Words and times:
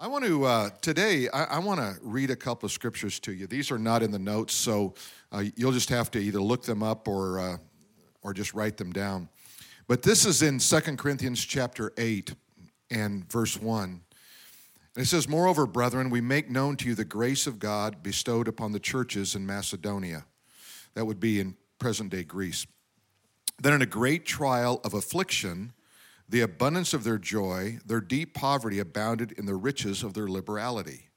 I 0.00 0.06
want 0.06 0.24
to, 0.26 0.44
uh, 0.44 0.70
today, 0.80 1.28
I, 1.30 1.44
I 1.44 1.58
want 1.58 1.80
to 1.80 1.96
read 2.02 2.30
a 2.30 2.36
couple 2.36 2.68
of 2.68 2.72
scriptures 2.72 3.18
to 3.20 3.32
you. 3.32 3.48
These 3.48 3.72
are 3.72 3.80
not 3.80 4.00
in 4.00 4.12
the 4.12 4.18
notes, 4.18 4.54
so 4.54 4.94
uh, 5.32 5.42
you'll 5.56 5.72
just 5.72 5.88
have 5.88 6.08
to 6.12 6.20
either 6.20 6.40
look 6.40 6.62
them 6.62 6.84
up 6.84 7.08
or, 7.08 7.40
uh, 7.40 7.56
or 8.22 8.32
just 8.32 8.54
write 8.54 8.76
them 8.76 8.92
down. 8.92 9.28
But 9.88 10.02
this 10.02 10.24
is 10.24 10.40
in 10.40 10.60
Second 10.60 10.98
Corinthians 10.98 11.44
chapter 11.44 11.92
8 11.98 12.32
and 12.92 13.28
verse 13.28 13.60
1. 13.60 14.00
And 14.94 15.04
it 15.04 15.06
says, 15.06 15.28
Moreover, 15.28 15.66
brethren, 15.66 16.10
we 16.10 16.20
make 16.20 16.48
known 16.48 16.76
to 16.76 16.86
you 16.86 16.94
the 16.94 17.04
grace 17.04 17.48
of 17.48 17.58
God 17.58 18.00
bestowed 18.00 18.46
upon 18.46 18.70
the 18.70 18.78
churches 18.78 19.34
in 19.34 19.44
Macedonia. 19.46 20.26
That 20.94 21.06
would 21.06 21.18
be 21.18 21.40
in 21.40 21.56
present 21.80 22.10
day 22.10 22.22
Greece. 22.22 22.68
Then, 23.60 23.72
in 23.72 23.82
a 23.82 23.86
great 23.86 24.24
trial 24.24 24.80
of 24.84 24.94
affliction, 24.94 25.72
the 26.28 26.40
abundance 26.42 26.92
of 26.92 27.04
their 27.04 27.18
joy, 27.18 27.78
their 27.86 28.00
deep 28.00 28.34
poverty 28.34 28.78
abounded 28.78 29.32
in 29.32 29.46
the 29.46 29.54
riches 29.54 30.02
of 30.02 30.14
their 30.14 30.28
liberality. 30.28 31.08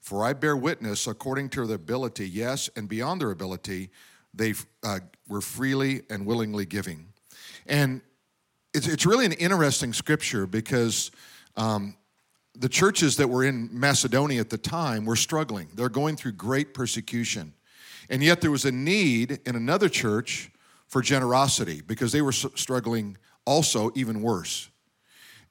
For 0.00 0.24
I 0.24 0.32
bear 0.32 0.56
witness, 0.56 1.06
according 1.06 1.50
to 1.50 1.66
their 1.66 1.76
ability, 1.76 2.28
yes, 2.28 2.70
and 2.74 2.88
beyond 2.88 3.20
their 3.20 3.30
ability, 3.30 3.90
they 4.34 4.54
uh, 4.82 5.00
were 5.28 5.40
freely 5.40 6.02
and 6.08 6.26
willingly 6.26 6.64
giving. 6.64 7.08
And 7.66 8.00
it's, 8.72 8.86
it's 8.86 9.04
really 9.04 9.26
an 9.26 9.32
interesting 9.32 9.92
scripture 9.92 10.46
because 10.46 11.10
um, 11.56 11.96
the 12.54 12.68
churches 12.68 13.16
that 13.16 13.28
were 13.28 13.44
in 13.44 13.68
Macedonia 13.72 14.40
at 14.40 14.50
the 14.50 14.58
time 14.58 15.04
were 15.04 15.16
struggling. 15.16 15.68
They're 15.74 15.88
going 15.88 16.16
through 16.16 16.32
great 16.32 16.74
persecution. 16.74 17.52
And 18.08 18.22
yet 18.22 18.40
there 18.40 18.50
was 18.50 18.64
a 18.64 18.72
need 18.72 19.40
in 19.46 19.54
another 19.54 19.88
church 19.88 20.50
for 20.88 21.02
generosity 21.02 21.80
because 21.80 22.10
they 22.10 22.22
were 22.22 22.32
struggling 22.32 23.16
also 23.50 23.90
even 23.96 24.22
worse. 24.22 24.70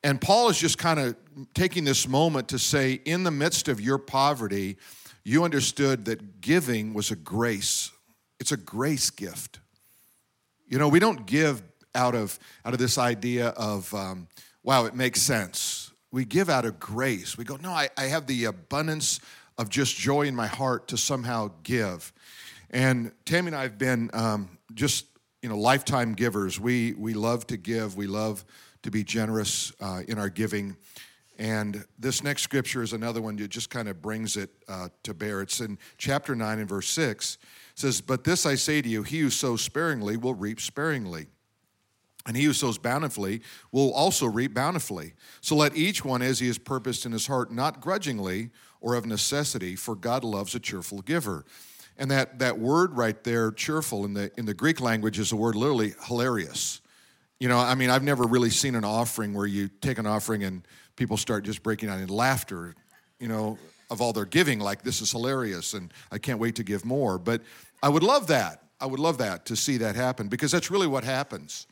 And 0.03 0.21
Paul 0.21 0.47
is 0.47 0.57
just 0.57 0.77
kind 0.77 0.99
of 0.99 1.17
taking 1.53 1.83
this 1.83 2.07
moment 2.07 2.47
to 2.49 2.57
say, 2.57 2.93
in 2.93 3.25
the 3.25 3.31
midst 3.31 3.67
of 3.67 3.81
your 3.81 3.97
poverty, 3.97 4.77
you 5.25 5.43
understood 5.43 6.05
that 6.05 6.39
giving 6.39 6.93
was 6.93 7.11
a 7.11 7.17
grace. 7.17 7.91
It's 8.39 8.53
a 8.53 8.57
grace 8.57 9.09
gift. 9.09 9.59
You 10.65 10.77
know, 10.79 10.87
we 10.87 10.99
don't 10.99 11.25
give 11.25 11.61
out 11.93 12.15
of 12.15 12.39
out 12.63 12.71
of 12.71 12.79
this 12.79 12.97
idea 12.97 13.49
of 13.49 13.93
um, 13.93 14.27
wow, 14.63 14.85
it 14.85 14.95
makes 14.95 15.21
sense. 15.21 15.91
We 16.11 16.23
give 16.23 16.49
out 16.49 16.63
of 16.63 16.79
grace. 16.79 17.37
We 17.37 17.43
go, 17.43 17.57
no, 17.57 17.71
I, 17.71 17.89
I 17.97 18.03
have 18.03 18.27
the 18.27 18.45
abundance 18.45 19.19
of 19.57 19.69
just 19.69 19.97
joy 19.97 20.21
in 20.21 20.35
my 20.35 20.47
heart 20.47 20.87
to 20.87 20.97
somehow 20.97 21.51
give. 21.63 22.13
And 22.69 23.11
Tammy 23.25 23.47
and 23.47 23.55
I 23.55 23.63
have 23.63 23.77
been 23.77 24.09
um, 24.13 24.57
just 24.73 25.05
you 25.41 25.49
know 25.49 25.57
lifetime 25.57 26.13
givers. 26.13 26.59
We 26.59 26.93
we 26.93 27.13
love 27.13 27.47
to 27.47 27.57
give. 27.57 27.95
We 27.95 28.07
love 28.07 28.45
to 28.83 28.91
be 28.91 29.03
generous 29.03 29.71
uh, 29.79 30.01
in 30.07 30.17
our 30.17 30.29
giving. 30.29 30.77
And 31.37 31.85
this 31.97 32.21
next 32.21 32.41
scripture 32.41 32.83
is 32.83 32.91
another 32.91 33.21
one 33.21 33.37
that 33.37 33.47
just 33.47 33.69
kind 33.69 33.87
of 33.87 34.01
brings 34.01 34.35
it 34.35 34.49
uh, 34.67 34.89
to 35.03 35.13
bear. 35.13 35.41
It's 35.41 35.61
in 35.61 35.77
chapter 35.97 36.35
9 36.35 36.59
and 36.59 36.67
verse 36.67 36.89
6. 36.89 37.35
It 37.35 37.79
says, 37.79 38.01
But 38.01 38.25
this 38.25 38.45
I 38.45 38.55
say 38.55 38.81
to 38.81 38.89
you, 38.89 39.03
he 39.03 39.21
who 39.21 39.29
sows 39.29 39.61
sparingly 39.61 40.17
will 40.17 40.33
reap 40.33 40.59
sparingly. 40.59 41.27
And 42.27 42.35
he 42.35 42.43
who 42.43 42.51
sows 42.51 42.77
bountifully 42.77 43.41
will 43.71 43.93
also 43.93 44.25
reap 44.25 44.53
bountifully. 44.53 45.13
So 45.39 45.55
let 45.55 45.77
each 45.77 46.03
one 46.03 46.21
as 46.21 46.39
he 46.39 46.47
has 46.47 46.57
purposed 46.57 47.05
in 47.05 47.13
his 47.13 47.27
heart, 47.27 47.53
not 47.53 47.79
grudgingly 47.79 48.49
or 48.81 48.95
of 48.95 49.05
necessity, 49.05 49.77
for 49.77 49.95
God 49.95 50.25
loves 50.25 50.53
a 50.55 50.59
cheerful 50.59 51.01
giver. 51.01 51.45
And 51.99 52.09
that, 52.11 52.39
that 52.39 52.57
word 52.57 52.95
right 52.95 53.21
there, 53.25 53.51
cheerful, 53.51 54.05
in 54.05 54.13
the, 54.13 54.31
in 54.37 54.45
the 54.45 54.53
Greek 54.53 54.79
language 54.79 55.19
is 55.19 55.33
a 55.33 55.35
word 55.35 55.55
literally 55.55 55.93
hilarious. 56.05 56.79
You 57.41 57.49
know, 57.49 57.59
I 57.59 57.75
mean, 57.75 57.89
I've 57.89 58.03
never 58.03 58.23
really 58.23 58.49
seen 58.49 58.75
an 58.75 58.85
offering 58.85 59.33
where 59.33 59.45
you 59.45 59.67
take 59.81 59.97
an 59.97 60.07
offering 60.07 60.45
and 60.45 60.65
people 60.95 61.17
start 61.17 61.43
just 61.43 61.61
breaking 61.61 61.89
out 61.89 61.99
in 61.99 62.07
laughter, 62.07 62.73
you 63.19 63.27
know, 63.27 63.57
of 63.89 64.01
all 64.01 64.13
their 64.13 64.25
giving, 64.25 64.59
like 64.59 64.81
this 64.81 65.01
is 65.01 65.11
hilarious 65.11 65.73
and 65.73 65.93
I 66.09 66.19
can't 66.19 66.39
wait 66.39 66.55
to 66.55 66.63
give 66.63 66.85
more. 66.85 67.17
But 67.17 67.41
I 67.83 67.89
would 67.89 68.03
love 68.03 68.27
that. 68.27 68.63
I 68.79 68.85
would 68.85 68.99
love 68.99 69.17
that 69.17 69.45
to 69.47 69.57
see 69.57 69.77
that 69.77 69.97
happen 69.97 70.29
because 70.29 70.51
that's 70.53 70.71
really 70.71 70.87
what 70.87 71.03
happens. 71.03 71.67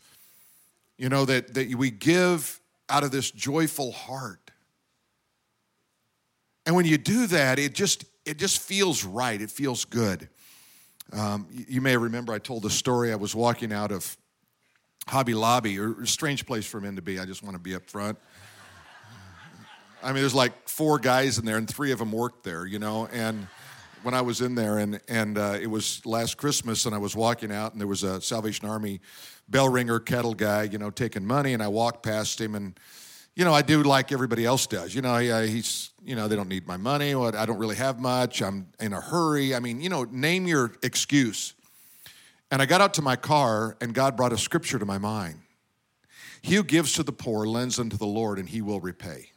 You 0.98 1.08
know, 1.08 1.24
that, 1.24 1.54
that 1.54 1.74
we 1.76 1.90
give 1.90 2.60
out 2.90 3.06
of 3.06 3.12
this 3.12 3.32
joyful 3.32 3.94
heart. 3.94 4.52
And 6.66 6.76
when 6.76 6.86
you 6.86 6.98
do 6.98 7.28
that, 7.28 7.60
it 7.60 7.74
just 7.74 8.04
it 8.28 8.38
just 8.38 8.60
feels 8.60 9.06
right. 9.06 9.42
It 9.42 9.50
feels 9.50 9.86
good. 9.86 10.28
Um, 11.14 11.48
you, 11.50 11.80
may 11.80 11.96
remember 11.96 12.34
I 12.34 12.40
told 12.40 12.64
the 12.64 12.70
story. 12.70 13.14
I 13.14 13.16
was 13.16 13.34
walking 13.34 13.72
out 13.72 13.94
of 13.94 14.18
Hobby 15.08 15.34
Lobby, 15.34 15.80
or 15.80 16.02
a 16.02 16.08
strange 16.08 16.46
place 16.46 16.66
for 16.66 16.82
men 16.82 16.98
to 16.98 17.02
be. 17.02 17.18
I 17.20 17.26
just 17.26 17.42
want 17.42 17.56
to 17.56 17.62
be 17.62 17.74
up 17.74 17.90
front. 17.90 18.18
I 20.04 20.08
mean, 20.08 20.22
there's 20.22 20.36
like 20.36 20.68
four 20.68 21.00
guys 21.00 21.38
in 21.38 21.46
there, 21.46 21.56
and 21.56 21.68
three 21.68 21.94
of 21.94 22.00
them 22.00 22.12
worked 22.12 22.44
there, 22.44 22.66
you 22.66 22.78
know. 22.78 23.08
And 23.14 23.48
when 24.04 24.14
I 24.14 24.22
was 24.22 24.42
in 24.42 24.56
there, 24.56 24.80
and 24.80 25.00
and 25.08 25.38
uh, 25.38 25.58
it 25.62 25.68
was 25.68 26.06
last 26.06 26.36
Christmas, 26.36 26.86
and 26.86 26.94
I 26.94 26.98
was 26.98 27.16
walking 27.16 27.54
out, 27.54 27.72
and 27.72 27.80
there 27.80 27.88
was 27.88 28.04
a 28.04 28.22
Salvation 28.22 28.68
Army 28.68 29.00
bell 29.48 29.70
ringer, 29.70 30.00
kettle 30.00 30.34
guy, 30.34 30.64
you 30.64 30.78
know, 30.78 30.90
taking 30.90 31.26
money, 31.26 31.54
and 31.54 31.64
I 31.64 31.70
walked 31.70 32.04
past 32.04 32.42
him, 32.42 32.54
and 32.54 32.78
you 33.38 33.46
know, 33.46 33.54
I 33.54 33.62
do 33.62 33.84
like 33.84 34.12
everybody 34.12 34.46
else 34.46 34.66
does. 34.66 34.96
You 34.96 35.04
know, 35.04 35.16
he's, 35.46 35.92
you 36.04 36.16
know, 36.16 36.28
they 36.28 36.36
don't 36.36 36.50
need 36.50 36.66
my 36.66 36.78
money. 36.78 37.14
I 37.14 37.46
don't 37.46 37.60
really 37.60 37.76
have 37.76 38.00
much. 38.00 38.42
I'm 38.42 38.66
in 38.80 38.94
a 38.94 39.00
hurry. 39.00 39.54
I 39.54 39.60
mean, 39.60 39.80
you 39.80 39.90
know, 39.90 40.06
name 40.06 40.48
your 40.48 40.74
excuse. 40.82 41.54
And 42.50 42.64
I 42.64 42.66
got 42.66 42.82
out 42.82 42.96
to 42.96 43.04
my 43.04 43.16
car, 43.16 43.78
and 43.80 43.94
God 43.94 44.18
brought 44.18 44.34
a 44.34 44.40
scripture 44.40 44.80
to 44.80 44.88
my 44.88 44.98
mind. 44.98 45.40
He 46.42 46.56
who 46.56 46.64
gives 46.64 46.94
to 46.94 47.04
the 47.04 47.12
poor 47.12 47.46
lends 47.46 47.78
unto 47.80 47.96
the 47.96 48.08
Lord, 48.08 48.40
and 48.40 48.50
he 48.50 48.64
will 48.64 48.80
repay. 48.80 49.30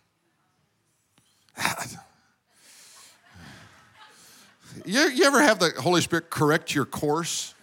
you, 4.86 4.98
you 5.10 5.24
ever 5.24 5.42
have 5.42 5.58
the 5.58 5.74
Holy 5.78 6.00
Spirit 6.00 6.30
correct 6.30 6.74
your 6.74 6.86
course? 6.86 7.54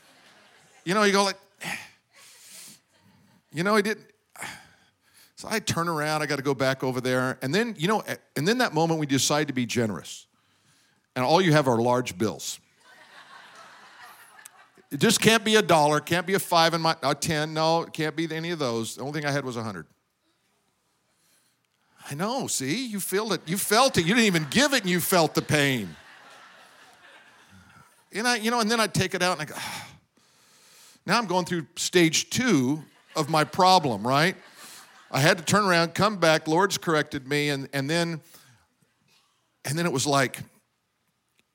You 0.85 0.93
know, 0.93 1.01
you 1.01 1.13
go 1.13 1.23
like, 1.23 1.39
you 3.51 3.63
know, 3.63 3.75
he 3.75 3.81
didn't 3.81 4.05
so 5.37 5.47
I 5.51 5.59
turn 5.59 5.87
around, 5.87 6.23
I 6.23 6.25
got 6.25 6.37
to 6.37 6.41
go 6.41 6.55
back 6.55 6.83
over 6.83 6.99
there. 6.99 7.37
And 7.43 7.53
then, 7.53 7.75
you 7.77 7.87
know, 7.87 8.03
and 8.35 8.47
then 8.47 8.57
that 8.57 8.73
moment 8.73 8.99
we 8.99 9.05
decide 9.05 9.47
to 9.49 9.53
be 9.53 9.67
generous. 9.67 10.25
And 11.15 11.23
all 11.23 11.39
you 11.39 11.53
have 11.53 11.67
are 11.67 11.77
large 11.77 12.17
bills. 12.17 12.59
It 14.89 14.99
just 14.99 15.21
can't 15.21 15.43
be 15.43 15.55
a 15.55 15.61
dollar, 15.61 15.99
can't 15.99 16.25
be 16.25 16.33
a 16.33 16.39
five 16.39 16.73
and 16.73 16.81
my 16.81 16.95
a 17.03 17.13
ten. 17.13 17.53
No, 17.53 17.83
it 17.83 17.93
can't 17.93 18.15
be 18.15 18.27
any 18.33 18.49
of 18.49 18.57
those. 18.57 18.95
The 18.95 19.01
only 19.01 19.13
thing 19.13 19.27
I 19.27 19.31
had 19.31 19.45
was 19.45 19.57
a 19.57 19.63
hundred. 19.63 19.85
I 22.09 22.15
know. 22.15 22.47
See, 22.47 22.87
you 22.87 22.99
feel 22.99 23.31
it. 23.33 23.41
You 23.45 23.57
felt 23.57 23.97
it. 23.99 24.05
You 24.05 24.15
didn't 24.15 24.25
even 24.25 24.47
give 24.49 24.73
it, 24.73 24.81
and 24.81 24.89
you 24.89 24.99
felt 24.99 25.35
the 25.35 25.41
pain. 25.43 25.95
And 28.11 28.27
I, 28.27 28.37
you 28.37 28.49
know, 28.49 28.59
and 28.59 28.71
then 28.71 28.79
I 28.79 28.87
take 28.87 29.13
it 29.13 29.21
out 29.21 29.39
and 29.39 29.41
I 29.41 29.45
go. 29.45 29.55
Now 31.05 31.17
I'm 31.17 31.27
going 31.27 31.45
through 31.45 31.67
stage 31.77 32.29
two 32.29 32.83
of 33.15 33.29
my 33.29 33.45
problem, 33.45 34.05
right? 34.05 34.35
I 35.11 35.19
had 35.21 35.37
to 35.37 35.43
turn 35.43 35.65
around, 35.65 35.93
come 35.93 36.17
back. 36.17 36.47
Lord's 36.47 36.77
corrected 36.77 37.27
me, 37.27 37.49
and 37.49 37.69
and 37.73 37.89
then 37.89 38.21
and 39.65 39.77
then 39.77 39.85
it 39.85 39.91
was 39.91 40.05
like, 40.05 40.39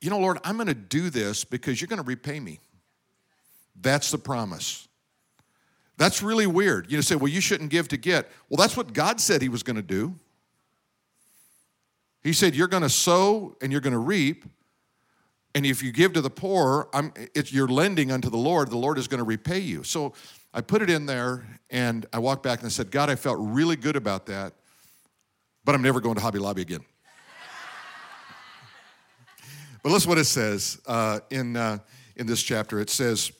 you 0.00 0.10
know, 0.10 0.18
Lord, 0.18 0.38
I'm 0.44 0.56
going 0.56 0.66
to 0.66 0.74
do 0.74 1.10
this 1.10 1.44
because 1.44 1.80
you're 1.80 1.88
going 1.88 2.02
to 2.02 2.06
repay 2.06 2.40
me. 2.40 2.60
That's 3.80 4.10
the 4.10 4.18
promise. 4.18 4.86
That's 5.96 6.22
really 6.22 6.46
weird. 6.46 6.90
You 6.90 6.96
know, 6.96 7.00
say, 7.02 7.16
well, 7.16 7.28
you 7.28 7.40
shouldn't 7.40 7.70
give 7.70 7.88
to 7.88 7.96
get. 7.96 8.28
Well, 8.48 8.56
that's 8.56 8.76
what 8.76 8.92
God 8.92 9.20
said 9.20 9.40
He 9.40 9.48
was 9.48 9.62
going 9.62 9.76
to 9.76 9.82
do. 9.82 10.14
He 12.22 12.32
said, 12.32 12.54
you're 12.54 12.68
going 12.68 12.82
to 12.82 12.88
sow 12.88 13.56
and 13.60 13.72
you're 13.72 13.80
going 13.80 13.92
to 13.92 13.98
reap. 13.98 14.44
And 15.54 15.66
if 15.66 15.82
you 15.82 15.92
give 15.92 16.12
to 16.14 16.20
the 16.20 16.30
poor, 16.30 16.88
I'm 16.94 17.12
it's 17.34 17.52
you're 17.52 17.68
lending 17.68 18.10
unto 18.10 18.30
the 18.30 18.38
Lord. 18.38 18.70
The 18.70 18.78
Lord 18.78 18.96
is 18.96 19.06
going 19.06 19.18
to 19.18 19.24
repay 19.24 19.58
you. 19.58 19.82
So 19.84 20.14
I 20.54 20.60
put 20.60 20.82
it 20.82 20.90
in 20.90 21.06
there 21.06 21.46
and 21.70 22.04
I 22.12 22.18
walked 22.18 22.42
back 22.42 22.58
and 22.58 22.66
I 22.66 22.70
said, 22.70 22.90
God, 22.90 23.08
I 23.08 23.16
felt 23.16 23.38
really 23.40 23.76
good 23.76 23.96
about 23.96 24.26
that, 24.26 24.52
but 25.64 25.74
I'm 25.74 25.82
never 25.82 26.00
going 26.00 26.16
to 26.16 26.20
Hobby 26.20 26.38
Lobby 26.38 26.62
again. 26.62 26.84
but 29.82 29.90
listen 29.90 30.08
what 30.08 30.18
it 30.18 30.24
says 30.24 30.80
uh, 30.86 31.20
in, 31.30 31.56
uh, 31.56 31.78
in 32.16 32.26
this 32.26 32.42
chapter. 32.42 32.80
It 32.80 32.90
says, 32.90 33.32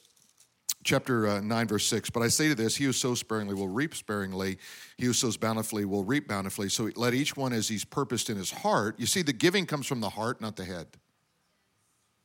chapter 0.85 1.29
uh, 1.29 1.41
9, 1.41 1.69
verse 1.69 1.87
6, 1.87 2.11
But 2.11 2.23
I 2.23 2.29
say 2.29 2.49
to 2.49 2.55
this, 2.55 2.76
he 2.76 2.85
who 2.85 2.93
sows 2.93 3.20
sparingly 3.20 3.55
will 3.55 3.69
reap 3.69 3.94
sparingly, 3.94 4.58
he 4.97 5.06
who 5.06 5.12
sows 5.12 5.37
bountifully 5.37 5.85
will 5.85 6.05
reap 6.05 6.29
bountifully. 6.29 6.69
So 6.69 6.91
let 6.97 7.15
each 7.15 7.37
one 7.37 7.53
as 7.53 7.69
he's 7.69 7.85
purposed 7.85 8.31
in 8.31 8.37
his 8.37 8.50
heart. 8.50 8.99
You 8.99 9.06
see, 9.06 9.23
the 9.23 9.32
giving 9.32 9.67
comes 9.67 9.87
from 9.87 10.00
the 10.00 10.11
heart, 10.11 10.41
not 10.41 10.56
the 10.56 10.65
head. 10.65 10.87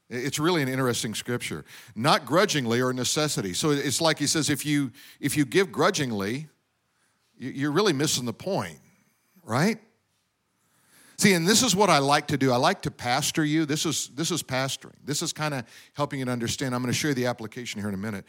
It's 0.10 0.40
really 0.40 0.62
an 0.62 0.70
interesting 0.70 1.14
scripture. 1.14 1.66
Not 1.96 2.26
grudgingly 2.26 2.82
or 2.82 2.94
necessity. 2.94 3.54
So 3.54 3.72
it's 3.72 4.00
like 4.00 4.20
he 4.20 4.28
says 4.28 4.50
if 4.50 4.66
you 4.66 4.92
if 5.20 5.36
you 5.36 5.46
give 5.46 5.72
grudgingly, 5.72 6.48
you're 7.38 7.72
really 7.72 7.94
missing 7.94 8.26
the 8.26 8.34
point, 8.34 8.80
right? 9.44 9.80
See, 11.20 11.34
and 11.34 11.48
this 11.48 11.64
is 11.64 11.76
what 11.76 11.90
I 11.90 11.98
like 11.98 12.28
to 12.28 12.38
do. 12.38 12.52
I 12.52 12.58
like 12.58 12.84
to 12.84 12.92
pastor 12.92 13.44
you. 13.44 13.66
This 13.66 13.88
is 13.88 14.10
this 14.10 14.30
is 14.30 14.44
pastoring. 14.44 14.94
This 15.04 15.24
is 15.24 15.34
kind 15.34 15.54
of 15.54 15.66
helping 15.94 16.20
you 16.20 16.26
to 16.26 16.32
understand. 16.32 16.76
I'm 16.76 16.82
going 16.82 16.94
to 16.94 16.98
show 16.98 17.08
you 17.08 17.16
the 17.16 17.26
application 17.26 17.82
here 17.82 17.90
in 17.90 17.96
a 17.96 17.98
minute. 17.98 18.24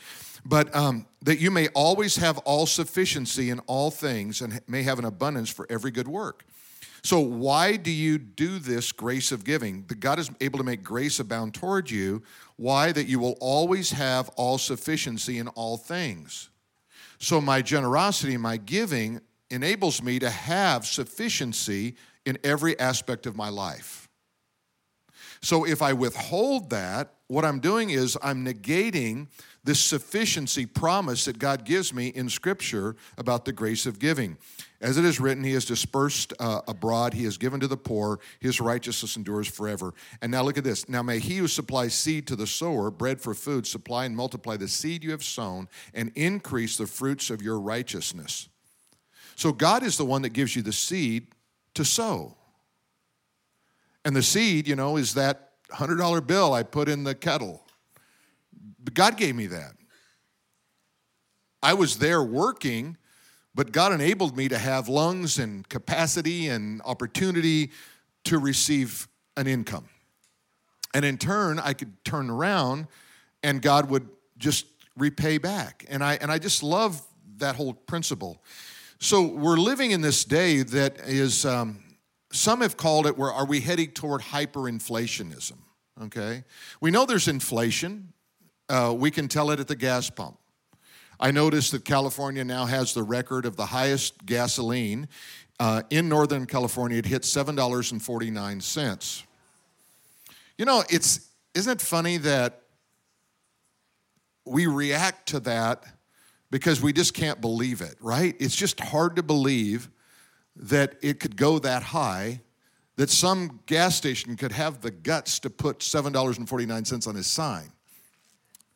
But 0.45 0.75
um, 0.75 1.07
that 1.23 1.39
you 1.39 1.51
may 1.51 1.69
always 1.69 2.17
have 2.17 2.39
all 2.39 2.65
sufficiency 2.65 3.51
in 3.51 3.59
all 3.61 3.91
things 3.91 4.41
and 4.41 4.61
may 4.67 4.83
have 4.85 4.99
an 4.99 5.05
abundance 5.05 5.51
for 5.51 5.67
every 5.69 5.91
good 5.91 6.09
work. 6.09 6.45
So, 7.03 7.21
why 7.21 7.77
do 7.77 7.91
you 7.91 8.19
do 8.19 8.59
this 8.59 8.93
grace 8.93 9.33
of 9.33 9.45
giving? 9.45 9.85
That 9.89 10.01
God 10.01 10.19
is 10.19 10.31
able 10.41 10.59
to 10.59 10.65
make 10.65 10.83
grace 10.83 11.21
abound 11.21 11.55
toward 11.55 11.91
you. 11.91 12.23
Why? 12.57 12.93
That 12.93 13.07
you 13.07 13.19
will 13.19 13.37
always 13.41 13.93
have 13.93 14.29
all 14.31 14.59
sufficiency 14.59 15.39
in 15.39 15.49
all 15.49 15.77
things. 15.77 16.51
So, 17.19 17.41
my 17.41 17.63
generosity, 17.63 18.37
my 18.37 18.57
giving 18.57 19.21
enables 19.51 20.03
me 20.03 20.19
to 20.19 20.31
have 20.31 20.87
sufficiency 20.87 21.97
in 22.27 22.39
every 22.45 22.79
aspect 22.79 23.27
of 23.27 23.37
my 23.37 23.49
life. 23.49 24.09
So, 25.41 25.65
if 25.65 25.83
I 25.83 25.93
withhold 25.93 26.71
that, 26.71 27.15
what 27.29 27.45
I'm 27.45 27.61
doing 27.61 27.91
is 27.91 28.19
I'm 28.23 28.45
negating 28.45 29.29
this 29.65 29.81
sufficiency 29.81 30.67
promise 30.67 31.25
that 31.25 31.39
God 31.39 31.65
gives 31.65 31.93
me 31.93 32.09
in 32.09 32.29
Scripture 32.29 32.97
about 33.17 33.45
the 33.45 33.53
grace 33.53 33.87
of 33.87 33.99
giving. 33.99 34.39
As 34.81 34.97
it 34.97 35.05
is 35.05 35.19
written, 35.19 35.43
He 35.43 35.53
has 35.53 35.65
dispersed 35.65 36.33
uh, 36.39 36.61
abroad, 36.69 37.15
He 37.15 37.25
has 37.25 37.37
given 37.37 37.61
to 37.61 37.67
the 37.67 37.77
poor, 37.77 38.21
His 38.41 38.61
righteousness 38.61 39.17
endures 39.17 39.49
forever. 39.49 39.93
And 40.23 40.31
now 40.31 40.43
look 40.43 40.59
at 40.59 40.65
this. 40.65 40.89
Now 40.89 41.03
may 41.03 41.19
He 41.19 41.39
who 41.39 41.49
supplies 41.49 41.95
seed 41.95 42.27
to 42.29 42.37
the 42.37 42.47
sower, 42.47 42.91
bread 42.91 43.21
for 43.21 43.35
food, 43.35 43.67
supply 43.67 44.05
and 44.05 44.17
multiply 44.17 44.57
the 44.57 44.69
seed 44.69 45.03
you 45.03 45.11
have 45.11 45.25
sown, 45.25 45.69
and 45.93 46.13
increase 46.15 46.77
the 46.77 46.87
fruits 46.87 47.31
of 47.31 47.43
your 47.43 47.59
righteousness. 47.59 48.49
So 49.35 49.53
God 49.53 49.83
is 49.83 49.97
the 49.97 50.05
one 50.05 50.23
that 50.23 50.31
gives 50.31 50.57
you 50.57 50.63
the 50.63 50.73
seed 50.73 51.29
to 51.75 51.85
sow. 51.85 52.37
And 54.05 54.17
the 54.17 54.23
seed, 54.23 54.67
you 54.67 54.77
know, 54.77 54.97
is 54.97 55.15
that 55.15 55.51
$100 55.73 56.27
bill 56.27 56.55
I 56.55 56.63
put 56.63 56.89
in 56.89 57.05
the 57.05 57.15
kettle. 57.15 57.63
God 58.95 59.17
gave 59.17 59.35
me 59.35 59.47
that. 59.49 59.73
I 61.63 61.75
was 61.75 61.99
there 61.99 62.23
working 62.23 62.97
but 63.59 63.73
God 63.73 63.93
enabled 63.93 64.37
me 64.37 64.47
to 64.51 64.57
have 64.57 64.89
lungs 64.89 65.37
and 65.37 65.69
capacity 65.69 66.47
and 66.47 66.81
opportunity 66.85 67.73
to 68.23 68.39
receive 68.39 69.09
an 69.37 69.49
income. 69.49 69.89
And 70.95 71.05
in 71.05 71.19
turn, 71.19 71.59
I 71.59 71.73
could 71.73 72.05
turn 72.05 72.31
around 72.31 72.87
and 73.43 73.61
God 73.61 73.91
would 73.91 74.09
just 74.39 74.67
repay 74.97 75.39
back. 75.39 75.85
And 75.89 76.05
I, 76.05 76.19
and 76.21 76.31
I 76.31 76.39
just 76.39 76.63
love 76.63 77.03
that 77.39 77.57
whole 77.57 77.73
principle. 77.73 78.45
So 79.01 79.27
we're 79.27 79.57
living 79.57 79.91
in 79.91 80.03
this 80.03 80.25
day 80.25 80.63
that 80.63 81.01
is, 81.01 81.45
um, 81.45 81.83
some 82.31 82.61
have 82.61 82.77
called 82.77 83.09
it, 83.09 83.19
where 83.19 83.33
are 83.33 83.45
we 83.45 83.59
heading 83.59 83.91
toward 83.91 84.21
hyperinflationism? 84.21 85.59
Okay. 86.05 86.45
We 86.81 86.93
know 86.93 87.07
there's 87.07 87.27
inflation. 87.27 88.13
Uh, 88.69 88.95
we 88.97 89.11
can 89.11 89.29
tell 89.29 89.51
it 89.51 89.61
at 89.61 89.69
the 89.69 89.77
gas 89.77 90.11
pump. 90.11 90.39
I 91.21 91.31
noticed 91.31 91.73
that 91.73 91.85
California 91.85 92.45
now 92.45 92.67
has 92.67 92.95
the 92.95 93.03
record 93.03 93.45
of 93.45 93.57
the 93.57 93.67
highest 93.67 94.25
gasoline. 94.25 95.09
Uh, 95.59 95.83
in 95.91 96.09
Northern 96.09 96.47
California, 96.47 96.99
it 96.99 97.07
hit 97.07 97.23
$7.49. 97.23 99.23
You 100.57 100.65
know, 100.65 100.85
it's, 100.89 101.29
isn't 101.55 101.73
it 101.73 101.81
funny 101.81 102.19
that 102.19 102.63
we 104.45 104.67
react 104.67 105.29
to 105.31 105.41
that 105.41 105.85
because 106.51 106.81
we 106.81 106.93
just 106.93 107.15
can't 107.15 107.41
believe 107.41 107.81
it, 107.81 107.97
right? 108.01 108.35
It's 108.39 108.57
just 108.57 108.81
hard 108.81 109.17
to 109.17 109.23
believe 109.23 109.91
that 110.57 110.97
it 111.03 111.21
could 111.21 111.37
go 111.37 111.59
that 111.59 111.83
high, 111.83 112.41
that 112.97 113.11
some 113.11 113.61
gas 113.67 113.97
station 113.97 114.37
could 114.37 114.53
have 114.53 114.81
the 114.81 114.91
guts 114.91 115.41
to 115.41 115.51
put 115.51 115.81
$7.49 115.81 117.09
on 117.09 117.15
his 117.15 117.27
sign. 117.27 117.73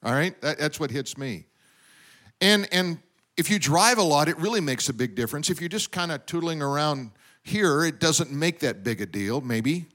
All 0.03 0.13
right? 0.13 0.39
That, 0.41 0.59
that's 0.59 0.81
what 0.81 0.91
hits 0.91 1.17
me. 1.17 1.47
And, 2.41 2.69
and 2.73 2.99
if 3.37 3.49
you 3.51 3.59
drive 3.59 3.99
a 3.99 4.03
lot, 4.03 4.29
it 4.29 4.37
really 4.39 4.61
makes 4.61 4.89
a 4.89 4.93
big 4.93 5.15
difference. 5.15 5.51
If 5.51 5.61
you're 5.61 5.69
just 5.69 5.93
kind 5.93 6.13
of 6.13 6.27
tootling 6.27 6.61
around 6.61 7.13
here, 7.43 7.85
it 7.85 8.01
doesn't 8.01 8.31
make 8.31 8.61
that 8.61 8.85
big 8.85 9.01
a 9.01 9.07
deal, 9.07 9.41
maybe, 9.41 9.87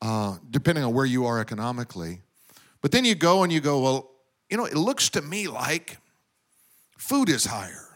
uh, 0.00 0.36
depending 0.50 0.84
on 0.84 0.92
where 0.94 1.06
you 1.06 1.26
are 1.26 1.40
economically. 1.40 2.20
But 2.80 2.92
then 2.92 3.04
you 3.04 3.14
go 3.14 3.42
and 3.42 3.52
you 3.52 3.60
go, 3.60 3.80
well, 3.80 4.10
you 4.50 4.56
know, 4.56 4.64
it 4.64 4.76
looks 4.76 5.08
to 5.10 5.22
me 5.22 5.48
like 5.48 5.98
food 6.96 7.28
is 7.28 7.44
higher. 7.44 7.88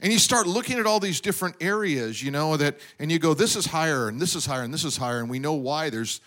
And 0.00 0.12
you 0.12 0.18
start 0.18 0.48
looking 0.48 0.78
at 0.78 0.86
all 0.86 0.98
these 0.98 1.20
different 1.20 1.56
areas, 1.60 2.22
you 2.22 2.32
know, 2.32 2.56
that, 2.56 2.78
and 2.98 3.12
you 3.12 3.20
go, 3.20 3.34
this 3.34 3.54
is 3.54 3.66
higher, 3.66 4.08
and 4.08 4.20
this 4.20 4.34
is 4.34 4.44
higher, 4.44 4.62
and 4.62 4.74
this 4.74 4.84
is 4.84 4.96
higher, 4.96 5.20
and 5.20 5.30
we 5.30 5.38
know 5.38 5.52
why. 5.52 5.90
There's 5.90 6.20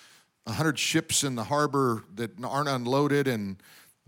100 0.45 0.79
ships 0.79 1.23
in 1.23 1.35
the 1.35 1.43
harbor 1.43 2.03
that 2.15 2.31
aren't 2.43 2.69
unloaded, 2.69 3.27
and 3.27 3.57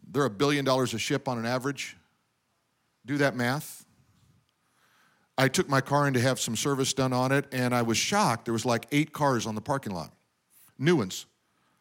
they're 0.09 0.25
a 0.25 0.29
billion 0.29 0.63
dollars 0.63 0.93
a 0.93 0.99
ship 0.99 1.27
on 1.27 1.37
an 1.37 1.45
average. 1.45 1.97
Do 3.05 3.17
that 3.17 3.35
math. 3.35 3.85
I 5.37 5.47
took 5.47 5.69
my 5.69 5.81
car 5.81 6.07
in 6.07 6.13
to 6.13 6.19
have 6.19 6.39
some 6.39 6.55
service 6.55 6.93
done 6.93 7.13
on 7.13 7.31
it, 7.31 7.45
and 7.51 7.73
I 7.75 7.83
was 7.83 7.97
shocked. 7.97 8.45
There 8.45 8.53
was 8.53 8.65
like 8.65 8.87
eight 8.91 9.13
cars 9.13 9.45
on 9.45 9.55
the 9.55 9.61
parking 9.61 9.93
lot, 9.93 10.11
new 10.79 10.95
ones. 10.95 11.25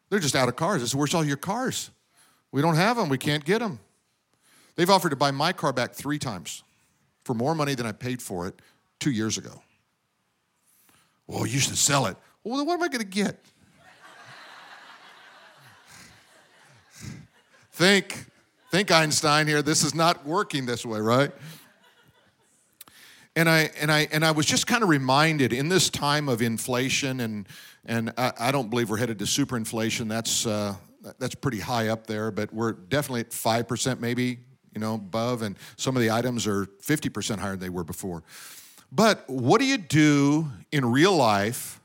They're 0.09 0.19
just 0.19 0.35
out 0.35 0.47
of 0.47 0.55
cars. 0.55 0.81
I 0.81 0.85
said, 0.85 0.97
Where's 0.97 1.13
all 1.13 1.25
your 1.25 1.37
cars? 1.37 1.89
We 2.51 2.61
don't 2.61 2.75
have 2.75 2.97
them. 2.97 3.09
We 3.09 3.17
can't 3.17 3.43
get 3.43 3.59
them. 3.59 3.79
They've 4.75 4.89
offered 4.89 5.09
to 5.09 5.15
buy 5.15 5.31
my 5.31 5.53
car 5.53 5.73
back 5.73 5.93
three 5.93 6.19
times 6.19 6.63
for 7.23 7.33
more 7.33 7.55
money 7.55 7.75
than 7.75 7.85
I 7.85 7.91
paid 7.91 8.21
for 8.21 8.47
it 8.47 8.61
two 8.99 9.11
years 9.11 9.37
ago. 9.37 9.61
Well, 11.25 11.45
you 11.45 11.59
should 11.59 11.77
sell 11.77 12.05
it. 12.05 12.15
Well, 12.43 12.57
then 12.57 12.65
what 12.65 12.75
am 12.75 12.83
I 12.83 12.87
going 12.87 12.99
to 12.99 13.05
get? 13.05 13.43
Think, 17.77 18.25
think 18.71 18.89
Einstein 18.89 19.45
here. 19.45 19.61
This 19.61 19.83
is 19.83 19.93
not 19.93 20.25
working 20.25 20.65
this 20.65 20.83
way, 20.83 20.99
right? 20.99 21.31
And 23.35 23.47
I 23.47 23.69
and 23.79 23.91
I 23.91 24.07
and 24.11 24.25
I 24.25 24.31
was 24.31 24.47
just 24.47 24.65
kind 24.65 24.81
of 24.81 24.89
reminded 24.89 25.53
in 25.53 25.69
this 25.69 25.91
time 25.91 26.27
of 26.27 26.41
inflation 26.41 27.19
and 27.19 27.47
and 27.85 28.13
I, 28.17 28.33
I 28.39 28.51
don't 28.51 28.71
believe 28.71 28.89
we're 28.89 28.97
headed 28.97 29.19
to 29.19 29.25
superinflation. 29.25 30.09
That's 30.09 30.47
uh, 30.47 30.73
that's 31.19 31.35
pretty 31.35 31.59
high 31.59 31.89
up 31.89 32.07
there, 32.07 32.31
but 32.31 32.51
we're 32.51 32.71
definitely 32.71 33.19
at 33.19 33.31
five 33.31 33.67
percent, 33.67 34.01
maybe 34.01 34.39
you 34.73 34.81
know, 34.81 34.95
above, 34.95 35.43
and 35.43 35.55
some 35.75 35.95
of 35.95 36.01
the 36.01 36.09
items 36.09 36.47
are 36.47 36.65
fifty 36.81 37.09
percent 37.09 37.39
higher 37.39 37.51
than 37.51 37.59
they 37.59 37.69
were 37.69 37.83
before. 37.83 38.23
But 38.91 39.23
what 39.29 39.61
do 39.61 39.67
you 39.67 39.77
do 39.77 40.47
in 40.71 40.83
real 40.83 41.15
life 41.15 41.79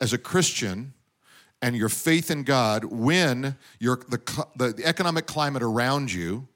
as 0.00 0.12
a 0.12 0.18
Christian 0.18 0.94
and 1.60 1.76
your 1.76 1.88
faith 1.88 2.30
in 2.30 2.44
God 2.44 2.84
when 2.84 3.56
your, 3.78 4.00
the, 4.08 4.46
the 4.56 4.82
economic 4.84 5.26
climate 5.26 5.62
around 5.62 6.12
you, 6.12 6.46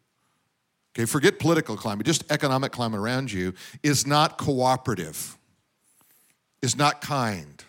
okay, 0.94 1.04
forget 1.06 1.38
political 1.38 1.76
climate, 1.76 2.06
just 2.06 2.31
economic 2.31 2.72
climate 2.72 3.00
around 3.00 3.32
you, 3.32 3.54
is 3.82 4.06
not 4.06 4.38
cooperative, 4.38 5.37
is 6.62 6.76
not 6.76 7.00
kind. 7.00 7.64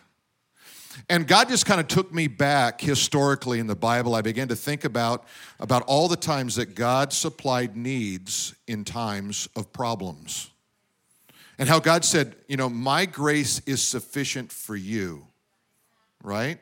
And 1.09 1.27
God 1.27 1.49
just 1.49 1.65
kind 1.65 1.79
of 1.79 1.87
took 1.87 2.13
me 2.13 2.27
back 2.27 2.79
historically 2.79 3.59
in 3.59 3.67
the 3.67 3.75
Bible. 3.75 4.13
I 4.13 4.21
began 4.21 4.47
to 4.49 4.55
think 4.55 4.83
about, 4.83 5.25
about 5.59 5.81
all 5.83 6.07
the 6.07 6.15
times 6.15 6.55
that 6.55 6.75
God 6.75 7.11
supplied 7.11 7.75
needs 7.75 8.53
in 8.67 8.85
times 8.85 9.49
of 9.55 9.73
problems. 9.73 10.51
And 11.57 11.69
how 11.69 11.79
God 11.79 12.03
said, 12.05 12.35
you 12.47 12.57
know, 12.57 12.69
my 12.69 13.05
grace 13.05 13.61
is 13.65 13.81
sufficient 13.81 14.51
for 14.51 14.75
you, 14.75 15.27
right? 16.23 16.59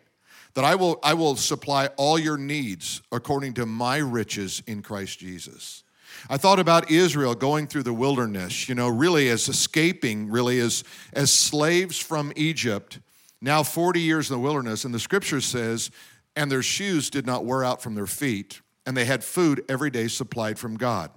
That 0.53 0.63
I 0.65 0.75
will, 0.75 0.99
I 1.03 1.13
will 1.13 1.35
supply 1.35 1.87
all 1.97 2.19
your 2.19 2.37
needs 2.37 3.01
according 3.11 3.53
to 3.55 3.65
my 3.65 3.97
riches 3.97 4.61
in 4.67 4.81
Christ 4.81 5.19
Jesus. 5.19 5.83
I 6.29 6.37
thought 6.37 6.59
about 6.59 6.91
Israel 6.91 7.33
going 7.33 7.67
through 7.67 7.83
the 7.83 7.93
wilderness, 7.93 8.67
you 8.69 8.75
know, 8.75 8.89
really 8.89 9.29
as 9.29 9.47
escaping, 9.49 10.29
really 10.29 10.59
as, 10.59 10.83
as 11.13 11.31
slaves 11.31 11.97
from 11.97 12.31
Egypt, 12.35 12.99
now 13.41 13.63
40 13.63 14.01
years 14.01 14.29
in 14.29 14.35
the 14.35 14.41
wilderness. 14.41 14.85
And 14.85 14.93
the 14.93 14.99
scripture 14.99 15.41
says, 15.41 15.89
and 16.35 16.51
their 16.51 16.63
shoes 16.63 17.09
did 17.09 17.25
not 17.25 17.45
wear 17.45 17.63
out 17.63 17.81
from 17.81 17.95
their 17.95 18.07
feet, 18.07 18.61
and 18.85 18.95
they 18.95 19.05
had 19.05 19.23
food 19.23 19.63
every 19.67 19.89
day 19.89 20.07
supplied 20.07 20.59
from 20.59 20.77
God. 20.77 21.11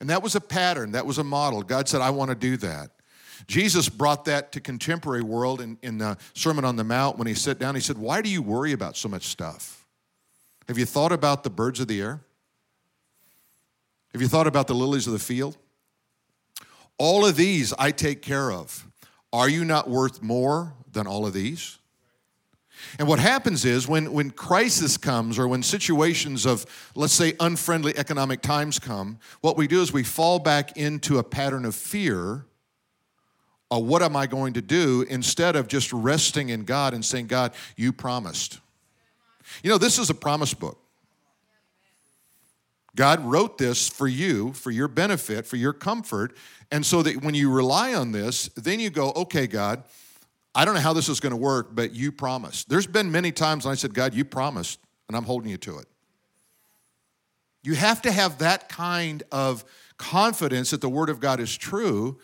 And 0.00 0.10
that 0.10 0.22
was 0.22 0.34
a 0.34 0.40
pattern, 0.40 0.92
that 0.92 1.06
was 1.06 1.18
a 1.18 1.24
model. 1.24 1.62
God 1.62 1.88
said, 1.88 2.00
I 2.00 2.10
want 2.10 2.30
to 2.30 2.36
do 2.36 2.56
that. 2.58 2.90
Jesus 3.46 3.88
brought 3.88 4.24
that 4.24 4.52
to 4.52 4.60
contemporary 4.60 5.22
world 5.22 5.60
in, 5.60 5.78
in 5.82 5.98
the 5.98 6.18
Sermon 6.34 6.64
on 6.64 6.76
the 6.76 6.84
Mount 6.84 7.18
when 7.18 7.26
he 7.26 7.34
sat 7.34 7.58
down. 7.58 7.74
He 7.74 7.80
said, 7.80 7.98
Why 7.98 8.20
do 8.22 8.28
you 8.28 8.42
worry 8.42 8.72
about 8.72 8.96
so 8.96 9.08
much 9.08 9.26
stuff? 9.26 9.86
Have 10.66 10.78
you 10.78 10.84
thought 10.84 11.12
about 11.12 11.44
the 11.44 11.50
birds 11.50 11.80
of 11.80 11.88
the 11.88 12.00
air? 12.00 12.20
Have 14.12 14.22
you 14.22 14.28
thought 14.28 14.46
about 14.46 14.66
the 14.66 14.74
lilies 14.74 15.06
of 15.06 15.12
the 15.12 15.18
field? 15.18 15.56
All 16.98 17.24
of 17.24 17.36
these 17.36 17.72
I 17.78 17.90
take 17.90 18.22
care 18.22 18.50
of. 18.50 18.86
Are 19.32 19.48
you 19.48 19.64
not 19.64 19.88
worth 19.88 20.22
more 20.22 20.74
than 20.90 21.06
all 21.06 21.26
of 21.26 21.32
these? 21.32 21.78
And 22.98 23.08
what 23.08 23.18
happens 23.18 23.64
is 23.64 23.88
when, 23.88 24.12
when 24.12 24.30
crisis 24.30 24.96
comes 24.96 25.38
or 25.38 25.48
when 25.48 25.62
situations 25.62 26.46
of, 26.46 26.64
let's 26.94 27.12
say, 27.12 27.34
unfriendly 27.40 27.96
economic 27.96 28.40
times 28.40 28.78
come, 28.78 29.18
what 29.40 29.56
we 29.56 29.66
do 29.66 29.82
is 29.82 29.92
we 29.92 30.04
fall 30.04 30.38
back 30.38 30.76
into 30.76 31.18
a 31.18 31.22
pattern 31.22 31.64
of 31.64 31.74
fear 31.74 32.46
uh, 33.72 33.78
what 33.78 34.02
am 34.02 34.16
I 34.16 34.26
going 34.26 34.54
to 34.54 34.62
do 34.62 35.04
instead 35.08 35.56
of 35.56 35.68
just 35.68 35.92
resting 35.92 36.48
in 36.48 36.64
God 36.64 36.94
and 36.94 37.04
saying, 37.04 37.26
God, 37.26 37.52
you 37.76 37.92
promised. 37.92 38.60
You 39.62 39.70
know, 39.70 39.78
this 39.78 39.98
is 39.98 40.10
a 40.10 40.14
promise 40.14 40.54
book. 40.54 40.78
God 42.96 43.24
wrote 43.24 43.58
this 43.58 43.88
for 43.88 44.08
you, 44.08 44.52
for 44.54 44.70
your 44.70 44.88
benefit, 44.88 45.46
for 45.46 45.56
your 45.56 45.72
comfort. 45.72 46.36
And 46.72 46.84
so 46.84 47.02
that 47.02 47.22
when 47.22 47.34
you 47.34 47.50
rely 47.52 47.94
on 47.94 48.12
this, 48.12 48.48
then 48.56 48.80
you 48.80 48.90
go, 48.90 49.12
okay, 49.12 49.46
God, 49.46 49.84
I 50.54 50.64
don't 50.64 50.74
know 50.74 50.80
how 50.80 50.94
this 50.94 51.08
is 51.08 51.20
going 51.20 51.30
to 51.30 51.36
work, 51.36 51.68
but 51.74 51.94
you 51.94 52.10
promised. 52.10 52.68
There's 52.68 52.86
been 52.86 53.12
many 53.12 53.30
times 53.30 53.64
when 53.64 53.72
I 53.72 53.76
said, 53.76 53.94
God, 53.94 54.14
you 54.14 54.24
promised, 54.24 54.80
and 55.08 55.16
I'm 55.16 55.24
holding 55.24 55.50
you 55.50 55.58
to 55.58 55.78
it. 55.78 55.86
You 57.62 57.74
have 57.74 58.02
to 58.02 58.10
have 58.10 58.38
that 58.38 58.68
kind 58.68 59.22
of 59.30 59.64
confidence 59.98 60.70
that 60.70 60.80
the 60.80 60.88
Word 60.88 61.10
of 61.10 61.20
God 61.20 61.38
is 61.38 61.56
true. 61.56 62.18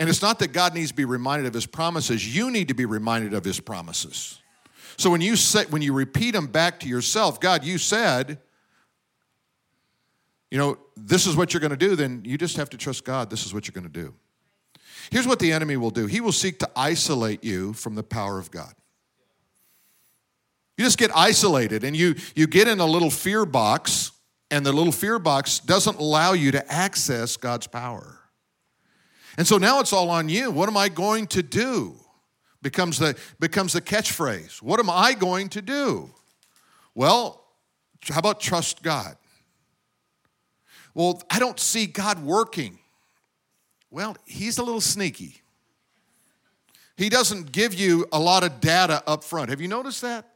And 0.00 0.08
it's 0.08 0.22
not 0.22 0.38
that 0.38 0.54
God 0.54 0.74
needs 0.74 0.88
to 0.88 0.96
be 0.96 1.04
reminded 1.04 1.46
of 1.46 1.52
His 1.52 1.66
promises, 1.66 2.34
you 2.34 2.50
need 2.50 2.68
to 2.68 2.74
be 2.74 2.86
reminded 2.86 3.34
of 3.34 3.44
His 3.44 3.60
promises. 3.60 4.40
So 4.96 5.10
when 5.10 5.20
you 5.20 5.36
say, 5.36 5.66
when 5.66 5.82
you 5.82 5.92
repeat 5.92 6.30
them 6.32 6.46
back 6.46 6.80
to 6.80 6.88
yourself, 6.88 7.38
God, 7.38 7.64
you 7.64 7.76
said, 7.76 8.38
you 10.50 10.56
know, 10.58 10.78
this 10.96 11.26
is 11.26 11.36
what 11.36 11.52
you're 11.52 11.60
going 11.60 11.70
to 11.70 11.76
do, 11.76 11.96
then 11.96 12.22
you 12.24 12.38
just 12.38 12.56
have 12.56 12.70
to 12.70 12.78
trust 12.78 13.04
God, 13.04 13.28
this 13.28 13.44
is 13.44 13.52
what 13.52 13.68
you're 13.68 13.74
going 13.74 13.90
to 13.90 14.00
do. 14.00 14.14
Here's 15.10 15.26
what 15.26 15.38
the 15.38 15.52
enemy 15.52 15.76
will 15.76 15.90
do 15.90 16.06
he 16.06 16.20
will 16.20 16.32
seek 16.32 16.58
to 16.60 16.70
isolate 16.74 17.44
you 17.44 17.74
from 17.74 17.94
the 17.94 18.02
power 18.02 18.38
of 18.38 18.50
God. 18.50 18.72
You 20.78 20.84
just 20.84 20.98
get 20.98 21.10
isolated 21.14 21.84
and 21.84 21.94
you, 21.94 22.14
you 22.34 22.46
get 22.46 22.68
in 22.68 22.80
a 22.80 22.86
little 22.86 23.10
fear 23.10 23.44
box, 23.44 24.12
and 24.50 24.64
the 24.64 24.72
little 24.72 24.92
fear 24.92 25.18
box 25.18 25.58
doesn't 25.58 25.98
allow 25.98 26.32
you 26.32 26.52
to 26.52 26.72
access 26.72 27.36
God's 27.36 27.66
power. 27.66 28.19
And 29.36 29.46
so 29.46 29.58
now 29.58 29.80
it's 29.80 29.92
all 29.92 30.10
on 30.10 30.28
you. 30.28 30.50
What 30.50 30.68
am 30.68 30.76
I 30.76 30.88
going 30.88 31.26
to 31.28 31.42
do? 31.42 31.96
Becomes 32.62 32.98
the, 32.98 33.16
becomes 33.38 33.72
the 33.72 33.80
catchphrase. 33.80 34.60
What 34.60 34.80
am 34.80 34.90
I 34.90 35.14
going 35.14 35.48
to 35.50 35.62
do? 35.62 36.10
Well, 36.94 37.42
how 38.08 38.18
about 38.18 38.40
trust 38.40 38.82
God? 38.82 39.16
Well, 40.94 41.22
I 41.30 41.38
don't 41.38 41.58
see 41.58 41.86
God 41.86 42.22
working. 42.22 42.78
Well, 43.90 44.16
he's 44.24 44.58
a 44.58 44.62
little 44.62 44.80
sneaky. 44.80 45.40
He 46.96 47.08
doesn't 47.08 47.52
give 47.52 47.72
you 47.72 48.06
a 48.12 48.18
lot 48.18 48.44
of 48.44 48.60
data 48.60 49.02
up 49.06 49.24
front. 49.24 49.48
Have 49.48 49.60
you 49.60 49.68
noticed 49.68 50.02
that? 50.02 50.26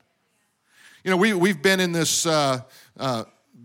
You 1.04 1.10
know, 1.10 1.18
we, 1.18 1.34
we've 1.34 1.60
been 1.60 1.80
in 1.80 1.92
this 1.92 2.24
uh, 2.24 2.62
uh, 2.98 3.24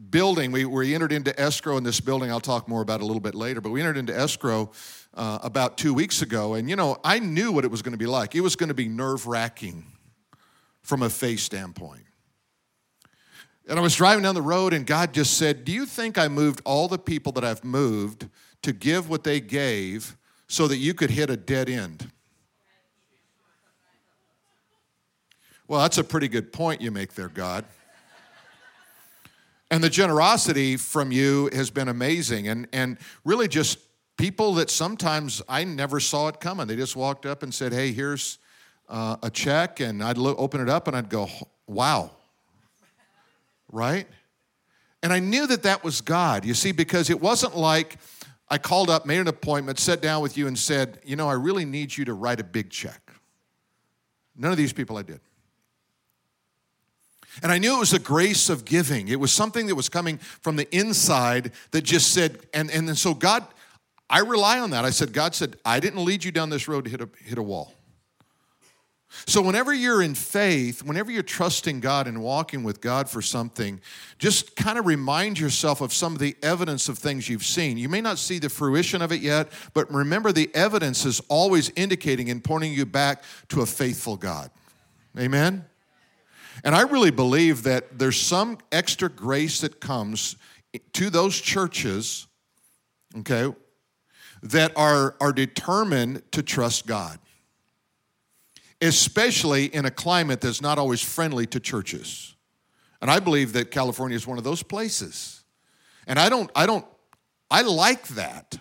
building. 0.09 0.51
We, 0.51 0.65
we 0.65 0.93
entered 0.93 1.13
into 1.13 1.39
escrow 1.39 1.77
in 1.77 1.83
this 1.83 2.01
building. 2.01 2.29
I'll 2.29 2.41
talk 2.41 2.67
more 2.67 2.81
about 2.81 3.00
it 3.00 3.03
a 3.03 3.05
little 3.05 3.21
bit 3.21 3.36
later, 3.36 3.62
but 3.62 3.69
we 3.69 3.79
entered 3.79 3.98
into 3.98 4.17
escrow 4.17 4.71
uh, 5.13 5.39
about 5.41 5.77
two 5.77 5.93
weeks 5.93 6.21
ago. 6.21 6.53
And, 6.53 6.69
you 6.69 6.75
know, 6.75 6.97
I 7.03 7.19
knew 7.19 7.51
what 7.51 7.65
it 7.65 7.71
was 7.71 7.81
going 7.81 7.93
to 7.93 7.97
be 7.97 8.05
like. 8.05 8.35
It 8.35 8.41
was 8.41 8.55
going 8.55 8.69
to 8.69 8.73
be 8.73 8.87
nerve 8.87 9.27
wracking 9.27 9.85
from 10.81 11.03
a 11.03 11.09
faith 11.09 11.39
standpoint. 11.39 12.03
And 13.67 13.77
I 13.77 13.81
was 13.81 13.95
driving 13.95 14.23
down 14.23 14.33
the 14.33 14.41
road, 14.41 14.73
and 14.73 14.85
God 14.85 15.13
just 15.13 15.37
said, 15.37 15.63
Do 15.63 15.71
you 15.71 15.85
think 15.85 16.17
I 16.17 16.27
moved 16.27 16.61
all 16.65 16.87
the 16.87 16.97
people 16.97 17.31
that 17.33 17.43
I've 17.43 17.63
moved 17.63 18.27
to 18.63 18.73
give 18.73 19.09
what 19.09 19.23
they 19.23 19.39
gave 19.39 20.17
so 20.47 20.67
that 20.67 20.77
you 20.77 20.95
could 20.95 21.11
hit 21.11 21.29
a 21.29 21.37
dead 21.37 21.69
end? 21.69 22.11
Well, 25.67 25.81
that's 25.81 25.99
a 25.99 26.03
pretty 26.03 26.27
good 26.27 26.51
point 26.51 26.81
you 26.81 26.89
make 26.89 27.13
there, 27.13 27.29
God. 27.29 27.63
And 29.69 29.83
the 29.83 29.89
generosity 29.89 30.77
from 30.77 31.11
you 31.11 31.51
has 31.53 31.69
been 31.69 31.89
amazing. 31.89 32.47
And, 32.47 32.67
and 32.73 32.97
really 33.23 33.47
just 33.47 33.77
people 34.19 34.55
that 34.55 34.69
sometimes 34.69 35.41
I 35.47 35.63
never 35.63 36.01
saw 36.01 36.27
it 36.27 36.41
coming. 36.41 36.67
They 36.67 36.75
just 36.75 36.97
walked 36.97 37.25
up 37.25 37.41
and 37.41 37.53
said, 37.53 37.71
Hey, 37.71 37.93
here's 37.93 38.38
uh, 38.89 39.15
a 39.23 39.29
check. 39.29 39.79
And 39.79 40.03
I'd 40.03 40.17
lo- 40.17 40.35
open 40.38 40.59
it 40.59 40.69
up 40.69 40.88
and 40.88 40.95
I'd 40.95 41.09
go, 41.09 41.29
Wow, 41.65 42.11
right? 43.71 44.05
And 45.01 45.13
I 45.13 45.19
knew 45.19 45.47
that 45.47 45.63
that 45.63 45.85
was 45.85 46.01
God, 46.01 46.43
you 46.43 46.53
see, 46.53 46.73
because 46.73 47.09
it 47.09 47.21
wasn't 47.21 47.55
like 47.55 47.97
I 48.49 48.57
called 48.57 48.89
up, 48.89 49.05
made 49.05 49.19
an 49.19 49.29
appointment, 49.29 49.79
sat 49.79 50.01
down 50.01 50.21
with 50.21 50.38
you, 50.38 50.47
and 50.47 50.59
said, 50.59 50.99
You 51.05 51.15
know, 51.15 51.29
I 51.29 51.33
really 51.33 51.63
need 51.63 51.95
you 51.95 52.03
to 52.05 52.13
write 52.13 52.41
a 52.41 52.43
big 52.43 52.69
check. 52.69 53.13
None 54.35 54.51
of 54.51 54.57
these 54.57 54.73
people 54.73 54.97
I 54.97 55.03
did. 55.03 55.21
And 57.41 57.53
I 57.53 57.57
knew 57.57 57.73
it 57.77 57.79
was 57.79 57.91
the 57.91 57.99
grace 57.99 58.49
of 58.49 58.65
giving. 58.65 59.07
It 59.07 59.19
was 59.19 59.31
something 59.31 59.67
that 59.67 59.75
was 59.75 59.88
coming 59.88 60.17
from 60.17 60.57
the 60.57 60.67
inside 60.75 61.53
that 61.71 61.83
just 61.83 62.11
said, 62.11 62.39
and, 62.53 62.69
and 62.69 62.97
so 62.97 63.13
God, 63.13 63.45
I 64.09 64.19
rely 64.19 64.59
on 64.59 64.71
that. 64.71 64.85
I 64.85 64.89
said, 64.89 65.13
God 65.13 65.35
said, 65.35 65.57
I 65.63 65.79
didn't 65.79 66.03
lead 66.03 66.23
you 66.23 66.31
down 66.31 66.49
this 66.49 66.67
road 66.67 66.85
to 66.85 66.91
hit 66.91 67.01
a, 67.01 67.09
hit 67.23 67.37
a 67.37 67.43
wall. 67.43 67.73
So, 69.25 69.41
whenever 69.41 69.73
you're 69.73 70.03
in 70.03 70.13
faith, 70.13 70.83
whenever 70.83 71.09
you're 71.09 71.23
trusting 71.23 71.79
God 71.79 72.07
and 72.07 72.21
walking 72.21 72.63
with 72.63 72.79
God 72.79 73.09
for 73.09 73.23
something, 73.23 73.81
just 74.19 74.55
kind 74.55 74.77
of 74.77 74.85
remind 74.85 75.39
yourself 75.39 75.81
of 75.81 75.91
some 75.91 76.13
of 76.13 76.19
the 76.19 76.35
evidence 76.43 76.89
of 76.89 76.99
things 76.99 77.27
you've 77.27 77.45
seen. 77.45 77.77
You 77.77 77.89
may 77.89 78.01
not 78.01 78.19
see 78.19 78.37
the 78.37 78.49
fruition 78.49 79.01
of 79.01 79.11
it 79.11 79.21
yet, 79.21 79.51
but 79.73 79.91
remember 79.91 80.31
the 80.31 80.51
evidence 80.53 81.05
is 81.05 81.21
always 81.27 81.71
indicating 81.75 82.29
and 82.29 82.43
pointing 82.43 82.71
you 82.71 82.85
back 82.85 83.23
to 83.49 83.61
a 83.61 83.65
faithful 83.65 84.15
God. 84.15 84.51
Amen? 85.17 85.65
And 86.63 86.75
I 86.75 86.81
really 86.81 87.11
believe 87.11 87.63
that 87.63 87.97
there's 87.97 88.19
some 88.19 88.59
extra 88.71 89.09
grace 89.09 89.61
that 89.61 89.79
comes 89.79 90.35
to 90.93 91.09
those 91.09 91.39
churches, 91.39 92.27
okay, 93.17 93.51
that 94.43 94.72
are, 94.75 95.15
are 95.19 95.34
determined 95.34 96.24
to 96.31 96.41
trust 96.41 96.88
God 96.88 97.19
especially 98.81 99.65
in 99.65 99.86
a 99.86 99.91
climate 99.91 100.41
that's 100.41 100.62
not 100.62 100.77
always 100.77 101.01
friendly 101.01 101.46
to 101.48 101.60
churches. 101.60 102.36
And 103.01 103.10
I 103.12 103.19
believe 103.19 103.53
that 103.53 103.72
California 103.72 104.15
is 104.15 104.25
one 104.25 104.38
of 104.38 104.43
those 104.43 104.63
places. 104.63 105.43
And 106.08 106.17
I 106.17 106.29
don't, 106.29 106.50
I 106.55 106.65
don't, 106.65 106.86
I 107.51 107.62
like 107.62 108.08
that. 108.10 108.58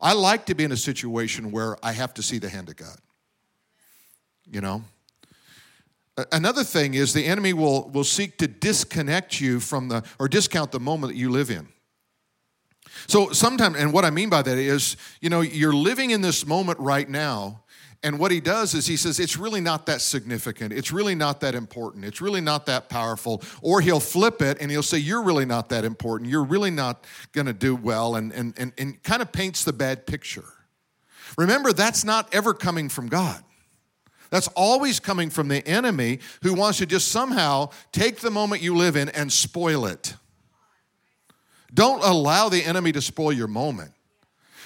I 0.00 0.12
like 0.12 0.46
to 0.46 0.54
be 0.54 0.64
in 0.64 0.72
a 0.72 0.76
situation 0.76 1.50
where 1.50 1.76
I 1.84 1.92
have 1.92 2.14
to 2.14 2.22
see 2.22 2.38
the 2.38 2.48
hand 2.48 2.68
of 2.68 2.76
God. 2.76 2.98
You 4.50 4.60
know? 4.60 4.84
Another 6.32 6.64
thing 6.64 6.94
is 6.94 7.12
the 7.12 7.26
enemy 7.26 7.52
will, 7.52 7.88
will 7.90 8.04
seek 8.04 8.38
to 8.38 8.46
disconnect 8.46 9.40
you 9.40 9.60
from 9.60 9.88
the, 9.88 10.02
or 10.18 10.28
discount 10.28 10.72
the 10.72 10.80
moment 10.80 11.12
that 11.12 11.18
you 11.18 11.30
live 11.30 11.50
in. 11.50 11.68
So 13.06 13.30
sometimes, 13.30 13.76
and 13.76 13.92
what 13.92 14.04
I 14.04 14.10
mean 14.10 14.28
by 14.28 14.42
that 14.42 14.58
is, 14.58 14.96
you 15.20 15.30
know, 15.30 15.40
you're 15.40 15.72
living 15.72 16.10
in 16.10 16.20
this 16.20 16.46
moment 16.46 16.78
right 16.78 17.08
now, 17.08 17.62
and 18.02 18.18
what 18.18 18.30
he 18.30 18.40
does 18.40 18.74
is 18.74 18.86
he 18.86 18.96
says, 18.96 19.18
it's 19.18 19.36
really 19.36 19.60
not 19.60 19.86
that 19.86 20.00
significant. 20.00 20.72
It's 20.72 20.92
really 20.92 21.14
not 21.14 21.40
that 21.40 21.54
important. 21.54 22.04
It's 22.04 22.20
really 22.20 22.40
not 22.40 22.66
that 22.66 22.88
powerful. 22.88 23.42
Or 23.62 23.80
he'll 23.80 24.00
flip 24.00 24.42
it 24.42 24.58
and 24.60 24.70
he'll 24.70 24.82
say, 24.82 24.98
you're 24.98 25.22
really 25.22 25.46
not 25.46 25.70
that 25.70 25.84
important. 25.84 26.30
You're 26.30 26.44
really 26.44 26.70
not 26.70 27.04
going 27.32 27.46
to 27.46 27.52
do 27.52 27.74
well, 27.74 28.14
and, 28.14 28.32
and, 28.32 28.54
and, 28.58 28.72
and 28.78 29.02
kind 29.02 29.22
of 29.22 29.32
paints 29.32 29.64
the 29.64 29.72
bad 29.72 30.06
picture. 30.06 30.44
Remember, 31.36 31.72
that's 31.72 32.04
not 32.04 32.32
ever 32.32 32.54
coming 32.54 32.88
from 32.88 33.08
God. 33.08 33.42
That's 34.30 34.48
always 34.48 35.00
coming 35.00 35.30
from 35.30 35.48
the 35.48 35.66
enemy 35.66 36.20
who 36.42 36.54
wants 36.54 36.78
to 36.78 36.86
just 36.86 37.08
somehow 37.08 37.70
take 37.92 38.18
the 38.18 38.30
moment 38.30 38.62
you 38.62 38.76
live 38.76 38.96
in 38.96 39.08
and 39.08 39.32
spoil 39.32 39.86
it. 39.86 40.14
Don't 41.74 42.02
allow 42.02 42.48
the 42.48 42.64
enemy 42.64 42.92
to 42.92 43.00
spoil 43.00 43.32
your 43.32 43.48
moment. 43.48 43.92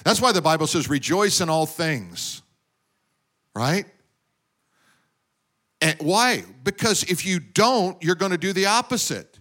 That's 0.04 0.21
why 0.21 0.33
the 0.33 0.42
Bible 0.42 0.66
says, 0.66 0.88
rejoice 0.88 1.40
in 1.40 1.49
all 1.49 1.66
things 1.66 2.42
right? 3.54 3.87
And 5.80 5.97
why? 6.00 6.45
Because 6.62 7.04
if 7.04 7.25
you 7.25 7.40
don't, 7.40 8.02
you're 8.02 8.14
going 8.14 8.33
to 8.33 8.38
do 8.38 8.52
the 8.52 8.66
opposite. 8.66 9.38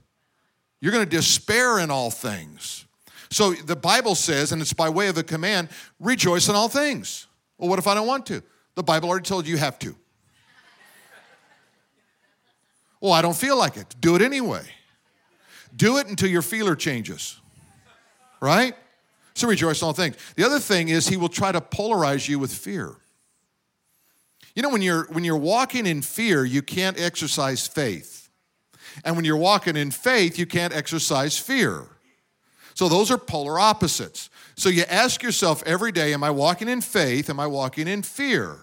You're 0.82 0.92
going 0.92 1.04
to 1.04 1.10
despair 1.10 1.80
in 1.80 1.92
all 1.92 2.10
things. 2.10 2.86
So 3.30 3.54
the 3.54 3.76
Bible 3.76 4.16
says, 4.16 4.52
and 4.52 4.62
it's 4.62 4.74
by 4.74 4.90
way 4.90 5.08
of 5.08 5.18
a 5.18 5.24
command, 5.24 5.70
rejoice 6.00 6.48
in 6.50 6.56
all 6.56 6.70
things. 6.70 7.28
Well, 7.58 7.70
what 7.70 7.80
if 7.80 7.88
I 7.88 7.94
don't 7.94 8.08
want 8.08 8.26
to? 8.28 8.42
The 8.76 8.84
Bible 8.84 9.10
already 9.10 9.26
told 9.26 9.46
you 9.46 9.54
you 9.54 9.60
have 9.60 9.78
to. 9.80 9.96
Well, 13.02 13.14
I 13.14 13.22
don't 13.22 13.36
feel 13.36 13.58
like 13.58 13.78
it. 13.78 13.96
Do 14.00 14.16
it 14.16 14.22
anyway. 14.22 14.64
Do 15.76 15.98
it 15.98 16.08
until 16.08 16.30
your 16.30 16.42
feeler 16.42 16.76
changes. 16.76 17.40
Right? 18.40 18.76
So 19.34 19.48
rejoice 19.48 19.82
in 19.82 19.86
all 19.86 19.94
things. 19.94 20.16
The 20.36 20.44
other 20.44 20.60
thing 20.60 20.90
is 20.90 21.08
he 21.08 21.18
will 21.18 21.30
try 21.30 21.52
to 21.52 21.62
polarize 21.62 22.28
you 22.28 22.40
with 22.40 22.54
fear. 22.54 22.96
You 24.56 24.64
know, 24.64 24.70
when 24.70 24.82
you're, 24.82 25.06
when 25.06 25.24
you're 25.24 25.38
walking 25.38 25.86
in 25.86 26.02
fear, 26.02 26.44
you 26.44 26.62
can't 26.62 27.00
exercise 27.00 27.68
faith. 27.68 28.30
And 29.06 29.16
when 29.16 29.24
you're 29.24 29.38
walking 29.38 29.76
in 29.76 29.92
faith, 29.92 30.38
you 30.38 30.46
can't 30.46 30.76
exercise 30.76 31.38
fear. 31.38 31.86
So 32.74 32.90
those 32.90 33.12
are 33.12 33.18
polar 33.18 33.60
opposites. 33.60 34.30
So 34.56 34.70
you 34.70 34.84
ask 34.90 35.24
yourself 35.24 35.64
every 35.66 35.92
day 35.92 36.14
Am 36.14 36.24
I 36.24 36.32
walking 36.32 36.68
in 36.68 36.82
faith? 36.82 37.30
Am 37.30 37.40
I 37.40 37.48
walking 37.48 37.88
in 37.88 38.02
fear? 38.02 38.58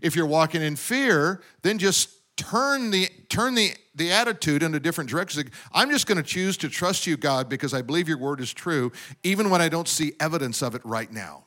If 0.00 0.16
you're 0.16 0.26
walking 0.26 0.62
in 0.62 0.76
fear, 0.76 1.42
then 1.62 1.78
just 1.78 2.10
turn 2.42 2.90
the 2.90 3.08
turn 3.28 3.54
the, 3.54 3.72
the 3.94 4.12
attitude 4.12 4.62
in 4.62 4.74
a 4.74 4.80
different 4.80 5.08
direction. 5.08 5.50
I'm 5.72 5.90
just 5.90 6.06
going 6.06 6.16
to 6.16 6.22
choose 6.22 6.56
to 6.58 6.68
trust 6.68 7.06
you, 7.06 7.16
God, 7.16 7.48
because 7.48 7.72
I 7.72 7.82
believe 7.82 8.08
your 8.08 8.18
word 8.18 8.40
is 8.40 8.52
true, 8.52 8.92
even 9.22 9.48
when 9.50 9.60
I 9.60 9.68
don't 9.68 9.88
see 9.88 10.12
evidence 10.20 10.62
of 10.62 10.74
it 10.74 10.82
right 10.84 11.10
now. 11.10 11.44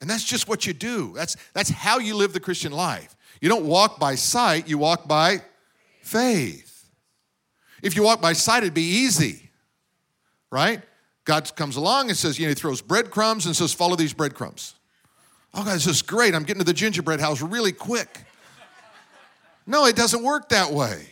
And 0.00 0.08
that's 0.08 0.24
just 0.24 0.48
what 0.48 0.66
you 0.66 0.72
do. 0.72 1.12
That's, 1.14 1.36
that's 1.52 1.70
how 1.70 1.98
you 1.98 2.14
live 2.14 2.32
the 2.32 2.40
Christian 2.40 2.72
life. 2.72 3.16
You 3.40 3.48
don't 3.48 3.64
walk 3.64 3.98
by 3.98 4.14
sight, 4.14 4.68
you 4.68 4.78
walk 4.78 5.08
by 5.08 5.42
faith. 6.02 6.88
If 7.82 7.96
you 7.96 8.02
walk 8.02 8.20
by 8.20 8.32
sight, 8.32 8.62
it'd 8.62 8.74
be 8.74 8.82
easy, 8.82 9.50
right? 10.50 10.82
God 11.24 11.54
comes 11.56 11.76
along 11.76 12.08
and 12.08 12.16
says, 12.16 12.38
you 12.38 12.46
know, 12.46 12.50
he 12.50 12.54
throws 12.54 12.80
breadcrumbs 12.80 13.46
and 13.46 13.56
says, 13.56 13.72
follow 13.72 13.96
these 13.96 14.12
breadcrumbs. 14.12 14.74
Oh, 15.52 15.64
God, 15.64 15.74
this 15.74 15.86
is 15.86 16.02
great. 16.02 16.34
I'm 16.34 16.44
getting 16.44 16.60
to 16.60 16.64
the 16.64 16.72
gingerbread 16.72 17.20
house 17.20 17.40
really 17.40 17.72
quick. 17.72 18.24
No, 19.66 19.86
it 19.86 19.96
doesn't 19.96 20.22
work 20.22 20.50
that 20.50 20.72
way. 20.72 21.08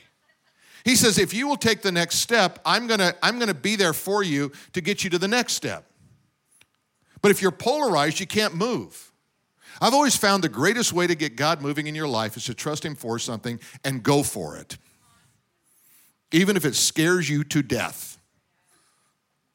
He 0.84 0.96
says, 0.96 1.18
if 1.18 1.32
you 1.32 1.46
will 1.46 1.56
take 1.56 1.82
the 1.82 1.92
next 1.92 2.16
step, 2.16 2.58
I'm 2.64 2.86
gonna, 2.86 3.14
I'm 3.22 3.38
gonna 3.38 3.54
be 3.54 3.76
there 3.76 3.92
for 3.92 4.22
you 4.22 4.52
to 4.72 4.80
get 4.80 5.04
you 5.04 5.10
to 5.10 5.18
the 5.18 5.28
next 5.28 5.54
step. 5.54 5.86
But 7.20 7.30
if 7.30 7.40
you're 7.40 7.52
polarized, 7.52 8.18
you 8.18 8.26
can't 8.26 8.54
move. 8.54 9.12
I've 9.80 9.94
always 9.94 10.16
found 10.16 10.42
the 10.42 10.48
greatest 10.48 10.92
way 10.92 11.06
to 11.06 11.14
get 11.14 11.36
God 11.36 11.62
moving 11.62 11.86
in 11.86 11.94
your 11.94 12.08
life 12.08 12.36
is 12.36 12.44
to 12.46 12.54
trust 12.54 12.84
Him 12.84 12.94
for 12.94 13.18
something 13.18 13.60
and 13.84 14.02
go 14.02 14.22
for 14.22 14.56
it, 14.56 14.76
even 16.32 16.56
if 16.56 16.64
it 16.64 16.74
scares 16.74 17.30
you 17.30 17.44
to 17.44 17.62
death. 17.62 18.18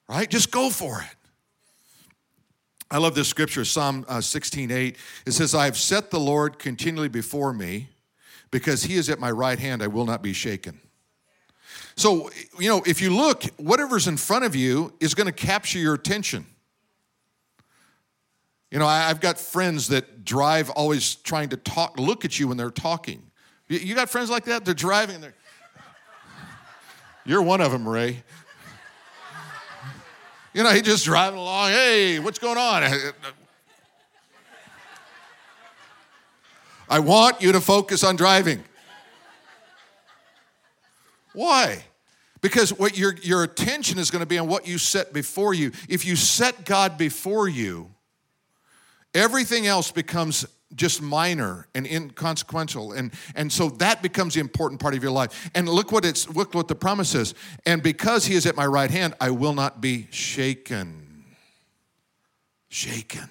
Right? 0.10 0.30
Just 0.30 0.52
go 0.52 0.70
for 0.70 1.02
it. 1.02 1.16
I 2.90 3.00
love 3.00 3.16
this 3.16 3.28
scripture, 3.28 3.66
Psalm 3.66 4.06
uh, 4.08 4.22
16 4.22 4.72
8. 4.72 4.96
It 5.26 5.32
says, 5.34 5.54
I 5.54 5.66
have 5.66 5.78
set 5.78 6.10
the 6.10 6.20
Lord 6.20 6.58
continually 6.58 7.10
before 7.10 7.52
me 7.52 7.90
because 8.52 8.84
he 8.84 8.96
is 8.96 9.10
at 9.10 9.20
my 9.20 9.32
right 9.32 9.60
hand, 9.60 9.84
I 9.84 9.88
will 9.88 10.06
not 10.06 10.22
be 10.22 10.34
shaken. 10.34 10.80
So, 11.96 12.30
you 12.60 12.70
know, 12.70 12.84
if 12.86 13.02
you 13.02 13.10
look, 13.10 13.44
whatever's 13.58 14.08
in 14.08 14.18
front 14.18 14.46
of 14.46 14.56
you 14.56 14.94
is 15.00 15.14
going 15.16 15.26
to 15.26 15.34
capture 15.34 15.80
your 15.80 15.96
attention. 15.96 16.46
You 18.70 18.80
know, 18.80 18.86
I've 18.86 19.22
got 19.22 19.40
friends 19.40 19.88
that 19.88 20.24
drive 20.24 20.70
always 20.70 21.16
trying 21.16 21.50
to 21.50 21.58
talk, 21.58 21.98
look 21.98 22.26
at 22.26 22.40
you 22.40 22.48
when 22.48 22.58
they're 22.58 22.70
talking. 22.70 23.24
You 23.68 23.96
got 23.96 24.10
friends 24.10 24.30
like 24.30 24.46
that? 24.46 24.66
They're 24.66 24.74
driving 24.74 25.16
and 25.16 25.24
they're. 25.24 25.34
You're 27.26 27.42
one 27.42 27.62
of 27.62 27.72
them, 27.72 27.88
Ray. 27.88 28.24
You 30.54 30.64
know, 30.64 30.72
he 30.72 30.82
just 30.82 31.06
driving 31.06 31.40
along. 31.40 31.72
Hey, 31.72 32.20
what's 32.20 32.40
going 32.40 32.58
on? 32.58 32.84
I 36.90 37.00
want 37.00 37.42
you 37.42 37.52
to 37.52 37.62
focus 37.62 38.04
on 38.04 38.16
driving. 38.16 38.64
Why? 41.34 41.84
Because 42.42 42.72
what 42.72 42.98
your, 42.98 43.16
your 43.22 43.44
attention 43.44 44.00
is 44.00 44.10
going 44.10 44.22
to 44.22 44.28
be 44.28 44.38
on 44.38 44.48
what 44.48 44.68
you 44.68 44.78
set 44.78 45.14
before 45.14 45.54
you. 45.54 45.72
If 45.90 46.06
you 46.06 46.16
set 46.16 46.66
God 46.66 46.98
before 46.98 47.48
you, 47.48 47.92
everything 49.14 49.68
else 49.68 49.92
becomes 49.92 50.46
just 50.76 51.02
minor 51.02 51.68
and 51.74 51.88
inconsequential 51.88 52.92
and 52.92 53.14
and 53.36 53.52
so 53.52 53.70
that 53.70 54.02
becomes 54.02 54.34
the 54.34 54.40
important 54.42 54.82
part 54.82 54.94
of 54.94 55.02
your 55.02 55.12
life 55.12 55.50
and 55.56 55.68
look 55.70 55.94
what 55.94 56.04
it's 56.04 56.30
look 56.36 56.54
what 56.54 56.68
the 56.68 56.76
promise 56.76 57.16
is 57.16 57.34
and 57.66 57.82
because 57.82 58.26
he 58.26 58.36
is 58.36 58.46
at 58.46 58.54
my 58.58 58.66
right 58.66 58.92
hand 58.92 59.14
i 59.22 59.30
will 59.30 59.54
not 59.54 59.80
be 59.80 60.08
shaken 60.12 61.24
shaken 62.68 63.30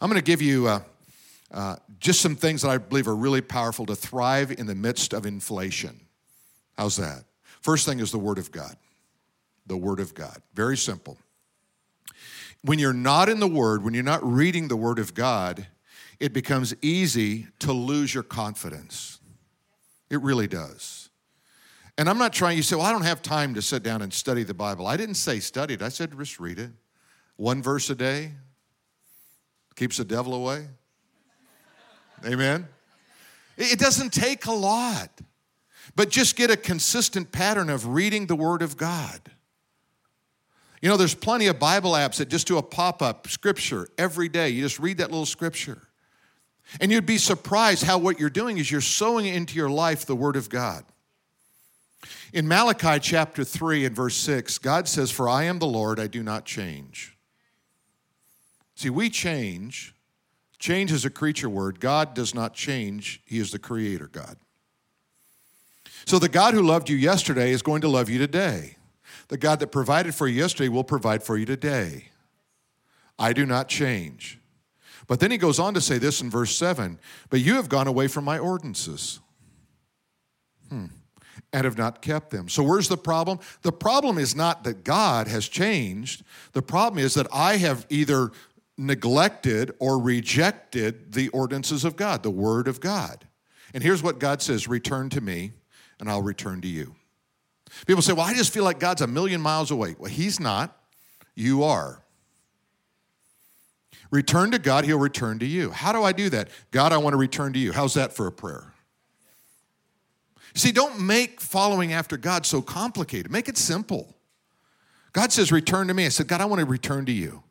i'm 0.00 0.08
going 0.08 0.18
to 0.18 0.24
give 0.24 0.40
you 0.40 0.66
uh, 0.66 0.80
uh, 1.52 1.76
just 1.98 2.20
some 2.20 2.36
things 2.36 2.62
that 2.62 2.70
i 2.70 2.78
believe 2.78 3.08
are 3.08 3.16
really 3.16 3.40
powerful 3.40 3.86
to 3.86 3.94
thrive 3.94 4.50
in 4.52 4.66
the 4.66 4.74
midst 4.74 5.12
of 5.12 5.26
inflation 5.26 6.00
how's 6.76 6.96
that 6.96 7.24
first 7.60 7.86
thing 7.86 8.00
is 8.00 8.10
the 8.10 8.18
word 8.18 8.38
of 8.38 8.50
god 8.50 8.76
the 9.66 9.76
word 9.76 10.00
of 10.00 10.14
god 10.14 10.40
very 10.54 10.76
simple 10.76 11.18
when 12.62 12.78
you're 12.78 12.92
not 12.92 13.28
in 13.28 13.40
the 13.40 13.48
Word, 13.48 13.82
when 13.82 13.94
you're 13.94 14.02
not 14.02 14.24
reading 14.24 14.68
the 14.68 14.76
Word 14.76 14.98
of 14.98 15.14
God, 15.14 15.66
it 16.18 16.32
becomes 16.32 16.74
easy 16.82 17.46
to 17.60 17.72
lose 17.72 18.12
your 18.12 18.22
confidence. 18.22 19.18
It 20.10 20.20
really 20.20 20.46
does. 20.46 21.08
And 21.96 22.08
I'm 22.08 22.18
not 22.18 22.32
trying, 22.32 22.56
you 22.56 22.62
say, 22.62 22.76
well, 22.76 22.86
I 22.86 22.92
don't 22.92 23.02
have 23.02 23.22
time 23.22 23.54
to 23.54 23.62
sit 23.62 23.82
down 23.82 24.02
and 24.02 24.12
study 24.12 24.42
the 24.42 24.54
Bible. 24.54 24.86
I 24.86 24.96
didn't 24.96 25.14
say 25.14 25.40
study 25.40 25.74
it, 25.74 25.82
I 25.82 25.88
said 25.88 26.16
just 26.18 26.40
read 26.40 26.58
it. 26.58 26.70
One 27.36 27.62
verse 27.62 27.88
a 27.88 27.94
day 27.94 28.32
keeps 29.74 29.96
the 29.96 30.04
devil 30.04 30.34
away. 30.34 30.66
Amen? 32.24 32.68
It 33.56 33.78
doesn't 33.78 34.12
take 34.12 34.46
a 34.46 34.52
lot, 34.52 35.10
but 35.94 36.10
just 36.10 36.36
get 36.36 36.50
a 36.50 36.56
consistent 36.56 37.32
pattern 37.32 37.68
of 37.70 37.86
reading 37.88 38.26
the 38.26 38.36
Word 38.36 38.62
of 38.62 38.76
God. 38.76 39.20
You 40.80 40.88
know, 40.88 40.96
there's 40.96 41.14
plenty 41.14 41.46
of 41.46 41.58
Bible 41.58 41.92
apps 41.92 42.16
that 42.16 42.28
just 42.28 42.46
do 42.46 42.56
a 42.56 42.62
pop 42.62 43.02
up 43.02 43.28
scripture 43.28 43.88
every 43.98 44.28
day. 44.28 44.48
You 44.48 44.62
just 44.62 44.78
read 44.78 44.98
that 44.98 45.10
little 45.10 45.26
scripture. 45.26 45.88
And 46.80 46.90
you'd 46.90 47.06
be 47.06 47.18
surprised 47.18 47.84
how 47.84 47.98
what 47.98 48.18
you're 48.18 48.30
doing 48.30 48.58
is 48.58 48.70
you're 48.70 48.80
sowing 48.80 49.26
into 49.26 49.56
your 49.56 49.70
life 49.70 50.06
the 50.06 50.16
Word 50.16 50.36
of 50.36 50.48
God. 50.48 50.84
In 52.32 52.46
Malachi 52.48 52.98
chapter 53.00 53.44
3 53.44 53.84
and 53.84 53.96
verse 53.96 54.16
6, 54.16 54.58
God 54.58 54.88
says, 54.88 55.10
For 55.10 55.28
I 55.28 55.44
am 55.44 55.58
the 55.58 55.66
Lord, 55.66 55.98
I 56.00 56.06
do 56.06 56.22
not 56.22 56.44
change. 56.44 57.16
See, 58.74 58.88
we 58.88 59.10
change. 59.10 59.94
Change 60.60 60.92
is 60.92 61.04
a 61.04 61.10
creature 61.10 61.48
word. 61.48 61.80
God 61.80 62.14
does 62.14 62.34
not 62.34 62.54
change, 62.54 63.20
He 63.24 63.38
is 63.38 63.50
the 63.50 63.58
creator 63.58 64.06
God. 64.06 64.36
So 66.04 66.18
the 66.18 66.28
God 66.28 66.54
who 66.54 66.62
loved 66.62 66.88
you 66.88 66.96
yesterday 66.96 67.50
is 67.50 67.62
going 67.62 67.80
to 67.80 67.88
love 67.88 68.08
you 68.08 68.18
today. 68.18 68.76
The 69.28 69.38
God 69.38 69.60
that 69.60 69.68
provided 69.68 70.14
for 70.14 70.28
you 70.28 70.40
yesterday 70.40 70.68
will 70.68 70.84
provide 70.84 71.22
for 71.22 71.36
you 71.36 71.46
today. 71.46 72.10
I 73.18 73.32
do 73.32 73.46
not 73.46 73.68
change. 73.68 74.38
But 75.06 75.20
then 75.20 75.30
he 75.30 75.38
goes 75.38 75.58
on 75.58 75.74
to 75.74 75.80
say 75.80 75.98
this 75.98 76.20
in 76.20 76.30
verse 76.30 76.54
7 76.56 76.98
But 77.30 77.40
you 77.40 77.54
have 77.54 77.68
gone 77.68 77.86
away 77.86 78.06
from 78.06 78.24
my 78.24 78.38
ordinances 78.38 79.20
hmm. 80.68 80.86
and 81.52 81.64
have 81.64 81.78
not 81.78 82.02
kept 82.02 82.30
them. 82.30 82.48
So 82.48 82.62
where's 82.62 82.88
the 82.88 82.96
problem? 82.96 83.40
The 83.62 83.72
problem 83.72 84.18
is 84.18 84.36
not 84.36 84.64
that 84.64 84.84
God 84.84 85.26
has 85.26 85.48
changed, 85.48 86.22
the 86.52 86.62
problem 86.62 87.02
is 87.02 87.14
that 87.14 87.26
I 87.32 87.56
have 87.56 87.86
either 87.88 88.30
neglected 88.80 89.72
or 89.78 89.98
rejected 89.98 91.12
the 91.12 91.28
ordinances 91.28 91.84
of 91.84 91.96
God, 91.96 92.22
the 92.22 92.30
Word 92.30 92.66
of 92.66 92.80
God. 92.80 93.26
And 93.74 93.82
here's 93.82 94.02
what 94.02 94.18
God 94.18 94.42
says 94.42 94.66
Return 94.66 95.10
to 95.10 95.20
me, 95.20 95.52
and 96.00 96.10
I'll 96.10 96.22
return 96.22 96.60
to 96.62 96.68
you. 96.68 96.94
People 97.86 98.02
say, 98.02 98.12
well, 98.12 98.26
I 98.26 98.34
just 98.34 98.52
feel 98.52 98.64
like 98.64 98.80
God's 98.80 99.00
a 99.02 99.06
million 99.06 99.40
miles 99.40 99.70
away. 99.70 99.94
Well, 99.98 100.10
He's 100.10 100.40
not. 100.40 100.76
You 101.36 101.62
are. 101.62 102.02
Return 104.10 104.50
to 104.50 104.58
God, 104.58 104.84
He'll 104.84 104.98
return 104.98 105.38
to 105.38 105.46
you. 105.46 105.70
How 105.70 105.92
do 105.92 106.02
I 106.02 106.12
do 106.12 106.30
that? 106.30 106.48
God, 106.72 106.92
I 106.92 106.98
want 106.98 107.12
to 107.12 107.18
return 107.18 107.52
to 107.52 107.58
you. 107.58 107.72
How's 107.72 107.94
that 107.94 108.12
for 108.12 108.26
a 108.26 108.32
prayer? 108.32 108.72
See, 110.54 110.72
don't 110.72 111.00
make 111.00 111.40
following 111.40 111.92
after 111.92 112.16
God 112.16 112.44
so 112.44 112.60
complicated. 112.60 113.30
Make 113.30 113.48
it 113.48 113.56
simple. 113.56 114.16
God 115.12 115.30
says, 115.30 115.52
Return 115.52 115.86
to 115.88 115.94
me. 115.94 116.06
I 116.06 116.08
said, 116.08 116.26
God, 116.26 116.40
I 116.40 116.46
want 116.46 116.58
to 116.58 116.66
return 116.66 117.06
to 117.06 117.12
you. 117.12 117.44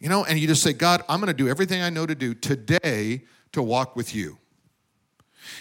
You 0.00 0.08
know, 0.08 0.24
and 0.24 0.38
you 0.38 0.46
just 0.46 0.62
say, 0.62 0.72
God, 0.72 1.02
I'm 1.08 1.20
going 1.20 1.28
to 1.28 1.34
do 1.34 1.48
everything 1.48 1.82
I 1.82 1.90
know 1.90 2.06
to 2.06 2.14
do 2.14 2.34
today 2.34 3.22
to 3.52 3.62
walk 3.62 3.96
with 3.96 4.14
you. 4.14 4.38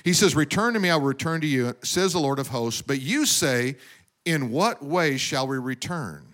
He 0.04 0.14
says, 0.14 0.36
Return 0.36 0.74
to 0.74 0.80
me, 0.80 0.90
I 0.90 0.96
will 0.96 1.06
return 1.06 1.42
to 1.42 1.48
you, 1.48 1.76
says 1.84 2.14
the 2.14 2.20
Lord 2.20 2.40
of 2.40 2.50
hosts. 2.50 2.82
But 2.82 3.02
you 3.02 3.26
say, 3.26 3.78
in 4.26 4.52
what 4.52 4.84
way 4.84 5.18
shall 5.18 5.48
we 5.48 5.58
return? 5.58 6.26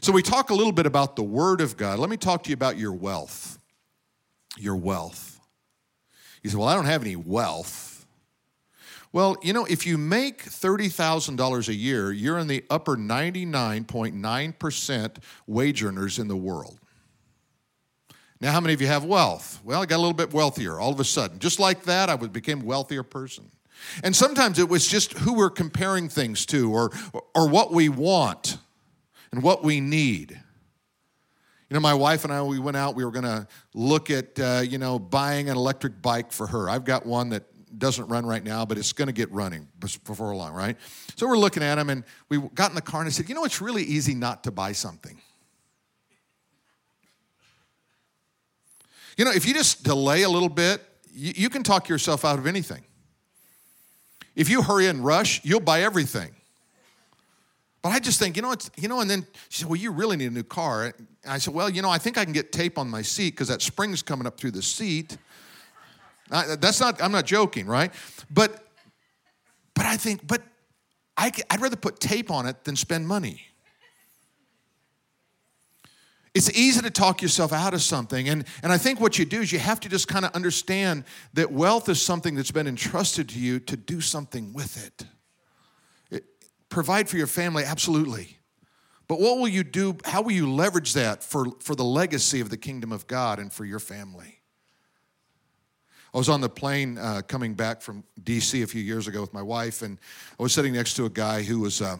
So 0.00 0.12
we 0.12 0.22
talk 0.22 0.50
a 0.50 0.54
little 0.54 0.72
bit 0.72 0.86
about 0.86 1.14
the 1.14 1.22
Word 1.22 1.60
of 1.60 1.76
God. 1.76 1.98
Let 1.98 2.10
me 2.10 2.16
talk 2.16 2.42
to 2.44 2.50
you 2.50 2.54
about 2.54 2.78
your 2.78 2.92
wealth. 2.92 3.58
Your 4.56 4.76
wealth. 4.76 5.40
You 6.42 6.50
say, 6.50 6.56
Well, 6.56 6.68
I 6.68 6.74
don't 6.74 6.86
have 6.86 7.02
any 7.02 7.16
wealth. 7.16 7.88
Well, 9.12 9.36
you 9.42 9.52
know, 9.52 9.64
if 9.64 9.86
you 9.86 9.98
make 9.98 10.44
$30,000 10.44 11.68
a 11.68 11.74
year, 11.74 12.12
you're 12.12 12.38
in 12.38 12.46
the 12.46 12.64
upper 12.70 12.96
99.9% 12.96 15.16
wage 15.48 15.82
earners 15.82 16.20
in 16.20 16.28
the 16.28 16.36
world. 16.36 16.79
Now, 18.40 18.52
how 18.52 18.60
many 18.60 18.72
of 18.72 18.80
you 18.80 18.86
have 18.86 19.04
wealth? 19.04 19.60
Well, 19.64 19.82
I 19.82 19.86
got 19.86 19.96
a 19.96 19.98
little 19.98 20.14
bit 20.14 20.32
wealthier 20.32 20.78
all 20.78 20.92
of 20.92 21.00
a 21.00 21.04
sudden. 21.04 21.38
Just 21.38 21.60
like 21.60 21.84
that, 21.84 22.08
I 22.08 22.16
became 22.16 22.62
a 22.62 22.64
wealthier 22.64 23.02
person. 23.02 23.50
And 24.02 24.16
sometimes 24.16 24.58
it 24.58 24.68
was 24.68 24.86
just 24.86 25.12
who 25.18 25.34
we're 25.34 25.50
comparing 25.50 26.08
things 26.08 26.46
to 26.46 26.72
or, 26.72 26.90
or 27.34 27.48
what 27.48 27.72
we 27.72 27.88
want 27.88 28.58
and 29.32 29.42
what 29.42 29.62
we 29.62 29.80
need. 29.80 30.30
You 30.32 31.74
know, 31.74 31.80
my 31.80 31.94
wife 31.94 32.24
and 32.24 32.32
I, 32.32 32.42
we 32.42 32.58
went 32.58 32.76
out, 32.76 32.94
we 32.94 33.04
were 33.04 33.10
going 33.10 33.24
to 33.24 33.46
look 33.74 34.10
at, 34.10 34.38
uh, 34.40 34.62
you 34.66 34.78
know, 34.78 34.98
buying 34.98 35.48
an 35.48 35.56
electric 35.56 36.02
bike 36.02 36.32
for 36.32 36.46
her. 36.46 36.68
I've 36.68 36.84
got 36.84 37.06
one 37.06 37.28
that 37.30 37.44
doesn't 37.78 38.08
run 38.08 38.26
right 38.26 38.42
now, 38.42 38.66
but 38.66 38.76
it's 38.76 38.92
going 38.92 39.06
to 39.06 39.12
get 39.12 39.30
running 39.30 39.68
before 39.78 40.34
long, 40.34 40.52
right? 40.52 40.76
So 41.16 41.28
we're 41.28 41.38
looking 41.38 41.62
at 41.62 41.76
them 41.76 41.90
and 41.90 42.04
we 42.28 42.38
got 42.54 42.70
in 42.70 42.74
the 42.74 42.82
car 42.82 43.00
and 43.00 43.06
I 43.06 43.10
said, 43.10 43.28
you 43.28 43.34
know, 43.34 43.44
it's 43.44 43.60
really 43.60 43.84
easy 43.84 44.14
not 44.14 44.44
to 44.44 44.50
buy 44.50 44.72
something. 44.72 45.18
You 49.20 49.26
know, 49.26 49.32
if 49.32 49.46
you 49.46 49.52
just 49.52 49.82
delay 49.82 50.22
a 50.22 50.30
little 50.30 50.48
bit, 50.48 50.80
you, 51.12 51.34
you 51.36 51.50
can 51.50 51.62
talk 51.62 51.90
yourself 51.90 52.24
out 52.24 52.38
of 52.38 52.46
anything. 52.46 52.82
If 54.34 54.48
you 54.48 54.62
hurry 54.62 54.86
and 54.86 55.04
rush, 55.04 55.44
you'll 55.44 55.60
buy 55.60 55.82
everything. 55.82 56.30
But 57.82 57.90
I 57.90 57.98
just 57.98 58.18
think, 58.18 58.34
you 58.34 58.40
know, 58.40 58.52
it's, 58.52 58.70
you 58.78 58.88
know, 58.88 59.02
and 59.02 59.10
then 59.10 59.26
she 59.50 59.60
said, 59.60 59.68
well, 59.68 59.76
you 59.76 59.90
really 59.90 60.16
need 60.16 60.30
a 60.30 60.34
new 60.34 60.42
car. 60.42 60.84
And 60.84 60.94
I 61.28 61.36
said, 61.36 61.52
well, 61.52 61.68
you 61.68 61.82
know, 61.82 61.90
I 61.90 61.98
think 61.98 62.16
I 62.16 62.24
can 62.24 62.32
get 62.32 62.50
tape 62.50 62.78
on 62.78 62.88
my 62.88 63.02
seat 63.02 63.32
because 63.32 63.48
that 63.48 63.60
spring's 63.60 64.02
coming 64.02 64.26
up 64.26 64.40
through 64.40 64.52
the 64.52 64.62
seat. 64.62 65.18
I, 66.30 66.56
that's 66.56 66.80
not, 66.80 67.02
I'm 67.02 67.12
not 67.12 67.26
joking, 67.26 67.66
right? 67.66 67.92
But, 68.30 68.68
but 69.74 69.84
I 69.84 69.98
think, 69.98 70.26
but 70.26 70.40
I, 71.18 71.30
I'd 71.50 71.60
rather 71.60 71.76
put 71.76 72.00
tape 72.00 72.30
on 72.30 72.46
it 72.46 72.64
than 72.64 72.74
spend 72.74 73.06
money. 73.06 73.49
It's 76.32 76.50
easy 76.50 76.80
to 76.82 76.90
talk 76.90 77.22
yourself 77.22 77.52
out 77.52 77.74
of 77.74 77.82
something. 77.82 78.28
And, 78.28 78.44
and 78.62 78.72
I 78.72 78.78
think 78.78 79.00
what 79.00 79.18
you 79.18 79.24
do 79.24 79.40
is 79.40 79.52
you 79.52 79.58
have 79.58 79.80
to 79.80 79.88
just 79.88 80.06
kind 80.06 80.24
of 80.24 80.30
understand 80.32 81.04
that 81.34 81.50
wealth 81.50 81.88
is 81.88 82.00
something 82.00 82.36
that's 82.36 82.52
been 82.52 82.68
entrusted 82.68 83.28
to 83.30 83.38
you 83.38 83.58
to 83.60 83.76
do 83.76 84.00
something 84.00 84.52
with 84.52 84.86
it. 84.86 85.06
it. 86.10 86.24
Provide 86.68 87.08
for 87.08 87.16
your 87.16 87.26
family, 87.26 87.64
absolutely. 87.64 88.38
But 89.08 89.18
what 89.18 89.38
will 89.38 89.48
you 89.48 89.64
do? 89.64 89.96
How 90.04 90.22
will 90.22 90.30
you 90.30 90.52
leverage 90.52 90.92
that 90.92 91.24
for, 91.24 91.46
for 91.58 91.74
the 91.74 91.82
legacy 91.82 92.40
of 92.40 92.48
the 92.48 92.56
kingdom 92.56 92.92
of 92.92 93.08
God 93.08 93.40
and 93.40 93.52
for 93.52 93.64
your 93.64 93.80
family? 93.80 94.40
I 96.14 96.18
was 96.18 96.28
on 96.28 96.40
the 96.40 96.48
plane 96.48 96.96
uh, 96.96 97.22
coming 97.26 97.54
back 97.54 97.82
from 97.82 98.04
DC 98.22 98.62
a 98.62 98.66
few 98.68 98.82
years 98.82 99.08
ago 99.08 99.20
with 99.20 99.32
my 99.32 99.42
wife, 99.42 99.82
and 99.82 99.98
I 100.38 100.42
was 100.44 100.52
sitting 100.52 100.72
next 100.72 100.94
to 100.94 101.06
a 101.06 101.10
guy 101.10 101.42
who 101.42 101.58
was 101.58 101.82
uh, 101.82 101.96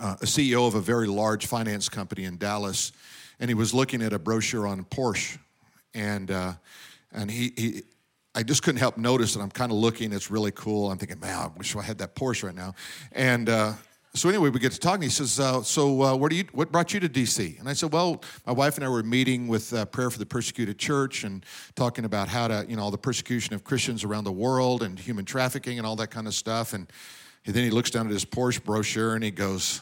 uh, 0.00 0.16
a 0.20 0.24
CEO 0.24 0.66
of 0.66 0.74
a 0.74 0.80
very 0.80 1.06
large 1.06 1.46
finance 1.46 1.88
company 1.88 2.24
in 2.24 2.38
Dallas, 2.38 2.92
and 3.40 3.48
he 3.48 3.54
was 3.54 3.74
looking 3.74 4.02
at 4.02 4.12
a 4.12 4.18
brochure 4.18 4.66
on 4.66 4.84
Porsche, 4.84 5.38
and 5.94 6.30
uh, 6.30 6.52
and 7.12 7.30
he, 7.30 7.52
he 7.56 7.82
I 8.34 8.44
just 8.44 8.62
couldn't 8.62 8.78
help 8.78 8.96
notice 8.96 9.34
that 9.34 9.40
I'm 9.40 9.50
kind 9.50 9.72
of 9.72 9.78
looking. 9.78 10.12
It's 10.12 10.30
really 10.30 10.52
cool. 10.52 10.90
I'm 10.90 10.98
thinking, 10.98 11.18
man, 11.18 11.36
I 11.36 11.46
wish 11.56 11.74
I 11.74 11.82
had 11.82 11.98
that 11.98 12.14
Porsche 12.14 12.44
right 12.44 12.54
now, 12.54 12.74
and 13.12 13.48
uh, 13.48 13.72
so 14.12 14.28
anyway, 14.28 14.50
we 14.50 14.58
get 14.58 14.72
to 14.72 14.78
talking. 14.78 15.02
He 15.02 15.08
says, 15.08 15.40
uh, 15.40 15.62
"So, 15.62 16.02
uh, 16.02 16.16
what 16.16 16.30
do 16.30 16.36
you? 16.36 16.44
What 16.52 16.70
brought 16.70 16.92
you 16.92 17.00
to 17.00 17.08
D.C.?" 17.08 17.56
And 17.58 17.68
I 17.68 17.72
said, 17.72 17.92
"Well, 17.92 18.22
my 18.46 18.52
wife 18.52 18.76
and 18.76 18.84
I 18.84 18.88
were 18.88 19.02
meeting 19.02 19.48
with 19.48 19.72
uh, 19.72 19.86
Prayer 19.86 20.10
for 20.10 20.18
the 20.18 20.26
Persecuted 20.26 20.78
Church 20.78 21.24
and 21.24 21.44
talking 21.76 22.04
about 22.04 22.28
how 22.28 22.48
to, 22.48 22.66
you 22.68 22.76
know, 22.76 22.82
all 22.82 22.90
the 22.90 22.98
persecution 22.98 23.54
of 23.54 23.64
Christians 23.64 24.04
around 24.04 24.24
the 24.24 24.32
world 24.32 24.82
and 24.82 24.98
human 24.98 25.24
trafficking 25.24 25.78
and 25.78 25.86
all 25.86 25.96
that 25.96 26.10
kind 26.10 26.26
of 26.26 26.34
stuff." 26.34 26.72
And, 26.74 26.90
and 27.46 27.54
then 27.54 27.64
he 27.64 27.70
looks 27.70 27.90
down 27.90 28.06
at 28.06 28.12
his 28.12 28.24
Porsche 28.24 28.62
brochure 28.62 29.14
and 29.14 29.24
he 29.24 29.30
goes, 29.30 29.80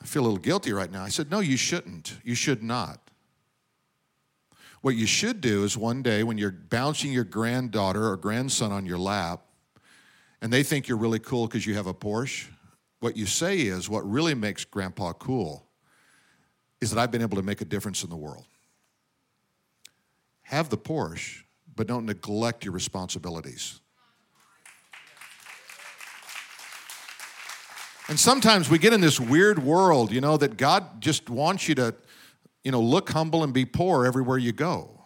"I 0.00 0.06
feel 0.06 0.22
a 0.22 0.24
little 0.24 0.38
guilty 0.38 0.72
right 0.72 0.90
now." 0.90 1.02
I 1.02 1.08
said, 1.08 1.30
"No, 1.30 1.40
you 1.40 1.56
shouldn't. 1.56 2.18
You 2.24 2.34
should 2.34 2.62
not. 2.62 3.10
What 4.80 4.96
you 4.96 5.06
should 5.06 5.40
do 5.40 5.64
is 5.64 5.76
one 5.76 6.02
day 6.02 6.22
when 6.22 6.38
you're 6.38 6.50
bouncing 6.50 7.12
your 7.12 7.24
granddaughter 7.24 8.08
or 8.08 8.16
grandson 8.16 8.72
on 8.72 8.86
your 8.86 8.98
lap, 8.98 9.44
and 10.40 10.52
they 10.52 10.62
think 10.62 10.88
you're 10.88 10.96
really 10.96 11.18
cool 11.18 11.46
because 11.46 11.66
you 11.66 11.74
have 11.74 11.86
a 11.86 11.94
Porsche." 11.94 12.48
What 13.00 13.16
you 13.16 13.26
say 13.26 13.60
is 13.60 13.88
what 13.88 14.08
really 14.08 14.34
makes 14.34 14.64
grandpa 14.64 15.14
cool 15.14 15.66
is 16.80 16.90
that 16.90 16.98
I've 16.98 17.10
been 17.10 17.22
able 17.22 17.36
to 17.36 17.42
make 17.42 17.60
a 17.60 17.64
difference 17.64 18.04
in 18.04 18.10
the 18.10 18.16
world. 18.16 18.46
Have 20.42 20.68
the 20.68 20.78
Porsche, 20.78 21.44
but 21.76 21.86
don't 21.86 22.04
neglect 22.04 22.64
your 22.64 22.74
responsibilities. 22.74 23.80
And 28.10 28.18
sometimes 28.18 28.68
we 28.68 28.78
get 28.78 28.92
in 28.92 29.00
this 29.00 29.20
weird 29.20 29.62
world, 29.62 30.10
you 30.10 30.20
know, 30.20 30.36
that 30.36 30.56
God 30.56 31.00
just 31.00 31.30
wants 31.30 31.68
you 31.68 31.76
to, 31.76 31.94
you 32.64 32.72
know, 32.72 32.80
look 32.80 33.08
humble 33.10 33.44
and 33.44 33.54
be 33.54 33.64
poor 33.64 34.04
everywhere 34.04 34.36
you 34.36 34.50
go. 34.50 35.04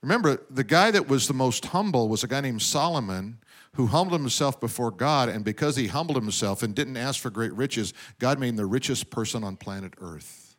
Remember, 0.00 0.40
the 0.48 0.62
guy 0.62 0.92
that 0.92 1.08
was 1.08 1.26
the 1.26 1.34
most 1.34 1.66
humble 1.66 2.08
was 2.08 2.22
a 2.22 2.28
guy 2.28 2.40
named 2.40 2.62
Solomon 2.62 3.38
who 3.74 3.88
humbled 3.88 4.20
himself 4.20 4.60
before 4.60 4.92
God, 4.92 5.28
and 5.28 5.44
because 5.44 5.74
he 5.74 5.88
humbled 5.88 6.16
himself 6.16 6.62
and 6.62 6.72
didn't 6.72 6.96
ask 6.96 7.20
for 7.20 7.30
great 7.30 7.52
riches, 7.54 7.92
God 8.20 8.38
made 8.38 8.50
him 8.50 8.56
the 8.56 8.66
richest 8.66 9.10
person 9.10 9.42
on 9.42 9.56
planet 9.56 9.94
Earth. 10.00 10.54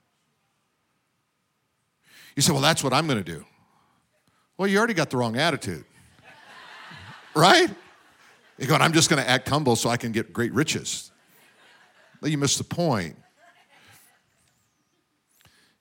You 2.36 2.42
say, 2.42 2.52
Well, 2.52 2.62
that's 2.62 2.84
what 2.84 2.92
I'm 2.92 3.08
going 3.08 3.24
to 3.24 3.32
do. 3.32 3.46
Well, 4.58 4.68
you 4.68 4.78
already 4.78 4.94
got 4.94 5.10
the 5.10 5.16
wrong 5.16 5.38
attitude, 5.38 5.86
right? 7.34 7.70
You're 8.58 8.68
going, 8.68 8.82
I'm 8.82 8.94
just 8.94 9.10
going 9.10 9.24
to 9.24 9.30
act 9.30 9.48
humble 9.48 9.78
so 9.78 9.90
I 9.90 9.96
can 9.96 10.12
get 10.12 10.34
great 10.34 10.52
riches. 10.52 11.12
You 12.24 12.38
missed 12.38 12.58
the 12.58 12.64
point. 12.64 13.18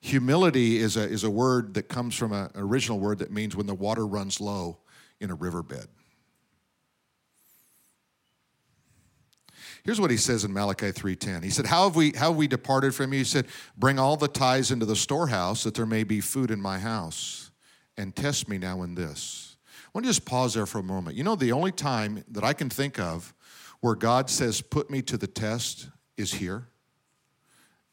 Humility 0.01 0.77
is 0.77 0.97
a, 0.97 1.03
is 1.03 1.23
a 1.23 1.29
word 1.29 1.75
that 1.75 1.83
comes 1.83 2.15
from 2.15 2.33
an 2.33 2.49
original 2.55 2.99
word 2.99 3.19
that 3.19 3.31
means 3.31 3.55
when 3.55 3.67
the 3.67 3.73
water 3.73 4.05
runs 4.05 4.41
low 4.41 4.79
in 5.21 5.31
a 5.31 5.35
riverbed. 5.35 5.87
Here's 9.83 9.99
what 9.99 10.11
he 10.11 10.17
says 10.17 10.45
in 10.45 10.53
Malachi 10.53 10.91
3:10. 10.91 11.43
He 11.43 11.49
said, 11.49 11.65
"How 11.65 11.83
have 11.83 11.95
we 11.95 12.11
how 12.11 12.29
have 12.29 12.37
we 12.37 12.47
departed 12.47 12.95
from 12.95 13.11
you?" 13.11 13.19
He 13.19 13.25
said, 13.25 13.47
"Bring 13.77 13.99
all 13.99 14.15
the 14.15 14.29
tithes 14.29 14.71
into 14.71 14.85
the 14.85 14.95
storehouse 14.95 15.63
that 15.63 15.73
there 15.73 15.85
may 15.85 16.03
be 16.03 16.21
food 16.21 16.51
in 16.51 16.61
my 16.61 16.79
house, 16.79 17.51
and 17.97 18.15
test 18.15 18.47
me 18.47 18.57
now 18.57 18.81
in 18.83 18.95
this." 18.95 19.57
I 19.85 19.89
want 19.93 20.05
to 20.05 20.09
just 20.09 20.25
pause 20.25 20.53
there 20.53 20.65
for 20.65 20.79
a 20.79 20.83
moment. 20.83 21.17
You 21.17 21.23
know, 21.23 21.35
the 21.35 21.51
only 21.51 21.71
time 21.71 22.23
that 22.29 22.43
I 22.43 22.53
can 22.53 22.69
think 22.69 22.97
of 22.97 23.33
where 23.81 23.95
God 23.95 24.29
says, 24.29 24.61
"Put 24.61 24.89
me 24.89 25.01
to 25.01 25.17
the 25.17 25.27
test," 25.27 25.89
is 26.17 26.33
here. 26.33 26.67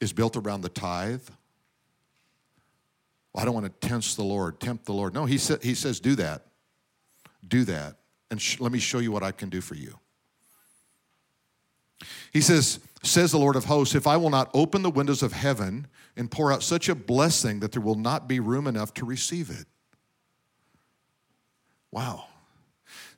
Is 0.01 0.13
built 0.13 0.37
around 0.37 0.63
the 0.63 0.69
tithe. 0.69 1.23
Well, 3.33 3.43
I 3.43 3.45
don't 3.45 3.55
want 3.55 3.67
to 3.67 3.89
tempt 3.89 4.17
the 4.17 4.25
Lord, 4.25 4.59
tempt 4.61 4.87
the 4.87 4.93
Lord. 4.93 5.15
No, 5.15 5.25
he, 5.25 5.39
sa- 5.39 5.59
he 5.63 5.75
says, 5.75 6.01
do 6.01 6.15
that. 6.17 6.47
Do 7.47 7.65
that. 7.65 7.97
And 8.31 8.41
sh- 8.41 8.61
let 8.61 8.73
me 8.73 8.79
show 8.79 8.99
you 8.99 9.13
what 9.13 9.23
I 9.23 9.31
can 9.31 9.51
do 9.51 9.61
for 9.61 9.75
you. 9.75 9.99
He 12.33 12.41
says, 12.41 12.81
Says 13.03 13.31
the 13.31 13.39
Lord 13.39 13.57
of 13.57 13.65
hosts, 13.65 13.95
if 13.95 14.07
I 14.07 14.19
will 14.19 14.29
not 14.29 14.51
open 14.53 14.83
the 14.83 14.91
windows 14.91 15.23
of 15.23 15.33
heaven 15.33 15.87
and 16.17 16.31
pour 16.31 16.53
out 16.53 16.63
such 16.63 16.89
a 16.91 16.95
blessing 16.95 17.61
that 17.61 17.73
there 17.73 17.81
will 17.81 17.95
not 17.95 18.29
be 18.29 18.41
room 18.41 18.67
enough 18.67 18.93
to 18.95 19.07
receive 19.07 19.49
it. 19.49 19.65
Wow. 21.91 22.27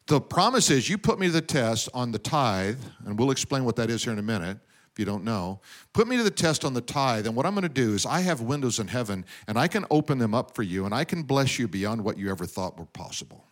The 0.06 0.20
promise 0.20 0.70
is 0.70 0.88
you 0.88 0.98
put 0.98 1.18
me 1.18 1.26
to 1.26 1.32
the 1.32 1.40
test 1.40 1.88
on 1.94 2.12
the 2.12 2.18
tithe, 2.18 2.78
and 3.04 3.18
we'll 3.18 3.32
explain 3.32 3.64
what 3.64 3.74
that 3.76 3.90
is 3.90 4.04
here 4.04 4.12
in 4.12 4.18
a 4.20 4.22
minute 4.22 4.58
if 4.92 4.98
you 4.98 5.04
don't 5.04 5.24
know. 5.24 5.60
Put 5.94 6.06
me 6.06 6.18
to 6.18 6.22
the 6.22 6.30
test 6.30 6.64
on 6.64 6.74
the 6.74 6.80
tithe, 6.80 7.26
and 7.26 7.34
what 7.34 7.46
I'm 7.46 7.54
going 7.54 7.62
to 7.62 7.68
do 7.68 7.94
is 7.94 8.04
I 8.04 8.20
have 8.20 8.42
windows 8.42 8.78
in 8.78 8.88
heaven, 8.88 9.24
and 9.46 9.58
I 9.58 9.66
can 9.66 9.86
open 9.90 10.18
them 10.18 10.34
up 10.34 10.54
for 10.54 10.62
you, 10.62 10.84
and 10.84 10.94
I 10.94 11.04
can 11.04 11.22
bless 11.22 11.58
you 11.58 11.66
beyond 11.66 12.04
what 12.04 12.18
you 12.18 12.30
ever 12.30 12.44
thought 12.44 12.78
were 12.78 12.84
possible. 12.84 13.44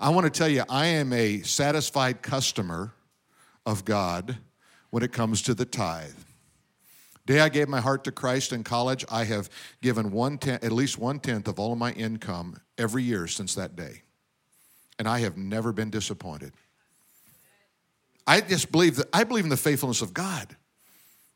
I 0.00 0.10
want 0.10 0.24
to 0.24 0.36
tell 0.36 0.48
you, 0.48 0.64
I 0.68 0.86
am 0.86 1.12
a 1.12 1.42
satisfied 1.42 2.22
customer 2.22 2.92
of 3.64 3.84
God 3.84 4.38
when 4.90 5.02
it 5.02 5.12
comes 5.12 5.42
to 5.42 5.54
the 5.54 5.64
tithe. 5.64 6.10
Day 7.24 7.40
I 7.40 7.50
gave 7.50 7.68
my 7.68 7.80
heart 7.80 8.04
to 8.04 8.12
Christ 8.12 8.52
in 8.52 8.64
college, 8.64 9.04
I 9.10 9.24
have 9.24 9.50
given 9.82 10.10
one 10.10 10.38
tenth, 10.38 10.64
at 10.64 10.72
least 10.72 10.98
one 10.98 11.20
tenth 11.20 11.46
of 11.46 11.60
all 11.60 11.72
of 11.72 11.78
my 11.78 11.92
income 11.92 12.60
every 12.78 13.02
year 13.02 13.26
since 13.26 13.54
that 13.54 13.76
day. 13.76 14.02
And 14.98 15.06
I 15.06 15.20
have 15.20 15.36
never 15.36 15.72
been 15.72 15.90
disappointed. 15.90 16.52
I 18.28 18.42
just 18.42 18.70
believe 18.70 18.96
that 18.96 19.08
I 19.10 19.24
believe 19.24 19.44
in 19.44 19.50
the 19.50 19.56
faithfulness 19.56 20.02
of 20.02 20.12
God. 20.12 20.54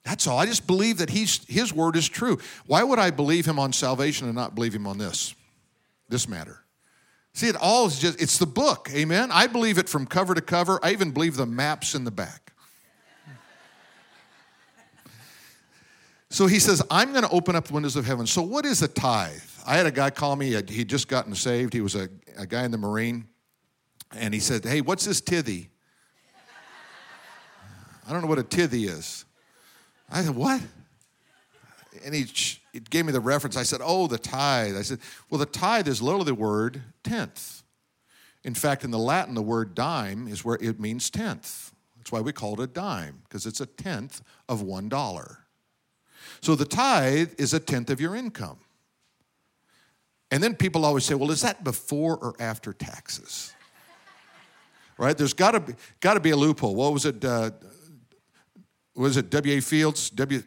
That's 0.04 0.26
all. 0.26 0.38
I 0.38 0.44
just 0.44 0.66
believe 0.66 0.98
that 0.98 1.08
he's, 1.08 1.42
his 1.46 1.72
word 1.72 1.96
is 1.96 2.06
true. 2.06 2.38
Why 2.66 2.82
would 2.82 2.98
I 2.98 3.10
believe 3.10 3.46
him 3.46 3.58
on 3.58 3.72
salvation 3.72 4.26
and 4.26 4.36
not 4.36 4.54
believe 4.54 4.74
him 4.74 4.86
on 4.86 4.98
this? 4.98 5.34
This 6.10 6.28
matter. 6.28 6.58
See, 7.32 7.48
it 7.48 7.56
all 7.56 7.86
is 7.86 7.98
just, 7.98 8.20
it's 8.20 8.36
the 8.36 8.46
book, 8.46 8.90
amen? 8.92 9.30
I 9.32 9.46
believe 9.46 9.78
it 9.78 9.88
from 9.88 10.04
cover 10.04 10.34
to 10.34 10.42
cover. 10.42 10.78
I 10.82 10.90
even 10.90 11.12
believe 11.12 11.36
the 11.36 11.46
maps 11.46 11.94
in 11.94 12.04
the 12.04 12.10
back. 12.10 12.52
So 16.28 16.46
he 16.46 16.58
says, 16.58 16.82
I'm 16.90 17.12
going 17.12 17.24
to 17.24 17.30
open 17.30 17.56
up 17.56 17.66
the 17.66 17.74
windows 17.74 17.96
of 17.96 18.06
heaven. 18.06 18.26
So, 18.26 18.40
what 18.40 18.64
is 18.64 18.80
a 18.80 18.88
tithe? 18.88 19.42
I 19.66 19.76
had 19.76 19.84
a 19.84 19.90
guy 19.90 20.08
call 20.08 20.34
me, 20.34 20.50
he'd 20.50 20.88
just 20.88 21.06
gotten 21.06 21.34
saved. 21.34 21.74
He 21.74 21.82
was 21.82 21.94
a, 21.94 22.08
a 22.38 22.46
guy 22.46 22.64
in 22.64 22.70
the 22.70 22.78
Marine. 22.78 23.28
And 24.12 24.32
he 24.32 24.40
said, 24.40 24.64
Hey, 24.64 24.80
what's 24.80 25.04
this 25.04 25.20
tithy? 25.20 25.68
I 28.12 28.14
don't 28.14 28.24
know 28.24 28.28
what 28.28 28.38
a 28.38 28.42
tithy 28.42 28.90
is. 28.90 29.24
I 30.10 30.20
said, 30.20 30.34
What? 30.34 30.60
And 32.04 32.14
he, 32.14 32.24
he 32.74 32.80
gave 32.80 33.06
me 33.06 33.12
the 33.12 33.20
reference. 33.20 33.56
I 33.56 33.62
said, 33.62 33.80
Oh, 33.82 34.06
the 34.06 34.18
tithe. 34.18 34.76
I 34.76 34.82
said, 34.82 34.98
Well, 35.30 35.38
the 35.38 35.46
tithe 35.46 35.88
is 35.88 36.02
literally 36.02 36.26
the 36.26 36.34
word 36.34 36.82
tenth. 37.02 37.62
In 38.44 38.52
fact, 38.52 38.84
in 38.84 38.90
the 38.90 38.98
Latin, 38.98 39.34
the 39.34 39.40
word 39.40 39.74
dime 39.74 40.28
is 40.28 40.44
where 40.44 40.58
it 40.60 40.78
means 40.78 41.08
tenth. 41.08 41.72
That's 41.96 42.12
why 42.12 42.20
we 42.20 42.32
call 42.32 42.52
it 42.52 42.60
a 42.60 42.66
dime, 42.66 43.22
because 43.24 43.46
it's 43.46 43.62
a 43.62 43.66
tenth 43.66 44.20
of 44.46 44.60
one 44.60 44.90
dollar. 44.90 45.38
So 46.42 46.54
the 46.54 46.66
tithe 46.66 47.32
is 47.38 47.54
a 47.54 47.60
tenth 47.60 47.88
of 47.88 47.98
your 47.98 48.14
income. 48.14 48.58
And 50.30 50.42
then 50.42 50.54
people 50.54 50.84
always 50.84 51.06
say, 51.06 51.14
well, 51.14 51.30
is 51.30 51.40
that 51.40 51.64
before 51.64 52.18
or 52.18 52.34
after 52.38 52.74
taxes? 52.74 53.54
right? 54.98 55.16
There's 55.16 55.32
got 55.32 55.52
to 55.52 55.60
be, 55.60 55.74
got 56.00 56.14
to 56.14 56.20
be 56.20 56.30
a 56.30 56.36
loophole. 56.36 56.74
What 56.74 56.92
was 56.92 57.06
it? 57.06 57.24
Uh, 57.24 57.52
was 58.94 59.16
it 59.16 59.30
W.C. 59.30 59.60
Fields? 59.60 60.10
W. 60.10 60.42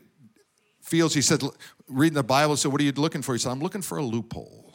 Fields, 0.82 1.14
he 1.16 1.22
said, 1.22 1.42
reading 1.88 2.16
the 2.16 2.24
Bible, 2.24 2.56
said, 2.58 2.72
What 2.72 2.82
are 2.82 2.84
you 2.84 2.92
looking 2.92 3.22
for? 3.22 3.34
He 3.34 3.40
said, 3.40 3.52
I'm 3.52 3.60
looking 3.60 3.82
for 3.82 3.98
a 3.98 4.04
loophole. 4.04 4.74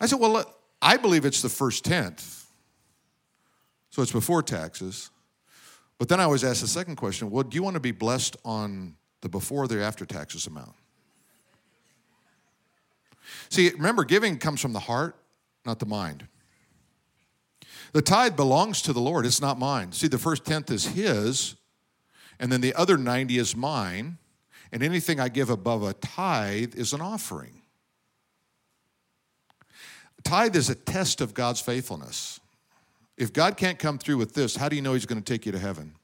I 0.00 0.06
said, 0.06 0.18
Well, 0.18 0.44
I 0.82 0.96
believe 0.96 1.24
it's 1.24 1.42
the 1.42 1.48
first 1.48 1.84
tenth. 1.84 2.46
So 3.90 4.02
it's 4.02 4.12
before 4.12 4.42
taxes. 4.42 5.10
But 5.98 6.08
then 6.08 6.18
I 6.18 6.24
always 6.24 6.44
ask 6.44 6.62
the 6.62 6.68
second 6.68 6.96
question 6.96 7.30
well, 7.30 7.42
do 7.42 7.54
you 7.54 7.62
want 7.62 7.74
to 7.74 7.80
be 7.80 7.92
blessed 7.92 8.36
on 8.44 8.96
the 9.20 9.28
before 9.28 9.64
or 9.64 9.68
the 9.68 9.82
after 9.82 10.06
taxes 10.06 10.46
amount? 10.46 10.72
See, 13.50 13.68
remember, 13.70 14.04
giving 14.04 14.38
comes 14.38 14.60
from 14.60 14.72
the 14.72 14.80
heart, 14.80 15.16
not 15.66 15.78
the 15.78 15.86
mind. 15.86 16.26
The 17.92 18.02
tithe 18.02 18.36
belongs 18.36 18.82
to 18.82 18.92
the 18.92 19.00
Lord, 19.00 19.26
it's 19.26 19.40
not 19.40 19.58
mine. 19.58 19.92
See, 19.92 20.08
the 20.08 20.18
first 20.18 20.44
tenth 20.44 20.70
is 20.70 20.86
His, 20.86 21.56
and 22.38 22.50
then 22.50 22.60
the 22.60 22.74
other 22.74 22.96
90 22.96 23.38
is 23.38 23.56
mine. 23.56 24.18
And 24.72 24.84
anything 24.84 25.18
I 25.18 25.28
give 25.28 25.50
above 25.50 25.82
a 25.82 25.94
tithe 25.94 26.76
is 26.76 26.92
an 26.92 27.00
offering. 27.00 27.62
Tithe 30.22 30.54
is 30.54 30.70
a 30.70 30.76
test 30.76 31.20
of 31.20 31.34
God's 31.34 31.60
faithfulness. 31.60 32.38
If 33.16 33.32
God 33.32 33.56
can't 33.56 33.78
come 33.78 33.98
through 33.98 34.18
with 34.18 34.34
this, 34.34 34.54
how 34.54 34.68
do 34.68 34.76
you 34.76 34.82
know 34.82 34.92
He's 34.92 35.06
going 35.06 35.20
to 35.20 35.32
take 35.32 35.44
you 35.44 35.52
to 35.52 35.58
heaven? 35.58 35.94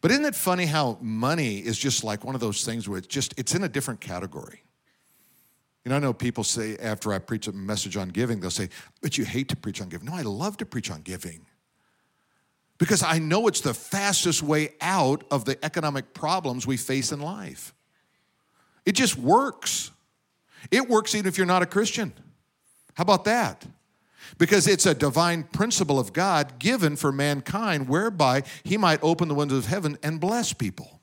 But 0.00 0.10
isn't 0.10 0.24
it 0.24 0.34
funny 0.34 0.66
how 0.66 0.98
money 1.00 1.58
is 1.58 1.78
just 1.78 2.04
like 2.04 2.24
one 2.24 2.34
of 2.34 2.40
those 2.40 2.64
things 2.64 2.88
where 2.88 2.98
it's 2.98 3.06
just 3.06 3.34
it's 3.36 3.54
in 3.54 3.62
a 3.62 3.68
different 3.68 4.00
category. 4.00 4.62
You 5.84 5.90
know, 5.90 5.96
I 5.96 5.98
know 5.98 6.12
people 6.12 6.44
say 6.44 6.76
after 6.76 7.12
I 7.12 7.18
preach 7.18 7.46
a 7.46 7.52
message 7.52 7.96
on 7.96 8.10
giving, 8.10 8.40
they'll 8.40 8.50
say, 8.50 8.68
But 9.00 9.16
you 9.16 9.24
hate 9.24 9.48
to 9.48 9.56
preach 9.56 9.80
on 9.80 9.88
giving. 9.88 10.06
No, 10.06 10.14
I 10.14 10.22
love 10.22 10.56
to 10.58 10.66
preach 10.66 10.90
on 10.90 11.02
giving 11.02 11.46
because 12.80 13.02
I 13.02 13.18
know 13.18 13.46
it's 13.46 13.60
the 13.60 13.74
fastest 13.74 14.42
way 14.42 14.70
out 14.80 15.22
of 15.30 15.44
the 15.44 15.62
economic 15.62 16.14
problems 16.14 16.66
we 16.66 16.78
face 16.78 17.12
in 17.12 17.20
life. 17.20 17.74
It 18.86 18.92
just 18.92 19.18
works. 19.18 19.90
It 20.70 20.88
works 20.88 21.14
even 21.14 21.28
if 21.28 21.36
you're 21.36 21.46
not 21.46 21.62
a 21.62 21.66
Christian. 21.66 22.14
How 22.94 23.02
about 23.02 23.24
that? 23.26 23.66
Because 24.38 24.66
it's 24.66 24.86
a 24.86 24.94
divine 24.94 25.42
principle 25.42 25.98
of 25.98 26.14
God 26.14 26.58
given 26.58 26.96
for 26.96 27.12
mankind 27.12 27.86
whereby 27.86 28.44
he 28.64 28.78
might 28.78 29.00
open 29.02 29.28
the 29.28 29.34
windows 29.34 29.58
of 29.58 29.66
heaven 29.66 29.98
and 30.02 30.18
bless 30.18 30.54
people. 30.54 30.99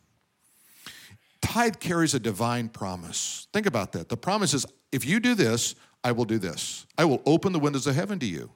Tithe 1.42 1.80
carries 1.80 2.14
a 2.14 2.20
divine 2.20 2.70
promise. 2.70 3.48
Think 3.54 3.66
about 3.66 3.92
that. 3.94 4.10
The 4.10 4.18
promise 4.18 4.54
is 4.54 4.66
if 4.92 5.06
you 5.06 5.20
do 5.20 5.36
this, 5.36 5.76
I 6.04 6.12
will 6.12 6.26
do 6.26 6.38
this. 6.38 6.86
I 6.98 7.06
will 7.06 7.22
open 7.26 7.54
the 7.54 7.60
windows 7.60 7.88
of 7.88 7.96
heaven 7.96 8.20
to 8.20 8.26
you. 8.26 8.52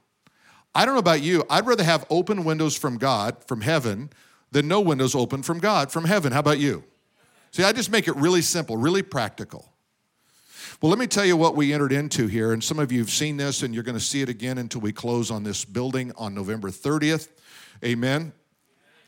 I 0.73 0.85
don't 0.85 0.95
know 0.95 0.99
about 0.99 1.21
you, 1.21 1.43
I'd 1.49 1.65
rather 1.65 1.83
have 1.83 2.05
open 2.09 2.45
windows 2.45 2.77
from 2.77 2.97
God, 2.97 3.43
from 3.45 3.61
heaven, 3.61 4.09
than 4.51 4.67
no 4.67 4.79
windows 4.79 5.15
open 5.15 5.43
from 5.43 5.59
God, 5.59 5.91
from 5.91 6.05
heaven. 6.05 6.31
How 6.31 6.39
about 6.39 6.59
you? 6.59 6.83
See, 7.51 7.63
I 7.63 7.73
just 7.73 7.91
make 7.91 8.07
it 8.07 8.15
really 8.15 8.41
simple, 8.41 8.77
really 8.77 9.01
practical. 9.01 9.67
Well, 10.81 10.89
let 10.89 10.97
me 10.97 11.07
tell 11.07 11.25
you 11.25 11.35
what 11.35 11.55
we 11.55 11.73
entered 11.73 11.91
into 11.91 12.27
here, 12.27 12.53
and 12.53 12.63
some 12.63 12.79
of 12.79 12.91
you 12.91 12.99
have 12.99 13.09
seen 13.09 13.37
this, 13.37 13.61
and 13.61 13.73
you're 13.73 13.83
going 13.83 13.97
to 13.97 14.03
see 14.03 14.21
it 14.21 14.29
again 14.29 14.57
until 14.57 14.81
we 14.81 14.93
close 14.93 15.29
on 15.29 15.43
this 15.43 15.65
building 15.65 16.13
on 16.17 16.33
November 16.33 16.69
30th. 16.69 17.27
Amen. 17.83 18.31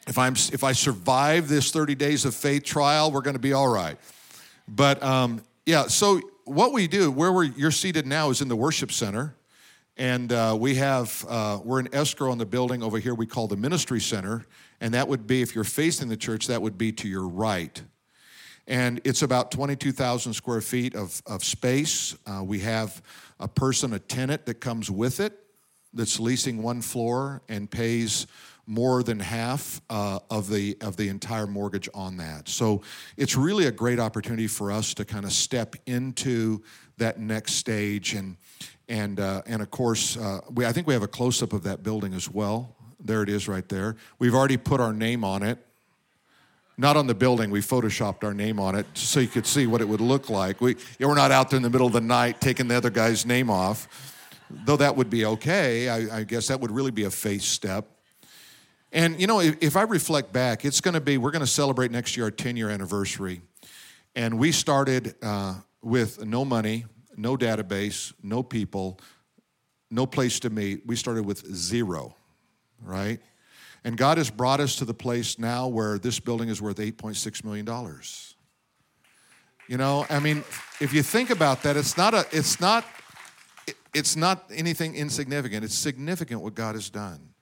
If 0.07 0.17
I'm 0.17 0.33
if 0.33 0.63
I 0.63 0.73
survive 0.73 1.47
this 1.47 1.71
30 1.71 1.95
days 1.95 2.25
of 2.25 2.35
faith 2.35 2.63
trial, 2.63 3.11
we're 3.11 3.21
going 3.21 3.35
to 3.35 3.39
be 3.39 3.53
all 3.53 3.69
right. 3.69 3.97
But 4.67 5.01
um, 5.01 5.41
yeah, 5.65 5.87
so 5.87 6.19
what 6.45 6.73
we 6.73 6.87
do, 6.87 7.09
where 7.09 7.31
we're, 7.31 7.45
you're 7.45 7.71
seated 7.71 8.05
now, 8.05 8.29
is 8.29 8.41
in 8.41 8.49
the 8.49 8.55
worship 8.55 8.91
center, 8.91 9.35
and 9.95 10.31
uh, 10.31 10.57
we 10.59 10.75
have 10.75 11.25
uh, 11.29 11.59
we're 11.63 11.79
in 11.79 11.93
escrow 11.95 12.31
on 12.31 12.37
the 12.37 12.45
building 12.45 12.83
over 12.83 12.99
here. 12.99 13.15
We 13.15 13.25
call 13.25 13.47
the 13.47 13.55
ministry 13.55 14.01
center, 14.01 14.45
and 14.81 14.93
that 14.93 15.07
would 15.07 15.25
be 15.25 15.41
if 15.41 15.55
you're 15.55 15.63
facing 15.63 16.09
the 16.09 16.17
church, 16.17 16.47
that 16.47 16.61
would 16.61 16.77
be 16.77 16.91
to 16.93 17.07
your 17.07 17.27
right. 17.27 17.81
And 18.67 19.01
it's 19.03 19.21
about 19.21 19.51
22,000 19.51 20.33
square 20.33 20.61
feet 20.61 20.95
of, 20.95 21.21
of 21.25 21.43
space. 21.43 22.15
Uh, 22.25 22.43
we 22.43 22.59
have 22.59 23.01
a 23.39 23.47
person, 23.47 23.93
a 23.93 23.99
tenant 23.99 24.45
that 24.45 24.55
comes 24.55 24.89
with 24.89 25.19
it 25.19 25.37
that's 25.93 26.19
leasing 26.19 26.63
one 26.63 26.81
floor 26.81 27.41
and 27.49 27.69
pays 27.69 28.25
more 28.65 29.04
than 29.04 29.19
half 29.19 29.82
uh, 29.89 30.19
of 30.30 30.49
the 30.49 30.78
of 30.82 30.95
the 30.97 31.10
entire 31.10 31.47
mortgage 31.47 31.89
on 31.93 32.17
that. 32.17 32.47
So 32.47 32.82
it's 33.17 33.36
really 33.36 33.65
a 33.65 33.71
great 33.71 33.99
opportunity 33.99 34.47
for 34.47 34.71
us 34.71 34.93
to 34.95 35.06
kind 35.06 35.26
of 35.26 35.34
step 35.34 35.76
into 35.86 36.63
that 36.97 37.19
next 37.19 37.54
stage 37.54 38.13
and 38.13 38.38
and 38.88 39.19
uh, 39.19 39.41
and 39.45 39.62
of 39.62 39.71
course 39.71 40.17
uh, 40.17 40.39
we 40.52 40.65
I 40.65 40.71
think 40.71 40.88
we 40.88 40.93
have 40.93 41.04
a 41.04 41.08
close 41.08 41.41
up 41.43 41.54
of 41.54 41.63
that 41.63 41.84
building 41.84 42.13
as 42.13 42.30
well. 42.30 42.76
There 42.99 43.21
it 43.21 43.30
is 43.30 43.47
right 43.47 43.67
there. 43.67 43.97
We've 44.17 44.34
already 44.34 44.58
put 44.58 44.80
our 44.80 44.93
name 44.93 45.23
on 45.23 45.43
it 45.43 45.60
not 46.78 46.97
on 46.97 47.08
the 47.08 47.13
building. 47.13 47.52
We 47.52 47.62
photoshopped 47.62 48.23
our 48.23 48.34
name 48.34 48.60
on 48.60 48.76
it 48.76 48.86
so 48.93 49.19
you 49.19 49.28
could 49.28 49.45
see 49.45 49.67
what 49.67 49.82
it 49.82 49.88
would 49.88 50.02
look 50.02 50.30
like. 50.30 50.60
We, 50.60 50.76
we're 50.99 51.13
not 51.13 51.32
out 51.32 51.49
there 51.49 51.58
in 51.58 51.63
the 51.63 51.69
middle 51.69 51.88
of 51.88 51.93
the 51.93 52.02
night 52.02 52.41
taking 52.41 52.67
the 52.67 52.76
other 52.76 52.89
guy's 52.89 53.26
name 53.26 53.49
off, 53.49 54.17
though 54.65 54.78
that 54.78 54.95
would 54.95 55.10
be 55.10 55.26
okay. 55.26 55.89
I, 55.89 56.19
I 56.19 56.23
guess 56.23 56.47
that 56.47 56.60
would 56.62 56.71
really 56.71 56.91
be 56.91 57.04
a 57.04 57.12
faith 57.12 57.43
step. 57.43 57.92
And 58.93 59.19
you 59.19 59.25
know, 59.25 59.41
if, 59.41 59.58
if 59.60 59.75
I 59.75 59.82
reflect 59.82 60.32
back, 60.32 60.63
it's 60.63 60.79
going 60.79 60.93
to 60.93 61.01
be, 61.01 61.17
we're 61.17 61.32
going 61.32 61.41
to 61.41 61.47
celebrate 61.47 61.89
next 61.89 62.15
year 62.15 62.27
our 62.27 62.32
10 62.32 62.56
year 62.56 62.69
anniversary. 62.69 63.41
And 64.15 64.38
we 64.38 64.51
started 64.51 65.15
uh, 65.23 65.56
with 65.82 66.23
no 66.23 66.45
money, 66.45 66.86
no 67.17 67.36
database, 67.36 68.13
no 68.21 68.43
people, 68.43 68.99
no 69.89 70.06
place 70.06 70.39
to 70.41 70.51
meet. 70.51 70.86
We 70.86 70.95
started 70.95 71.25
with 71.25 71.43
zero, 71.53 72.15
right? 72.84 73.19
And 73.84 73.97
God 73.97 74.19
has 74.19 74.29
brought 74.29 74.60
us 74.60 74.75
to 74.77 74.86
the 74.86 74.93
place 74.93 75.39
now 75.39 75.67
where 75.67 75.97
this 75.97 76.19
building 76.19 76.49
is 76.49 76.62
worth 76.62 76.77
$8.6 76.77 77.43
million. 77.43 77.67
You 79.67 79.77
know, 79.77 80.06
I 80.10 80.19
mean, 80.19 80.43
if 80.79 80.93
you 80.93 81.01
think 81.01 81.32
about 81.32 81.63
that, 81.63 81.75
it's 81.75 81.97
not 81.97 82.13
a, 82.13 82.25
it's 82.32 82.60
not, 82.60 82.86
it's 83.93 84.15
not 84.15 84.45
anything 84.53 84.95
insignificant. 84.95 85.63
It's 85.63 85.75
significant 85.75 86.41
what 86.41 86.53
God 86.53 86.75
has 86.75 86.91
done. 86.91 87.32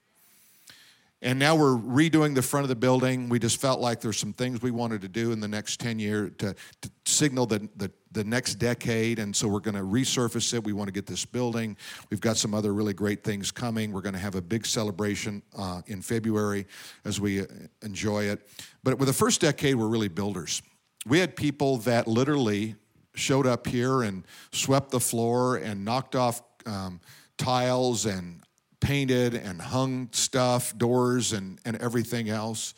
And 1.23 1.37
now 1.37 1.55
we're 1.55 1.77
redoing 1.77 2.33
the 2.33 2.41
front 2.41 2.63
of 2.63 2.69
the 2.69 2.75
building. 2.75 3.29
We 3.29 3.37
just 3.37 3.61
felt 3.61 3.79
like 3.79 4.01
there's 4.01 4.17
some 4.17 4.33
things 4.33 4.63
we 4.63 4.71
wanted 4.71 5.01
to 5.01 5.07
do 5.07 5.31
in 5.31 5.39
the 5.39 5.47
next 5.47 5.79
10 5.79 5.99
years 5.99 6.31
to, 6.39 6.55
to 6.81 6.91
signal 7.05 7.45
the, 7.45 7.69
the, 7.75 7.91
the, 8.11 8.23
next 8.23 8.55
decade. 8.55 9.19
And 9.19 9.35
so 9.35 9.47
we're 9.47 9.59
going 9.59 9.75
to 9.75 9.83
resurface 9.83 10.51
it. 10.55 10.63
We 10.63 10.73
want 10.73 10.87
to 10.87 10.91
get 10.91 11.05
this 11.05 11.23
building. 11.23 11.77
We've 12.09 12.21
got 12.21 12.37
some 12.37 12.55
other 12.55 12.73
really 12.73 12.95
great 12.95 13.23
things 13.23 13.51
coming. 13.51 13.91
We're 13.91 14.01
going 14.01 14.15
to 14.15 14.19
have 14.19 14.33
a 14.33 14.41
big 14.41 14.65
celebration 14.65 15.43
uh, 15.55 15.83
in 15.85 16.01
February 16.01 16.65
as 17.05 17.21
we 17.21 17.41
uh, 17.41 17.45
enjoy 17.83 18.23
it. 18.23 18.47
But 18.83 18.97
with 18.97 19.07
the 19.07 19.13
first 19.13 19.41
decade, 19.41 19.75
we're 19.75 19.87
really 19.87 20.07
builders. 20.07 20.63
We 21.05 21.19
had 21.19 21.35
people 21.35 21.77
that 21.77 22.07
literally 22.07 22.75
showed 23.13 23.45
up 23.45 23.67
here 23.67 24.01
and 24.01 24.23
swept 24.51 24.89
the 24.89 24.99
floor 24.99 25.57
and 25.57 25.85
knocked 25.85 26.15
off 26.15 26.41
um, 26.65 26.99
tiles 27.37 28.07
and 28.07 28.41
painted 28.81 29.35
and 29.35 29.61
hung 29.61 30.09
stuff, 30.11 30.77
doors 30.77 31.31
and, 31.31 31.59
and 31.63 31.77
everything 31.77 32.29
else. 32.29 32.73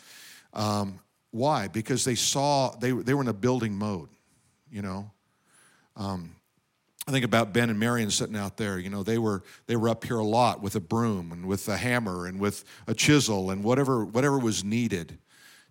Um, 0.53 0.99
why? 1.31 1.67
Because 1.67 2.05
they 2.05 2.15
saw, 2.15 2.75
they, 2.75 2.91
they 2.91 3.15
were 3.15 3.21
in 3.21 3.27
a 3.27 3.33
building 3.33 3.75
mode, 3.75 4.09
you 4.69 4.83
know. 4.83 5.09
Um, 5.95 6.35
I 7.07 7.11
think 7.11 7.25
about 7.25 7.53
Ben 7.53 7.69
and 7.69 7.79
Marion 7.79 8.11
sitting 8.11 8.35
out 8.35 8.55
there. 8.57 8.79
You 8.79 8.89
know, 8.89 9.03
they 9.03 9.17
were 9.17 9.43
they 9.67 9.75
were 9.75 9.89
up 9.89 10.05
here 10.05 10.19
a 10.19 10.23
lot 10.23 10.61
with 10.61 10.75
a 10.75 10.79
broom 10.79 11.31
and 11.31 11.45
with 11.45 11.67
a 11.67 11.75
hammer 11.75 12.27
and 12.27 12.39
with 12.39 12.63
a 12.87 12.93
chisel 12.93 13.51
and 13.51 13.63
whatever 13.63 14.05
whatever 14.05 14.39
was 14.39 14.63
needed 14.63 15.17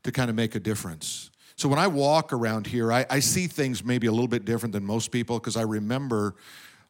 to 0.03 0.13
kind 0.13 0.29
of 0.29 0.37
make 0.37 0.55
a 0.55 0.61
difference. 0.61 1.31
So 1.57 1.69
when 1.69 1.79
I 1.79 1.87
walk 1.87 2.33
around 2.33 2.67
here, 2.67 2.93
I, 2.93 3.07
I 3.09 3.21
see 3.21 3.47
things 3.47 3.85
maybe 3.85 4.07
a 4.09 4.11
little 4.11 4.29
bit 4.29 4.45
different 4.45 4.73
than 4.73 4.85
most 4.85 5.11
people 5.11 5.39
because 5.39 5.57
I 5.57 5.63
remember 5.63 6.35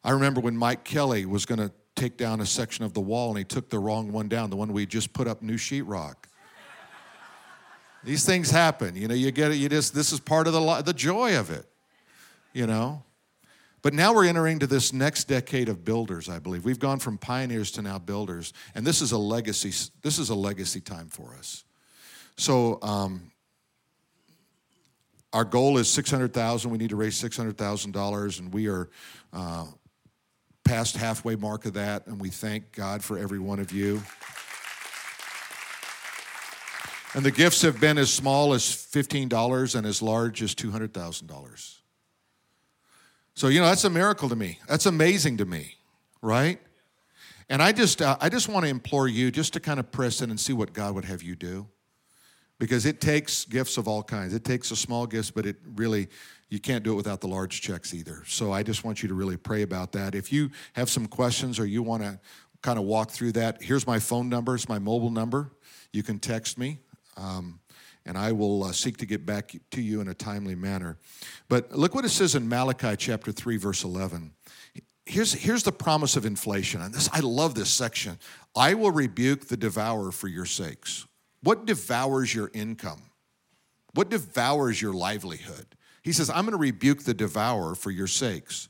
I 0.03 0.11
remember 0.11 0.41
when 0.41 0.57
Mike 0.57 0.83
Kelly 0.83 1.25
was 1.25 1.45
going 1.45 1.59
to 1.59 1.71
take 1.95 2.17
down 2.17 2.41
a 2.41 2.45
section 2.45 2.83
of 2.83 2.93
the 2.93 3.01
wall 3.01 3.29
and 3.29 3.37
he 3.37 3.43
took 3.43 3.69
the 3.69 3.79
wrong 3.79 4.11
one 4.11 4.27
down, 4.27 4.49
the 4.49 4.55
one 4.55 4.73
we 4.73 4.85
just 4.85 5.13
put 5.13 5.27
up 5.27 5.41
new 5.41 5.57
sheetrock. 5.57 6.15
These 8.03 8.25
things 8.25 8.51
happen, 8.51 8.95
you 8.95 9.07
know. 9.07 9.13
You 9.15 9.31
get 9.31 9.51
it. 9.51 9.55
You 9.55 9.69
just 9.69 9.95
this 9.95 10.11
is 10.11 10.19
part 10.19 10.47
of 10.47 10.53
the 10.53 10.81
the 10.81 10.93
joy 10.93 11.37
of 11.39 11.49
it, 11.49 11.65
you 12.51 12.67
know. 12.67 13.03
But 13.81 13.93
now 13.93 14.13
we're 14.13 14.25
entering 14.25 14.59
to 14.59 14.67
this 14.67 14.91
next 14.91 15.25
decade 15.25 15.69
of 15.69 15.85
builders. 15.85 16.27
I 16.27 16.39
believe 16.39 16.65
we've 16.65 16.79
gone 16.79 16.99
from 16.99 17.17
pioneers 17.17 17.71
to 17.71 17.81
now 17.81 17.99
builders, 17.99 18.51
and 18.75 18.85
this 18.85 19.01
is 19.01 19.13
a 19.13 19.17
legacy. 19.17 19.71
This 20.01 20.19
is 20.19 20.29
a 20.29 20.35
legacy 20.35 20.81
time 20.81 21.07
for 21.07 21.33
us. 21.37 21.63
So 22.35 22.79
um, 22.81 23.31
our 25.31 25.45
goal 25.45 25.77
is 25.77 25.87
six 25.87 26.11
hundred 26.11 26.33
thousand. 26.33 26.71
We 26.71 26.77
need 26.77 26.89
to 26.89 26.97
raise 26.97 27.15
six 27.15 27.37
hundred 27.37 27.57
thousand 27.57 27.91
dollars, 27.93 28.39
and 28.39 28.53
we 28.53 28.67
are 28.67 28.89
uh, 29.31 29.67
past 30.63 30.95
halfway 30.95 31.35
mark 31.35 31.65
of 31.65 31.73
that, 31.73 32.07
and 32.07 32.19
we 32.19 32.29
thank 32.29 32.71
God 32.71 33.03
for 33.03 33.17
every 33.17 33.39
one 33.39 33.59
of 33.59 33.71
you. 33.71 34.01
And 37.15 37.23
the 37.23 37.31
gifts 37.31 37.61
have 37.61 37.79
been 37.79 37.97
as 37.97 38.11
small 38.11 38.53
as 38.53 38.63
$15 38.63 39.75
and 39.75 39.85
as 39.85 40.01
large 40.01 40.41
as 40.41 40.55
$200,000. 40.55 41.77
So, 43.35 43.47
you 43.47 43.59
know, 43.59 43.67
that's 43.67 43.83
a 43.83 43.89
miracle 43.89 44.29
to 44.29 44.35
me. 44.35 44.59
That's 44.67 44.85
amazing 44.85 45.37
to 45.37 45.45
me, 45.45 45.75
right? 46.21 46.59
And 47.49 47.61
I 47.61 47.71
just, 47.71 48.01
uh, 48.01 48.17
I 48.19 48.29
just 48.29 48.49
want 48.49 48.65
to 48.65 48.69
implore 48.69 49.07
you 49.07 49.29
just 49.31 49.53
to 49.53 49.59
kind 49.59 49.79
of 49.79 49.91
press 49.91 50.21
in 50.21 50.31
and 50.31 50.39
see 50.39 50.53
what 50.53 50.73
God 50.73 50.95
would 50.95 51.05
have 51.05 51.21
you 51.21 51.35
do. 51.35 51.67
Because 52.59 52.85
it 52.85 53.01
takes 53.01 53.45
gifts 53.45 53.77
of 53.77 53.87
all 53.87 54.03
kinds. 54.03 54.33
It 54.33 54.43
takes 54.43 54.71
a 54.71 54.75
small 54.75 55.05
gifts, 55.05 55.31
but 55.31 55.45
it 55.45 55.57
really 55.75 56.07
you 56.53 56.59
can't 56.59 56.83
do 56.83 56.93
it 56.93 56.95
without 56.95 57.19
the 57.19 57.27
large 57.27 57.61
checks 57.61 57.95
either. 57.95 58.21
So 58.27 58.51
I 58.51 58.61
just 58.61 58.83
want 58.83 59.01
you 59.01 59.09
to 59.09 59.15
really 59.15 59.37
pray 59.37 59.63
about 59.63 59.91
that. 59.93 60.13
If 60.13 60.31
you 60.31 60.51
have 60.73 60.87
some 60.87 61.07
questions 61.07 61.57
or 61.57 61.65
you 61.65 61.81
want 61.81 62.03
to 62.03 62.19
kind 62.61 62.77
of 62.77 62.85
walk 62.85 63.09
through 63.09 63.31
that, 63.31 63.63
here's 63.63 63.87
my 63.87 63.97
phone 63.97 64.29
number. 64.29 64.53
It's 64.53 64.69
my 64.69 64.77
mobile 64.77 65.09
number. 65.09 65.49
You 65.93 66.03
can 66.03 66.19
text 66.19 66.59
me. 66.59 66.77
Um, 67.17 67.59
and 68.05 68.15
I 68.15 68.33
will 68.33 68.65
uh, 68.65 68.71
seek 68.71 68.97
to 68.97 69.07
get 69.07 69.25
back 69.25 69.55
to 69.71 69.81
you 69.81 69.99
in 69.99 70.09
a 70.09 70.13
timely 70.13 70.53
manner. 70.53 70.99
But 71.49 71.71
look 71.71 71.95
what 71.95 72.05
it 72.05 72.09
says 72.09 72.35
in 72.35 72.47
Malachi 72.47 72.97
chapter 72.97 73.31
3, 73.31 73.57
verse 73.57 73.83
11. 73.83 74.31
Here's, 75.07 75.33
here's 75.33 75.63
the 75.63 75.71
promise 75.71 76.15
of 76.15 76.23
inflation. 76.23 76.83
And 76.83 76.93
this, 76.93 77.09
I 77.11 77.21
love 77.21 77.55
this 77.55 77.71
section. 77.71 78.19
I 78.55 78.75
will 78.75 78.91
rebuke 78.91 79.47
the 79.47 79.57
devourer 79.57 80.11
for 80.11 80.27
your 80.27 80.45
sakes. 80.45 81.07
What 81.41 81.65
devours 81.65 82.35
your 82.35 82.51
income? 82.53 83.01
What 83.95 84.11
devours 84.11 84.79
your 84.79 84.93
livelihood? 84.93 85.75
He 86.03 86.11
says, 86.11 86.29
I'm 86.29 86.45
going 86.45 86.51
to 86.51 86.57
rebuke 86.57 87.03
the 87.03 87.13
devourer 87.13 87.75
for 87.75 87.89
your 87.89 88.07
sakes. 88.07 88.69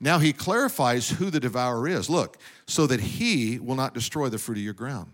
Now 0.00 0.18
he 0.18 0.32
clarifies 0.32 1.08
who 1.10 1.30
the 1.30 1.40
devourer 1.40 1.86
is. 1.86 2.10
Look, 2.10 2.36
so 2.66 2.86
that 2.88 3.00
he 3.00 3.58
will 3.60 3.76
not 3.76 3.94
destroy 3.94 4.28
the 4.28 4.38
fruit 4.38 4.58
of 4.58 4.64
your 4.64 4.74
ground. 4.74 5.12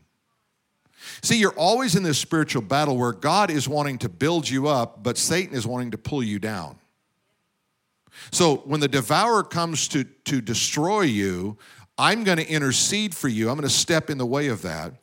See, 1.23 1.39
you're 1.39 1.53
always 1.53 1.95
in 1.95 2.03
this 2.03 2.19
spiritual 2.19 2.63
battle 2.63 2.97
where 2.97 3.13
God 3.13 3.51
is 3.51 3.69
wanting 3.69 3.99
to 3.99 4.09
build 4.09 4.49
you 4.49 4.67
up, 4.67 5.03
but 5.03 5.19
Satan 5.19 5.55
is 5.55 5.67
wanting 5.67 5.93
to 5.93 5.99
pull 5.99 6.23
you 6.23 6.39
down. 6.39 6.79
So 8.33 8.57
when 8.65 8.81
the 8.81 8.89
devourer 8.89 9.45
comes 9.45 9.89
to, 9.89 10.05
to 10.05 10.41
destroy 10.41 11.03
you, 11.03 11.57
I'm 11.99 12.25
going 12.25 12.39
to 12.39 12.49
intercede 12.49 13.15
for 13.15 13.29
you. 13.29 13.49
I'm 13.49 13.57
going 13.57 13.69
to 13.69 13.75
step 13.75 14.11
in 14.11 14.19
the 14.19 14.27
way 14.27 14.49
of 14.49 14.63
that. 14.63 14.95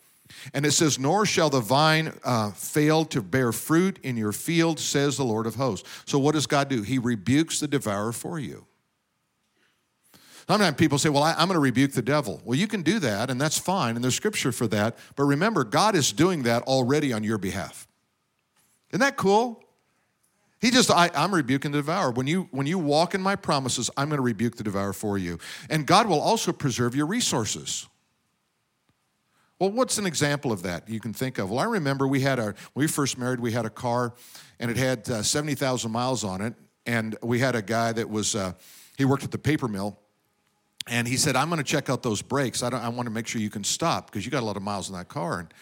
And 0.54 0.66
it 0.66 0.72
says, 0.72 1.00
Nor 1.00 1.26
shall 1.26 1.50
the 1.50 1.60
vine 1.60 2.14
uh, 2.24 2.52
fail 2.52 3.06
to 3.06 3.22
bear 3.22 3.52
fruit 3.52 4.00
in 4.04 4.18
your 4.18 4.32
field, 4.32 4.80
says 4.80 5.18
the 5.18 5.24
Lord 5.24 5.48
of 5.48 5.56
hosts. 5.56 5.88
So 6.06 6.20
what 6.20 6.34
does 6.34 6.48
God 6.48 6.70
do? 6.70 6.82
He 6.82 7.00
rebukes 7.00 7.60
the 7.60 7.68
devourer 7.68 8.12
for 8.12 8.40
you. 8.40 8.66
Sometimes 10.48 10.76
people 10.76 10.98
say, 10.98 11.10
Well, 11.10 11.24
I, 11.24 11.32
am 11.32 11.48
going 11.48 11.54
to 11.54 11.60
rebuke 11.60 11.94
the 11.94 12.02
devil. 12.02 12.42
Well, 12.46 12.58
you 12.58 12.68
can 12.68 12.84
do 12.84 13.00
that, 13.00 13.30
and 13.30 13.42
that's 13.42 13.58
fine, 13.58 13.96
and 13.96 14.04
there's 14.04 14.16
scripture 14.16 14.52
for 14.52 14.68
that. 14.68 14.98
But 15.16 15.24
remember, 15.24 15.64
God 15.64 15.96
is 15.96 16.12
doing 16.12 16.44
that 16.44 16.64
already 16.64 17.12
on 17.14 17.24
your 17.24 17.38
behalf. 17.38 17.88
Isn't 18.92 19.02
that 19.02 19.18
cool? 19.18 19.64
He 20.62 20.72
just, 20.72 20.90
I, 20.90 21.10
am 21.14 21.34
rebuking 21.34 21.72
the 21.72 21.80
devourer. 21.80 22.12
When 22.12 22.28
you 22.28 22.48
when 22.52 22.68
you 22.68 22.80
walk 22.80 23.14
in 23.14 23.22
my 23.22 23.36
promises, 23.36 23.90
I'm 23.98 24.10
going 24.10 24.18
to 24.18 24.24
rebuke 24.24 24.56
the 24.56 24.64
devourer 24.64 24.94
for 24.94 25.18
you. 25.18 25.40
And 25.70 25.86
God 25.86 26.08
will 26.08 26.22
also 26.22 26.52
preserve 26.52 26.96
your 26.96 27.06
resources. 27.06 27.88
Well, 29.60 29.72
what's 29.72 29.98
an 29.98 30.06
example 30.06 30.52
of 30.52 30.63
that 30.63 30.89
you 30.89 31.00
can 31.00 31.13
think 31.13 31.38
of? 31.38 31.50
Well, 31.50 31.60
I 31.60 31.65
remember 31.65 32.08
we 32.08 32.20
had 32.20 32.39
our, 32.39 32.56
when 32.74 32.84
we 32.84 32.88
first 32.88 33.18
married, 33.18 33.39
we 33.39 33.54
had 33.54 33.65
a 33.65 33.70
car 33.70 34.13
and 34.60 34.70
it 34.70 34.78
had 34.78 35.10
uh, 35.10 35.24
70,000 35.24 35.91
miles 35.91 36.24
on 36.24 36.41
it. 36.41 36.54
And 36.86 37.18
we 37.24 37.39
had 37.39 37.56
a 37.56 37.62
guy 37.62 37.94
that 37.94 38.10
was, 38.10 38.36
uh, 38.36 38.54
he 38.98 39.06
worked 39.06 39.24
at 39.24 39.32
the 39.32 39.38
paper 39.38 39.68
mill. 39.68 39.98
And 40.88 41.08
he 41.08 41.18
said, 41.18 41.36
I'm 41.36 41.50
going 41.50 41.58
to 41.58 41.63
check 41.63 41.89
out 41.89 42.04
those 42.04 42.22
brakes. 42.22 42.62
I, 42.62 42.70
I 42.70 42.89
want 42.89 43.08
to 43.08 43.12
make 43.12 43.28
sure 43.28 43.41
you 43.41 43.50
can 43.50 43.63
stop 43.63 44.12
because 44.12 44.24
you 44.24 44.32
got 44.32 44.44
a 44.44 44.46
lot 44.46 44.56
of 44.58 44.62
miles 44.62 44.89
in 44.89 44.96
that 44.96 45.08
car. 45.08 45.39
And 45.39 45.54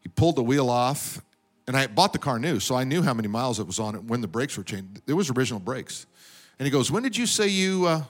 he 0.00 0.08
pulled 0.08 0.36
the 0.36 0.42
wheel 0.42 0.70
off. 0.70 1.20
And 1.68 1.76
I 1.76 1.88
bought 1.88 2.12
the 2.12 2.20
car 2.20 2.38
new, 2.38 2.60
so 2.60 2.76
I 2.76 2.84
knew 2.84 3.02
how 3.02 3.12
many 3.12 3.26
miles 3.26 3.58
it 3.58 3.66
was 3.66 3.80
on 3.80 3.96
it 3.96 4.04
when 4.04 4.20
the 4.20 4.28
brakes 4.28 4.56
were 4.56 4.62
changed. 4.62 5.02
It 5.08 5.14
was 5.14 5.30
original 5.30 5.58
brakes. 5.58 6.06
And 6.60 6.66
he 6.66 6.70
goes, 6.70 6.92
When 6.92 7.02
did 7.02 7.16
you 7.16 7.26
say 7.26 7.48
you, 7.48 7.86
uh, 7.86 8.02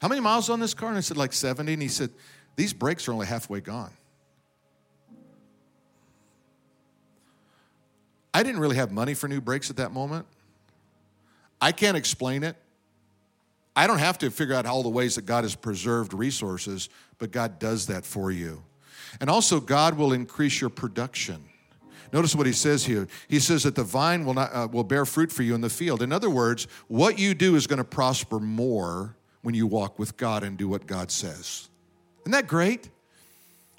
how 0.00 0.08
many 0.08 0.20
miles 0.20 0.50
on 0.50 0.58
this 0.58 0.74
car? 0.74 0.88
And 0.88 0.98
I 0.98 1.02
said, 1.02 1.16
Like 1.16 1.32
70. 1.32 1.72
And 1.72 1.82
he 1.82 1.86
said, 1.86 2.10
These 2.56 2.72
brakes 2.72 3.06
are 3.06 3.12
only 3.12 3.26
halfway 3.26 3.60
gone. 3.60 3.92
I 8.36 8.42
didn't 8.42 8.60
really 8.60 8.76
have 8.76 8.92
money 8.92 9.14
for 9.14 9.28
new 9.28 9.40
brakes 9.40 9.70
at 9.70 9.76
that 9.76 9.92
moment. 9.92 10.26
I 11.58 11.72
can't 11.72 11.96
explain 11.96 12.42
it. 12.42 12.54
I 13.74 13.86
don't 13.86 13.98
have 13.98 14.18
to 14.18 14.30
figure 14.30 14.54
out 14.54 14.66
all 14.66 14.82
the 14.82 14.90
ways 14.90 15.14
that 15.14 15.24
God 15.24 15.44
has 15.44 15.54
preserved 15.54 16.12
resources, 16.12 16.90
but 17.16 17.30
God 17.30 17.58
does 17.58 17.86
that 17.86 18.04
for 18.04 18.30
you. 18.30 18.62
And 19.22 19.30
also, 19.30 19.58
God 19.58 19.96
will 19.96 20.12
increase 20.12 20.60
your 20.60 20.68
production. 20.68 21.44
Notice 22.12 22.34
what 22.34 22.46
he 22.46 22.52
says 22.52 22.84
here. 22.84 23.08
He 23.26 23.40
says 23.40 23.62
that 23.62 23.74
the 23.74 23.84
vine 23.84 24.26
will 24.26 24.34
not 24.34 24.50
uh, 24.52 24.68
will 24.70 24.84
bear 24.84 25.06
fruit 25.06 25.32
for 25.32 25.42
you 25.42 25.54
in 25.54 25.62
the 25.62 25.70
field. 25.70 26.02
In 26.02 26.12
other 26.12 26.28
words, 26.28 26.68
what 26.88 27.18
you 27.18 27.32
do 27.32 27.56
is 27.56 27.66
going 27.66 27.78
to 27.78 27.84
prosper 27.84 28.38
more 28.38 29.16
when 29.40 29.54
you 29.54 29.66
walk 29.66 29.98
with 29.98 30.18
God 30.18 30.42
and 30.42 30.58
do 30.58 30.68
what 30.68 30.86
God 30.86 31.10
says. 31.10 31.70
Isn't 32.24 32.32
that 32.32 32.48
great? 32.48 32.90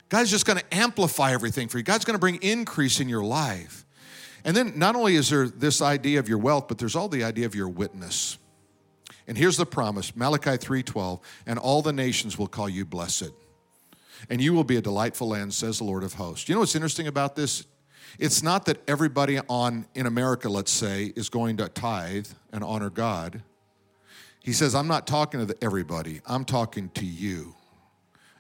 God's 0.10 0.32
just 0.32 0.48
going 0.48 0.58
to 0.58 0.66
amplify 0.76 1.32
everything 1.32 1.68
for 1.68 1.78
you. 1.78 1.84
God's 1.84 2.06
going 2.06 2.16
to 2.16 2.20
bring 2.20 2.38
increase 2.42 3.00
in 3.00 3.08
your 3.08 3.24
life. 3.24 3.84
And 4.48 4.56
then 4.56 4.80
not 4.80 4.96
only 4.96 5.16
is 5.16 5.30
there 5.30 5.50
this 5.50 5.82
idea 5.82 6.20
of 6.20 6.30
your 6.30 6.38
wealth, 6.38 6.70
but 6.70 6.78
there's 6.78 6.96
all 6.96 7.10
the 7.10 7.26
idea 7.26 7.46
of 7.46 7.54
your 7.54 7.68
witness. 7.68 8.38
And 9.28 9.38
here's 9.38 9.58
the 9.58 9.66
promise, 9.66 10.16
Malachi 10.16 10.52
3:12, 10.52 11.20
and 11.46 11.60
all 11.60 11.82
the 11.82 11.92
nations 11.92 12.38
will 12.38 12.48
call 12.48 12.70
you 12.70 12.86
blessed. 12.86 13.32
And 14.30 14.42
you 14.42 14.54
will 14.54 14.64
be 14.64 14.78
a 14.78 14.82
delightful 14.82 15.28
land, 15.28 15.54
says 15.54 15.80
the 15.80 15.84
Lord 15.84 16.02
of 16.02 16.14
hosts. 16.14 16.48
You 16.48 16.56
know 16.56 16.62
what's 16.62 16.76
interesting 16.76 17.08
about 17.08 17.36
this? 17.36 17.66
It's 18.20 18.42
not 18.42 18.66
that 18.68 18.82
everybody 18.88 19.38
on 19.50 19.86
in 19.94 20.06
America, 20.06 20.48
let's 20.48 20.72
say, 20.72 21.12
is 21.18 21.28
going 21.28 21.58
to 21.58 21.68
tithe 21.68 22.28
and 22.54 22.64
honor 22.64 22.90
God. 22.90 23.44
He 24.42 24.54
says, 24.54 24.74
I'm 24.74 24.88
not 24.88 25.06
talking 25.06 25.46
to 25.46 25.58
everybody, 25.62 26.22
I'm 26.26 26.46
talking 26.46 26.90
to 26.92 27.06
you. 27.06 27.54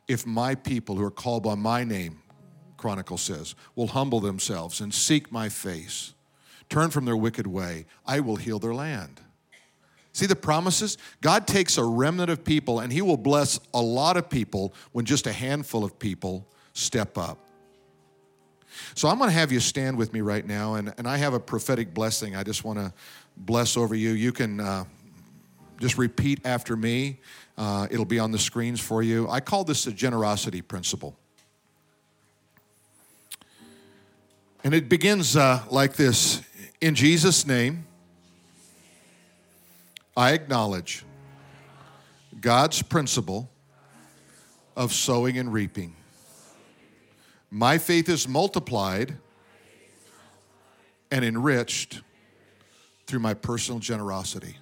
If 0.07 0.25
my 0.25 0.55
people 0.55 0.95
who 0.95 1.03
are 1.03 1.11
called 1.11 1.43
by 1.43 1.55
my 1.55 1.83
name 1.83 2.21
Chronicle 2.77 3.17
says, 3.17 3.55
will 3.75 3.87
humble 3.87 4.19
themselves 4.19 4.79
and 4.79 4.93
seek 4.93 5.31
my 5.31 5.49
face, 5.49 6.13
turn 6.69 6.89
from 6.89 7.05
their 7.05 7.17
wicked 7.17 7.47
way, 7.47 7.85
I 8.05 8.19
will 8.19 8.35
heal 8.35 8.59
their 8.59 8.73
land. 8.73 9.21
See 10.13 10.25
the 10.25 10.35
promises? 10.35 10.97
God 11.21 11.45
takes 11.45 11.77
a 11.77 11.83
remnant 11.83 12.31
of 12.31 12.43
people 12.43 12.79
and 12.79 12.91
He 12.91 13.01
will 13.01 13.17
bless 13.17 13.59
a 13.73 13.81
lot 13.81 14.17
of 14.17 14.29
people 14.29 14.73
when 14.91 15.05
just 15.05 15.27
a 15.27 15.33
handful 15.33 15.83
of 15.83 15.99
people 15.99 16.47
step 16.73 17.17
up. 17.17 17.37
So 18.95 19.07
I'm 19.07 19.17
going 19.17 19.29
to 19.29 19.35
have 19.35 19.51
you 19.51 19.59
stand 19.59 19.97
with 19.97 20.13
me 20.13 20.21
right 20.21 20.45
now, 20.45 20.75
and, 20.75 20.93
and 20.97 21.07
I 21.07 21.17
have 21.17 21.33
a 21.33 21.39
prophetic 21.39 21.93
blessing 21.93 22.35
I 22.35 22.43
just 22.43 22.63
want 22.63 22.79
to 22.79 22.93
bless 23.35 23.77
over 23.77 23.95
you. 23.95 24.11
You 24.11 24.31
can 24.31 24.59
uh, 24.59 24.85
just 25.79 25.97
repeat 25.97 26.41
after 26.45 26.75
me, 26.75 27.19
uh, 27.57 27.87
it'll 27.89 28.05
be 28.05 28.19
on 28.19 28.31
the 28.31 28.39
screens 28.39 28.79
for 28.79 29.01
you. 29.01 29.27
I 29.29 29.39
call 29.39 29.63
this 29.63 29.85
the 29.85 29.91
generosity 29.91 30.61
principle. 30.61 31.17
And 34.63 34.73
it 34.73 34.89
begins 34.89 35.35
uh, 35.35 35.63
like 35.69 35.93
this 35.93 36.41
In 36.81 36.95
Jesus' 36.95 37.45
name, 37.45 37.85
I 40.15 40.33
acknowledge 40.33 41.05
God's 42.41 42.81
principle 42.81 43.49
of 44.75 44.93
sowing 44.93 45.37
and 45.37 45.51
reaping. 45.51 45.95
My 47.49 47.77
faith 47.77 48.09
is 48.09 48.27
multiplied 48.27 49.17
and 51.11 51.23
enriched 51.23 52.01
through 53.05 53.19
my 53.19 53.33
personal 53.33 53.79
generosity. 53.79 54.57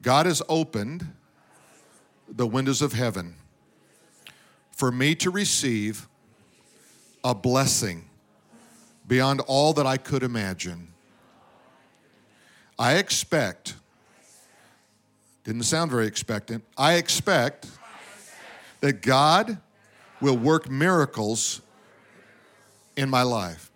God 0.00 0.26
has 0.26 0.42
opened 0.48 1.12
the 2.28 2.46
windows 2.46 2.82
of 2.82 2.92
heaven 2.92 3.36
for 4.72 4.90
me 4.90 5.14
to 5.16 5.30
receive 5.30 6.08
a 7.24 7.34
blessing 7.34 8.04
beyond 9.08 9.40
all 9.46 9.72
that 9.72 9.86
I 9.86 9.96
could 9.96 10.22
imagine. 10.22 10.88
I 12.78 12.96
expect, 12.96 13.74
didn't 15.44 15.62
sound 15.62 15.90
very 15.90 16.06
expectant, 16.06 16.64
I 16.76 16.94
expect 16.94 17.68
that 18.80 19.00
God 19.00 19.58
will 20.20 20.36
work 20.36 20.70
miracles 20.70 21.62
in 22.96 23.08
my 23.08 23.22
life. 23.22 23.70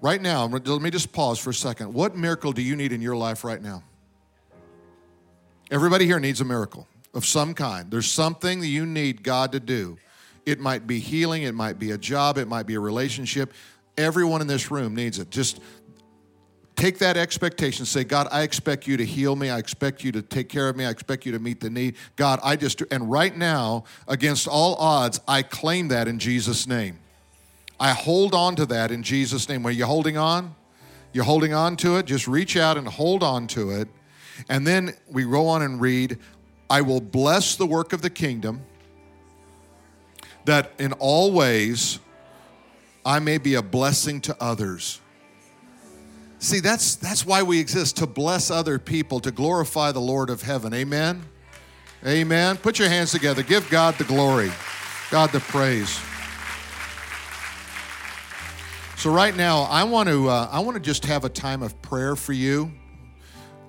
Right 0.00 0.22
now, 0.22 0.46
let 0.46 0.82
me 0.82 0.90
just 0.90 1.12
pause 1.12 1.38
for 1.38 1.50
a 1.50 1.54
second. 1.54 1.92
What 1.92 2.16
miracle 2.16 2.52
do 2.52 2.62
you 2.62 2.76
need 2.76 2.92
in 2.92 3.02
your 3.02 3.16
life 3.16 3.44
right 3.44 3.60
now? 3.60 3.82
Everybody 5.70 6.06
here 6.06 6.20
needs 6.20 6.40
a 6.40 6.44
miracle 6.44 6.86
of 7.14 7.26
some 7.26 7.52
kind. 7.52 7.90
There's 7.90 8.10
something 8.10 8.60
that 8.60 8.68
you 8.68 8.86
need 8.86 9.22
God 9.22 9.52
to 9.52 9.60
do. 9.60 9.98
It 10.48 10.60
might 10.60 10.86
be 10.86 10.98
healing, 10.98 11.42
it 11.42 11.54
might 11.54 11.78
be 11.78 11.90
a 11.90 11.98
job, 11.98 12.38
it 12.38 12.48
might 12.48 12.62
be 12.62 12.74
a 12.74 12.80
relationship. 12.80 13.52
Everyone 13.98 14.40
in 14.40 14.46
this 14.46 14.70
room 14.70 14.94
needs 14.94 15.18
it. 15.18 15.28
Just 15.28 15.60
take 16.74 16.96
that 17.00 17.18
expectation. 17.18 17.84
Say, 17.84 18.02
God, 18.02 18.28
I 18.32 18.44
expect 18.44 18.86
you 18.86 18.96
to 18.96 19.04
heal 19.04 19.36
me. 19.36 19.50
I 19.50 19.58
expect 19.58 20.02
you 20.02 20.10
to 20.12 20.22
take 20.22 20.48
care 20.48 20.70
of 20.70 20.74
me. 20.74 20.86
I 20.86 20.88
expect 20.88 21.26
you 21.26 21.32
to 21.32 21.38
meet 21.38 21.60
the 21.60 21.68
need. 21.68 21.96
God, 22.16 22.40
I 22.42 22.56
just, 22.56 22.82
and 22.90 23.10
right 23.10 23.36
now, 23.36 23.84
against 24.06 24.48
all 24.48 24.74
odds, 24.76 25.20
I 25.28 25.42
claim 25.42 25.88
that 25.88 26.08
in 26.08 26.18
Jesus' 26.18 26.66
name. 26.66 26.98
I 27.78 27.90
hold 27.90 28.34
on 28.34 28.56
to 28.56 28.64
that 28.66 28.90
in 28.90 29.02
Jesus' 29.02 29.50
name. 29.50 29.66
Are 29.66 29.70
you 29.70 29.84
holding 29.84 30.16
on? 30.16 30.54
You're 31.12 31.24
holding 31.24 31.52
on 31.52 31.76
to 31.76 31.98
it? 31.98 32.06
Just 32.06 32.26
reach 32.26 32.56
out 32.56 32.78
and 32.78 32.88
hold 32.88 33.22
on 33.22 33.48
to 33.48 33.68
it. 33.72 33.88
And 34.48 34.66
then 34.66 34.94
we 35.10 35.24
go 35.24 35.46
on 35.46 35.60
and 35.60 35.78
read, 35.78 36.16
I 36.70 36.80
will 36.80 37.02
bless 37.02 37.54
the 37.54 37.66
work 37.66 37.92
of 37.92 38.00
the 38.00 38.08
kingdom 38.08 38.62
that 40.48 40.72
in 40.78 40.92
all 40.94 41.32
ways 41.32 41.98
I 43.04 43.18
may 43.20 43.38
be 43.38 43.54
a 43.54 43.62
blessing 43.62 44.20
to 44.22 44.36
others. 44.40 45.00
See, 46.38 46.60
that's, 46.60 46.94
that's 46.96 47.26
why 47.26 47.42
we 47.42 47.58
exist 47.60 47.98
to 47.98 48.06
bless 48.06 48.50
other 48.50 48.78
people, 48.78 49.20
to 49.20 49.30
glorify 49.30 49.92
the 49.92 50.00
Lord 50.00 50.30
of 50.30 50.42
heaven. 50.42 50.72
Amen? 50.72 51.24
Amen. 52.06 52.56
Put 52.56 52.78
your 52.78 52.88
hands 52.88 53.10
together. 53.10 53.42
Give 53.42 53.68
God 53.70 53.96
the 53.98 54.04
glory, 54.04 54.50
God 55.10 55.32
the 55.32 55.40
praise. 55.40 55.98
So 58.96 59.10
right 59.10 59.36
now, 59.36 59.62
I 59.62 59.84
want 59.84 60.08
to 60.08 60.28
uh, 60.28 60.48
I 60.50 60.60
want 60.60 60.74
to 60.76 60.80
just 60.80 61.04
have 61.06 61.24
a 61.24 61.28
time 61.28 61.62
of 61.62 61.80
prayer 61.82 62.16
for 62.16 62.32
you. 62.32 62.72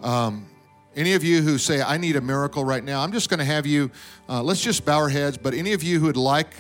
Um, 0.01 0.47
any 0.95 1.13
of 1.13 1.23
you 1.23 1.41
who 1.41 1.57
say 1.57 1.82
I 1.82 1.97
need 1.97 2.15
a 2.15 2.21
miracle 2.21 2.65
right 2.65 2.84
now, 2.84 3.01
I'm 3.01 3.11
just 3.11 3.30
going 3.30 3.38
to 3.38 3.45
have 3.45 3.65
you. 3.65 3.91
Uh, 4.27 4.41
let's 4.41 4.61
just 4.61 4.86
bow 4.86 4.97
our 4.97 5.09
heads. 5.09 5.38
But 5.38 5.53
any 5.53 5.73
of 5.73 5.84
you 5.84 5.99
who 5.99 6.07
would 6.07 6.17
like 6.17 6.53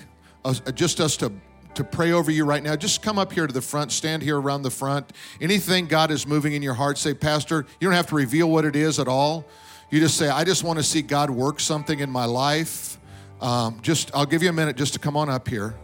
just 0.73 0.99
us 0.99 1.17
to 1.17 1.31
to 1.75 1.83
pray 1.83 2.11
over 2.11 2.29
you 2.29 2.45
right 2.45 2.61
now, 2.61 2.75
just 2.75 3.01
come 3.01 3.17
up 3.17 3.31
here 3.31 3.47
to 3.47 3.53
the 3.53 3.61
front, 3.61 3.91
stand 3.91 4.21
here 4.21 4.39
around 4.39 4.63
the 4.63 4.69
front. 4.69 5.13
Anything 5.39 5.85
God 5.85 6.11
is 6.11 6.27
moving 6.27 6.53
in 6.53 6.61
your 6.61 6.73
heart, 6.73 6.97
say, 6.97 7.13
Pastor, 7.13 7.65
you 7.79 7.87
don't 7.87 7.95
have 7.95 8.07
to 8.07 8.15
reveal 8.15 8.49
what 8.49 8.65
it 8.65 8.75
is 8.75 8.99
at 8.99 9.07
all. 9.07 9.45
You 9.89 9.99
just 9.99 10.17
say, 10.17 10.29
I 10.29 10.43
just 10.43 10.63
want 10.63 10.77
to 10.77 10.83
see 10.83 11.01
God 11.01 11.29
work 11.29 11.59
something 11.59 11.99
in 11.99 12.09
my 12.09 12.25
life. 12.25 12.97
Um, 13.41 13.79
just, 13.81 14.13
I'll 14.13 14.25
give 14.25 14.43
you 14.43 14.49
a 14.49 14.53
minute 14.53 14.75
just 14.75 14.93
to 14.93 14.99
come 14.99 15.15
on 15.15 15.29
up 15.29 15.47
here. 15.47 15.75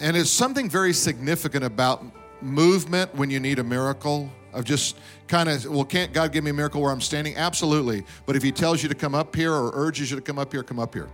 And 0.00 0.16
it's 0.16 0.30
something 0.30 0.68
very 0.68 0.92
significant 0.92 1.64
about 1.64 2.04
movement 2.40 3.14
when 3.14 3.30
you 3.30 3.40
need 3.40 3.58
a 3.58 3.64
miracle 3.64 4.30
of 4.52 4.64
just 4.64 4.96
kind 5.26 5.48
of, 5.48 5.64
well, 5.66 5.84
can't 5.84 6.12
God 6.12 6.32
give 6.32 6.44
me 6.44 6.50
a 6.50 6.54
miracle 6.54 6.80
where 6.80 6.90
I'm 6.90 7.00
standing? 7.00 7.36
Absolutely. 7.36 8.04
But 8.26 8.36
if 8.36 8.42
He 8.42 8.52
tells 8.52 8.82
you 8.82 8.88
to 8.88 8.94
come 8.94 9.14
up 9.14 9.34
here 9.34 9.52
or 9.52 9.70
urges 9.74 10.10
you 10.10 10.16
to 10.16 10.22
come 10.22 10.38
up 10.38 10.52
here, 10.52 10.62
come 10.62 10.78
up 10.78 10.94
here. 10.94 11.08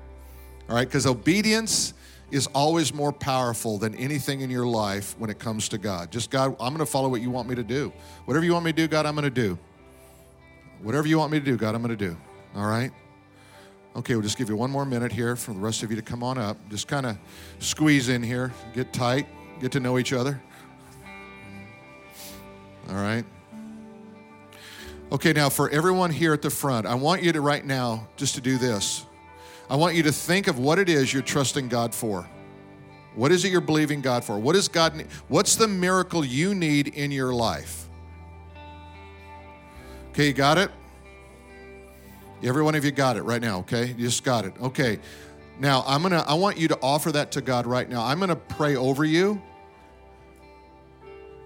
All 0.68 0.76
right? 0.76 0.86
Because 0.86 1.06
obedience 1.06 1.94
is 2.30 2.46
always 2.48 2.92
more 2.92 3.12
powerful 3.12 3.78
than 3.78 3.94
anything 3.94 4.40
in 4.40 4.50
your 4.50 4.66
life 4.66 5.14
when 5.18 5.30
it 5.30 5.38
comes 5.38 5.68
to 5.68 5.78
God. 5.78 6.10
Just, 6.10 6.30
God, 6.30 6.56
I'm 6.60 6.72
going 6.72 6.78
to 6.78 6.86
follow 6.86 7.08
what 7.08 7.20
you 7.20 7.30
want 7.30 7.48
me 7.48 7.54
to 7.54 7.62
do. 7.62 7.92
Whatever 8.24 8.44
you 8.44 8.52
want 8.52 8.64
me 8.64 8.72
to 8.72 8.76
do, 8.76 8.88
God, 8.88 9.06
I'm 9.06 9.14
going 9.14 9.24
to 9.24 9.30
do. 9.30 9.58
Whatever 10.82 11.06
you 11.06 11.18
want 11.18 11.32
me 11.32 11.38
to 11.38 11.44
do, 11.44 11.56
God, 11.56 11.74
I'm 11.74 11.82
going 11.82 11.96
to 11.96 12.08
do. 12.08 12.16
All 12.56 12.66
right? 12.66 12.90
Okay, 13.96 14.14
we'll 14.14 14.22
just 14.22 14.36
give 14.36 14.48
you 14.48 14.56
one 14.56 14.70
more 14.70 14.84
minute 14.84 15.12
here 15.12 15.36
for 15.36 15.52
the 15.52 15.60
rest 15.60 15.84
of 15.84 15.90
you 15.90 15.96
to 15.96 16.02
come 16.02 16.24
on 16.24 16.36
up. 16.36 16.56
Just 16.68 16.88
kind 16.88 17.06
of 17.06 17.16
squeeze 17.60 18.08
in 18.08 18.22
here, 18.22 18.52
get 18.74 18.92
tight, 18.92 19.26
get 19.60 19.70
to 19.72 19.80
know 19.80 19.98
each 19.98 20.12
other. 20.12 20.42
All 22.88 22.94
right? 22.94 23.24
Okay, 25.12 25.32
now 25.32 25.48
for 25.48 25.70
everyone 25.70 26.10
here 26.10 26.32
at 26.32 26.42
the 26.42 26.50
front, 26.50 26.86
I 26.86 26.94
want 26.94 27.22
you 27.22 27.32
to 27.32 27.40
right 27.40 27.64
now 27.64 28.08
just 28.16 28.34
to 28.34 28.40
do 28.40 28.58
this. 28.58 29.06
I 29.70 29.76
want 29.76 29.94
you 29.94 30.02
to 30.02 30.12
think 30.12 30.48
of 30.48 30.58
what 30.58 30.78
it 30.78 30.88
is 30.88 31.12
you're 31.12 31.22
trusting 31.22 31.68
God 31.68 31.94
for. 31.94 32.28
What 33.14 33.30
is 33.30 33.44
it 33.44 33.52
you're 33.52 33.60
believing 33.60 34.00
God 34.00 34.24
for? 34.24 34.38
What 34.38 34.56
is 34.56 34.68
God 34.68 35.04
what's 35.28 35.56
the 35.56 35.68
miracle 35.68 36.24
you 36.24 36.54
need 36.54 36.88
in 36.88 37.10
your 37.10 37.32
life? 37.32 37.88
Okay, 40.10 40.28
you 40.28 40.32
got 40.32 40.58
it? 40.58 40.70
Every 42.42 42.62
one 42.62 42.74
of 42.74 42.84
you 42.84 42.90
got 42.90 43.16
it 43.16 43.22
right 43.22 43.40
now, 43.40 43.60
okay? 43.60 43.86
You 43.86 44.04
just 44.04 44.22
got 44.24 44.44
it. 44.44 44.52
Okay. 44.60 44.98
Now, 45.58 45.84
I'm 45.86 46.02
going 46.02 46.12
to 46.12 46.28
I 46.28 46.34
want 46.34 46.58
you 46.58 46.68
to 46.68 46.78
offer 46.82 47.12
that 47.12 47.32
to 47.32 47.40
God 47.40 47.66
right 47.66 47.88
now. 47.88 48.04
I'm 48.04 48.18
going 48.18 48.28
to 48.28 48.36
pray 48.36 48.76
over 48.76 49.04
you. 49.04 49.40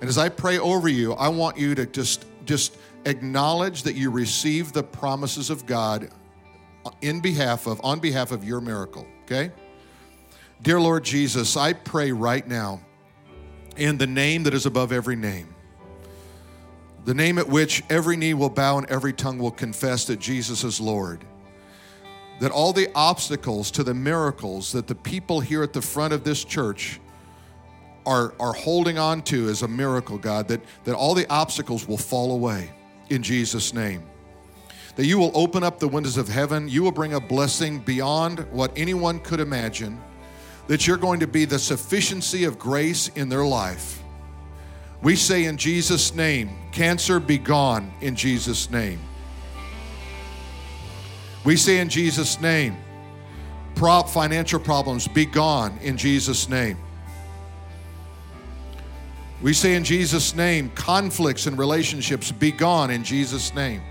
And 0.00 0.08
as 0.08 0.18
I 0.18 0.28
pray 0.28 0.58
over 0.58 0.88
you, 0.88 1.14
I 1.14 1.28
want 1.28 1.56
you 1.56 1.74
to 1.74 1.86
just 1.86 2.24
just 2.44 2.76
acknowledge 3.04 3.82
that 3.82 3.94
you 3.94 4.10
receive 4.10 4.72
the 4.72 4.82
promises 4.82 5.50
of 5.50 5.66
God 5.66 6.10
in 7.02 7.20
behalf 7.20 7.66
of 7.66 7.80
on 7.84 8.00
behalf 8.00 8.32
of 8.32 8.44
your 8.44 8.60
miracle, 8.60 9.06
okay? 9.24 9.52
Dear 10.62 10.80
Lord 10.80 11.04
Jesus, 11.04 11.56
I 11.56 11.72
pray 11.72 12.10
right 12.10 12.46
now 12.46 12.80
in 13.76 13.98
the 13.98 14.06
name 14.06 14.42
that 14.44 14.54
is 14.54 14.66
above 14.66 14.92
every 14.92 15.16
name. 15.16 15.54
The 17.04 17.14
name 17.14 17.38
at 17.38 17.48
which 17.48 17.82
every 17.88 18.16
knee 18.16 18.34
will 18.34 18.50
bow 18.50 18.78
and 18.78 18.90
every 18.90 19.12
tongue 19.12 19.38
will 19.38 19.52
confess 19.52 20.04
that 20.06 20.18
Jesus 20.18 20.64
is 20.64 20.80
Lord. 20.80 21.24
That 22.40 22.50
all 22.50 22.72
the 22.72 22.90
obstacles 22.94 23.70
to 23.72 23.84
the 23.84 23.94
miracles 23.94 24.72
that 24.72 24.86
the 24.86 24.94
people 24.94 25.40
here 25.40 25.62
at 25.62 25.72
the 25.72 25.82
front 25.82 26.12
of 26.12 26.24
this 26.24 26.44
church 26.44 27.00
are, 28.08 28.32
are 28.40 28.54
holding 28.54 28.98
on 28.98 29.20
to 29.20 29.50
as 29.50 29.60
a 29.60 29.68
miracle, 29.68 30.16
God, 30.16 30.48
that, 30.48 30.62
that 30.84 30.94
all 30.94 31.14
the 31.14 31.30
obstacles 31.30 31.86
will 31.86 31.98
fall 31.98 32.32
away 32.32 32.70
in 33.10 33.22
Jesus' 33.22 33.74
name. 33.74 34.02
That 34.96 35.04
you 35.04 35.18
will 35.18 35.30
open 35.34 35.62
up 35.62 35.78
the 35.78 35.88
windows 35.88 36.16
of 36.16 36.26
heaven, 36.26 36.68
you 36.68 36.82
will 36.82 36.90
bring 36.90 37.12
a 37.12 37.20
blessing 37.20 37.80
beyond 37.80 38.40
what 38.50 38.72
anyone 38.76 39.20
could 39.20 39.40
imagine, 39.40 40.00
that 40.68 40.86
you're 40.86 40.96
going 40.96 41.20
to 41.20 41.26
be 41.26 41.44
the 41.44 41.58
sufficiency 41.58 42.44
of 42.44 42.58
grace 42.58 43.08
in 43.08 43.28
their 43.28 43.44
life. 43.44 44.02
We 45.02 45.14
say 45.14 45.44
in 45.44 45.58
Jesus' 45.58 46.14
name, 46.14 46.50
cancer 46.72 47.20
be 47.20 47.36
gone 47.36 47.92
in 48.00 48.16
Jesus' 48.16 48.70
name. 48.70 49.00
We 51.44 51.56
say 51.56 51.78
in 51.78 51.90
Jesus' 51.90 52.40
name, 52.40 52.78
prop 53.74 54.08
financial 54.08 54.58
problems 54.58 55.06
be 55.06 55.26
gone 55.26 55.78
in 55.82 55.98
Jesus' 55.98 56.48
name. 56.48 56.78
We 59.40 59.52
say 59.52 59.74
in 59.74 59.84
Jesus' 59.84 60.34
name, 60.34 60.70
conflicts 60.74 61.46
and 61.46 61.56
relationships 61.56 62.32
be 62.32 62.50
gone 62.50 62.90
in 62.90 63.04
Jesus' 63.04 63.54
name. 63.54 63.82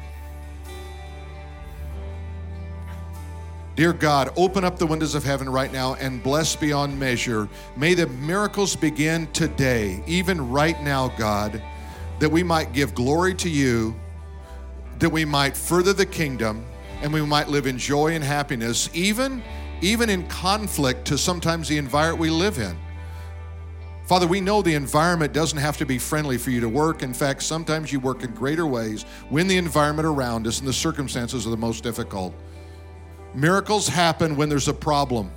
Dear 3.77 3.93
God, 3.93 4.31
open 4.35 4.63
up 4.63 4.77
the 4.79 4.87
windows 4.87 5.13
of 5.13 5.23
heaven 5.23 5.47
right 5.47 5.71
now 5.71 5.93
and 5.95 6.21
bless 6.21 6.55
beyond 6.55 6.99
measure. 6.99 7.47
May 7.77 7.93
the 7.93 8.07
miracles 8.07 8.75
begin 8.75 9.27
today, 9.27 10.03
even 10.07 10.49
right 10.49 10.81
now, 10.81 11.09
God, 11.09 11.61
that 12.19 12.29
we 12.29 12.41
might 12.41 12.73
give 12.73 12.95
glory 12.95 13.35
to 13.35 13.49
you, 13.49 13.95
that 14.97 15.11
we 15.11 15.25
might 15.25 15.55
further 15.55 15.93
the 15.93 16.07
kingdom, 16.07 16.65
and 17.01 17.13
we 17.13 17.21
might 17.21 17.49
live 17.49 17.67
in 17.67 17.77
joy 17.77 18.15
and 18.15 18.23
happiness, 18.23 18.89
even, 18.93 19.43
even 19.81 20.09
in 20.09 20.27
conflict 20.27 21.05
to 21.05 21.17
sometimes 21.17 21.67
the 21.67 21.77
environment 21.77 22.19
we 22.19 22.31
live 22.31 22.57
in. 22.57 22.75
Father, 24.07 24.25
we 24.25 24.39
know 24.39 24.61
the 24.61 24.73
environment 24.73 25.33
doesn't 25.33 25.57
have 25.57 25.75
to 25.77 25.85
be 25.85 25.97
friendly 25.97 26.37
for 26.37 26.49
you 26.49 26.61
to 26.61 26.69
work. 26.69 27.03
In 27.03 27.13
fact, 27.13 27.43
sometimes 27.43 27.91
you 27.91 27.99
work 27.99 28.23
in 28.23 28.33
greater 28.33 28.65
ways 28.65 29.03
when 29.29 29.49
the 29.49 29.57
environment 29.57 30.07
around 30.07 30.47
us 30.47 30.59
and 30.59 30.67
the 30.67 30.71
circumstances 30.71 31.45
are 31.45 31.49
the 31.49 31.57
most 31.57 31.83
difficult. 31.83 32.33
Miracles 33.35 33.85
happen 33.89 34.37
when 34.37 34.47
there's 34.47 34.69
a 34.69 34.73
problem. 34.73 35.29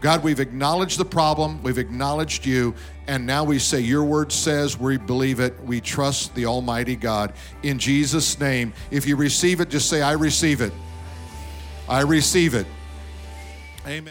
God, 0.00 0.24
we've 0.24 0.40
acknowledged 0.40 0.98
the 0.98 1.04
problem, 1.04 1.62
we've 1.62 1.78
acknowledged 1.78 2.44
you, 2.44 2.74
and 3.06 3.24
now 3.24 3.44
we 3.44 3.60
say, 3.60 3.80
Your 3.80 4.04
word 4.04 4.32
says, 4.32 4.78
we 4.78 4.98
believe 4.98 5.38
it, 5.38 5.58
we 5.62 5.80
trust 5.80 6.34
the 6.34 6.44
Almighty 6.44 6.96
God. 6.96 7.32
In 7.62 7.78
Jesus' 7.78 8.38
name, 8.38 8.74
if 8.90 9.06
you 9.06 9.14
receive 9.14 9.60
it, 9.60 9.70
just 9.70 9.88
say, 9.88 10.02
I 10.02 10.12
receive 10.12 10.60
it. 10.60 10.72
I 11.88 12.00
receive 12.00 12.54
it. 12.54 12.66
Amen. 13.86 14.02